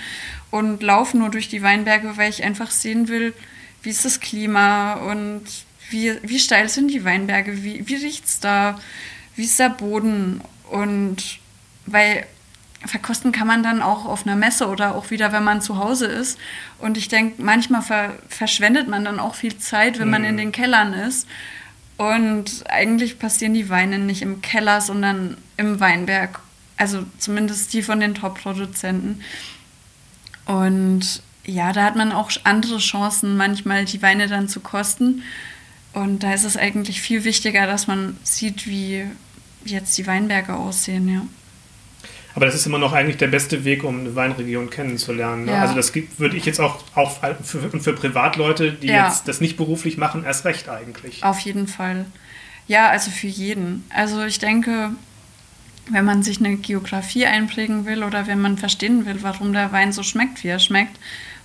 und 0.50 0.82
laufe 0.82 1.16
nur 1.16 1.30
durch 1.30 1.48
die 1.48 1.62
Weinberge, 1.62 2.16
weil 2.16 2.30
ich 2.30 2.42
einfach 2.42 2.70
sehen 2.70 3.08
will, 3.08 3.34
wie 3.82 3.90
ist 3.90 4.04
das 4.04 4.20
Klima 4.20 4.94
und 4.94 5.42
wie, 5.90 6.14
wie 6.22 6.38
steil 6.38 6.68
sind 6.68 6.88
die 6.88 7.04
Weinberge, 7.04 7.62
wie, 7.62 7.86
wie 7.86 7.96
riecht 7.96 8.24
es 8.24 8.40
da, 8.40 8.80
wie 9.36 9.44
ist 9.44 9.58
der 9.58 9.70
Boden 9.70 10.40
und 10.70 11.38
weil 11.86 12.26
verkosten 12.86 13.32
kann 13.32 13.46
man 13.46 13.62
dann 13.62 13.82
auch 13.82 14.04
auf 14.04 14.26
einer 14.26 14.36
Messe 14.36 14.68
oder 14.68 14.94
auch 14.94 15.10
wieder, 15.10 15.32
wenn 15.32 15.44
man 15.44 15.62
zu 15.62 15.78
Hause 15.78 16.06
ist. 16.06 16.38
Und 16.78 16.96
ich 16.96 17.08
denke, 17.08 17.42
manchmal 17.42 17.82
ver 17.82 18.12
verschwendet 18.28 18.88
man 18.88 19.04
dann 19.04 19.20
auch 19.20 19.34
viel 19.34 19.56
Zeit, 19.58 19.98
wenn 19.98 20.10
man 20.10 20.22
mhm. 20.22 20.28
in 20.28 20.36
den 20.36 20.52
Kellern 20.52 20.92
ist. 20.92 21.26
Und 21.96 22.64
eigentlich 22.68 23.18
passieren 23.18 23.54
die 23.54 23.68
Weine 23.68 23.98
nicht 23.98 24.22
im 24.22 24.42
Keller, 24.42 24.80
sondern 24.80 25.36
im 25.56 25.80
Weinberg. 25.80 26.40
Also 26.76 27.04
zumindest 27.18 27.72
die 27.72 27.82
von 27.82 28.00
den 28.00 28.14
Top-Produzenten. 28.14 29.20
Und 30.44 31.22
ja, 31.46 31.72
da 31.72 31.84
hat 31.84 31.96
man 31.96 32.12
auch 32.12 32.30
andere 32.42 32.78
Chancen, 32.78 33.36
manchmal 33.36 33.84
die 33.84 34.02
Weine 34.02 34.26
dann 34.28 34.48
zu 34.48 34.60
kosten. 34.60 35.22
Und 35.92 36.24
da 36.24 36.34
ist 36.34 36.44
es 36.44 36.56
eigentlich 36.56 37.00
viel 37.00 37.22
wichtiger, 37.24 37.66
dass 37.66 37.86
man 37.86 38.16
sieht, 38.24 38.66
wie 38.66 39.04
jetzt 39.64 39.96
die 39.96 40.06
Weinberge 40.06 40.54
aussehen, 40.54 41.08
ja. 41.08 41.22
Aber 42.34 42.46
das 42.46 42.54
ist 42.54 42.66
immer 42.66 42.78
noch 42.78 42.92
eigentlich 42.92 43.16
der 43.16 43.28
beste 43.28 43.64
Weg, 43.64 43.84
um 43.84 44.00
eine 44.00 44.16
Weinregion 44.16 44.68
kennenzulernen. 44.68 45.44
Ne? 45.44 45.52
Ja. 45.52 45.62
Also 45.62 45.74
das 45.74 45.92
gibt, 45.92 46.18
würde 46.18 46.36
ich 46.36 46.44
jetzt 46.44 46.60
auch, 46.60 46.82
auch 46.94 47.18
für, 47.42 47.70
für 47.80 47.92
Privatleute, 47.92 48.72
die 48.72 48.88
ja. 48.88 49.06
jetzt 49.06 49.28
das 49.28 49.40
nicht 49.40 49.56
beruflich 49.56 49.98
machen, 49.98 50.24
erst 50.24 50.44
recht 50.44 50.68
eigentlich. 50.68 51.22
Auf 51.22 51.38
jeden 51.40 51.68
Fall. 51.68 52.06
Ja, 52.66 52.88
also 52.88 53.10
für 53.10 53.28
jeden. 53.28 53.84
Also 53.94 54.24
ich 54.24 54.38
denke, 54.38 54.90
wenn 55.90 56.04
man 56.04 56.22
sich 56.22 56.40
eine 56.40 56.56
Geografie 56.56 57.26
einprägen 57.26 57.86
will 57.86 58.02
oder 58.02 58.26
wenn 58.26 58.40
man 58.40 58.58
verstehen 58.58 59.06
will, 59.06 59.22
warum 59.22 59.52
der 59.52 59.70
Wein 59.72 59.92
so 59.92 60.02
schmeckt, 60.02 60.42
wie 60.42 60.48
er 60.48 60.58
schmeckt, 60.58 60.98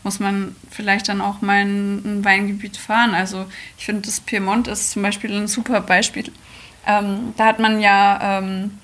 muss 0.04 0.20
man 0.20 0.56
vielleicht 0.72 1.10
dann 1.10 1.22
auch 1.22 1.42
mal 1.42 1.62
in 1.62 2.20
ein 2.20 2.26
Weingebiet 2.26 2.78
fahren. 2.78 3.14
Also 3.14 3.46
ich 3.78 3.86
finde, 3.86 4.04
das 4.04 4.22
Piemont 4.22 4.68
ist 4.68 4.92
zum 4.92 5.02
Beispiel 5.02 5.36
ein 5.36 5.48
super 5.48 5.82
Beispiel. 5.82 6.32
Ähm, 6.88 7.34
da 7.36 7.48
hat 7.48 7.60
man 7.60 7.82
ja 7.82 8.40
ähm, 8.40 8.80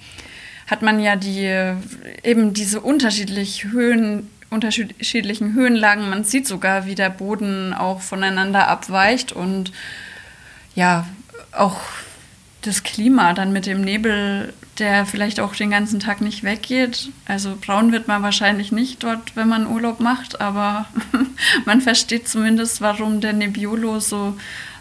hat 0.68 0.82
man 0.82 1.00
ja 1.00 1.16
die 1.16 1.76
eben 2.24 2.54
diese 2.54 2.82
unterschiedlich 2.82 3.66
Höhen, 3.66 4.30
unterschiedlichen 4.50 5.54
Höhenlagen. 5.54 6.10
Man 6.10 6.24
sieht 6.24 6.48
sogar, 6.48 6.86
wie 6.86 6.96
der 6.96 7.10
Boden 7.10 7.74
auch 7.74 8.02
voneinander 8.02 8.68
abweicht 8.68 9.32
und 9.32 9.72
ja, 10.76 11.08
auch 11.52 11.80
das 12.62 12.84
Klima 12.84 13.34
dann 13.34 13.54
mit 13.54 13.66
dem 13.66 13.82
Nebel, 13.82 14.54
der 14.80 15.06
vielleicht 15.06 15.40
auch 15.40 15.56
den 15.56 15.70
ganzen 15.70 16.00
Tag 16.00 16.22
nicht 16.22 16.44
weggeht. 16.44 17.10
Also 17.26 17.58
braun 17.60 17.92
wird 17.92 18.08
man 18.08 18.24
wahrscheinlich 18.24 18.72
nicht 18.72 19.04
dort, 19.04 19.36
wenn 19.36 19.48
man 19.48 19.68
Urlaub 19.68 20.00
macht, 20.00 20.42
aber 20.42 20.88
man 21.66 21.82
versteht 21.82 22.28
zumindest, 22.28 22.82
warum 22.82 23.22
der 23.22 23.34
Nebbiolo 23.34 24.00
so, 24.00 24.36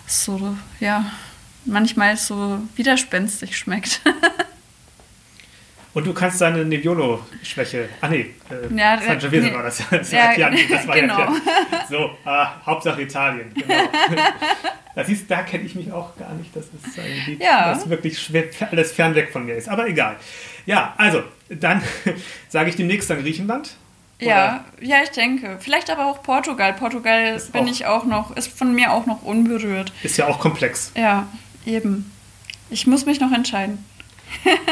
so 0.07 0.57
ja, 0.81 1.05
manchmal 1.67 2.17
so 2.17 2.61
widerspenstig 2.75 3.57
schmeckt. 3.57 4.01
Und 5.95 6.05
du 6.05 6.13
kannst 6.13 6.41
deine 6.41 6.65
Nebbiolo-Schwäche. 6.65 7.89
Ah, 8.01 8.09
nee, 8.09 8.35
äh, 8.51 8.77
ja, 8.77 9.01
Sangiovese 9.01 9.47
nee, 9.47 9.55
war 9.55 9.63
das. 9.63 9.79
Das 9.91 10.13
war, 10.13 10.39
ja, 10.39 10.51
das 10.51 10.89
war 10.89 10.95
genau. 10.97 11.19
ja 11.21 11.35
So, 11.89 12.11
äh, 12.27 12.47
Hauptsache 12.67 13.03
Italien. 13.03 13.55
Genau. 13.55 13.75
da 14.97 15.05
siehst 15.05 15.31
da 15.31 15.43
kenne 15.43 15.63
ich 15.65 15.77
mich 15.77 15.93
auch 15.93 16.17
gar 16.17 16.35
nicht. 16.35 16.55
Das 16.55 16.65
ist 16.65 16.99
ein 16.99 17.25
Gebiet, 17.25 17.41
ja. 17.41 17.73
das 17.73 17.89
wirklich 17.89 18.19
schwer, 18.19 18.45
alles 18.73 18.91
fernweg 18.91 19.31
von 19.31 19.47
mir 19.47 19.55
ist. 19.55 19.69
Aber 19.69 19.87
egal. 19.87 20.17
Ja, 20.67 20.95
also, 20.97 21.23
dann 21.49 21.81
sage 22.49 22.71
ich 22.71 22.77
demnächst 22.77 23.09
dann 23.09 23.23
Griechenland. 23.23 23.77
Oder? 24.21 24.29
Ja, 24.29 24.65
ja, 24.81 24.97
ich 25.05 25.11
denke. 25.11 25.59
Vielleicht 25.61 25.91
aber 25.91 26.07
auch 26.07 26.25
Portugal. 26.25 26.73
Portugal 26.73 27.37
ist 27.37 27.53
bin 27.53 27.65
auch, 27.65 27.71
ich 27.71 27.87
auch 27.87 28.05
noch, 28.05 28.37
ist 28.37 28.49
von 28.49 28.75
mir 28.75 28.93
auch 28.93 29.07
noch 29.07 29.23
unberührt. 29.23 29.93
Ist 30.03 30.17
ja 30.17 30.27
auch 30.27 30.41
komplex. 30.41 30.91
Ja, 30.97 31.29
eben. 31.67 32.11
Ich 32.71 32.89
muss 32.89 33.07
mich 33.07 33.21
noch 33.21 33.31
entscheiden. 33.31 33.85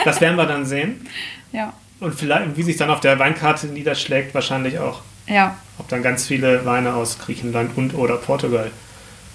Das 0.04 0.20
werden 0.20 0.36
wir 0.36 0.46
dann 0.46 0.66
sehen. 0.66 1.06
Ja. 1.54 1.74
Und 2.00 2.14
vielleicht, 2.14 2.56
wie 2.56 2.62
sich 2.62 2.78
dann 2.78 2.88
auf 2.88 3.00
der 3.00 3.18
Weinkarte 3.18 3.66
niederschlägt, 3.66 4.34
wahrscheinlich 4.34 4.78
auch. 4.78 5.02
Ja. 5.26 5.58
Ob 5.76 5.86
dann 5.88 6.02
ganz 6.02 6.26
viele 6.26 6.64
Weine 6.64 6.94
aus 6.94 7.18
Griechenland 7.18 7.76
und 7.76 7.92
oder 7.92 8.16
Portugal 8.16 8.70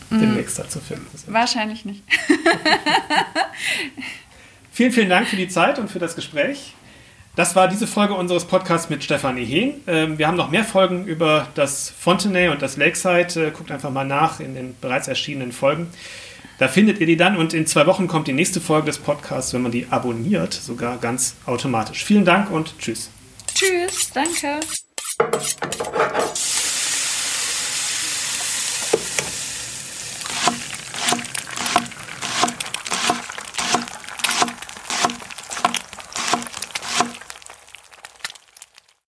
mm. 0.10 0.20
demnächst 0.20 0.58
dazu 0.58 0.80
finden 0.80 1.16
sind. 1.16 1.32
Wahrscheinlich 1.32 1.86
nicht. 1.86 2.02
vielen, 4.72 4.92
vielen 4.92 5.10
Dank 5.10 5.28
für 5.28 5.36
die 5.36 5.48
Zeit 5.48 5.78
und 5.78 5.92
für 5.92 6.00
das 6.00 6.16
Gespräch. 6.16 6.74
Das 7.38 7.56
war 7.56 7.68
diese 7.68 7.86
Folge 7.86 8.16
unseres 8.16 8.46
Podcasts 8.46 8.90
mit 8.90 9.04
Stefanie 9.04 9.46
Hehn. 9.46 9.76
Ähm, 9.86 10.18
wir 10.18 10.28
haben 10.28 10.38
noch 10.38 10.50
mehr 10.50 10.64
Folgen 10.64 11.06
über 11.06 11.48
das 11.54 11.92
Fontenay 11.92 12.50
und 12.50 12.64
das 12.64 12.78
Lakeside. 12.78 13.50
Äh, 13.50 13.52
guckt 13.52 13.70
einfach 13.70 13.92
mal 13.92 14.06
nach 14.06 14.40
in 14.40 14.56
den 14.56 14.76
bereits 14.82 15.08
erschienenen 15.08 15.52
Folgen. 15.52 15.88
Da 16.58 16.68
findet 16.68 17.00
ihr 17.00 17.06
die 17.06 17.18
dann 17.18 17.38
und 17.38 17.54
in 17.54 17.68
zwei 17.68 17.86
Wochen 17.86 18.08
kommt 18.08 18.28
die 18.28 18.34
nächste 18.34 18.60
Folge 18.60 18.88
des 18.88 18.98
Podcasts, 18.98 19.54
wenn 19.54 19.62
man 19.62 19.72
die 19.72 19.88
abonniert, 19.90 20.54
sogar 20.54 20.98
ganz 20.98 21.36
automatisch. 21.46 22.04
Vielen 22.04 22.26
Dank 22.26 22.50
und 22.52 22.74
tschüss. 22.80 23.10
Tschüss, 23.54 24.12
danke. 24.14 24.60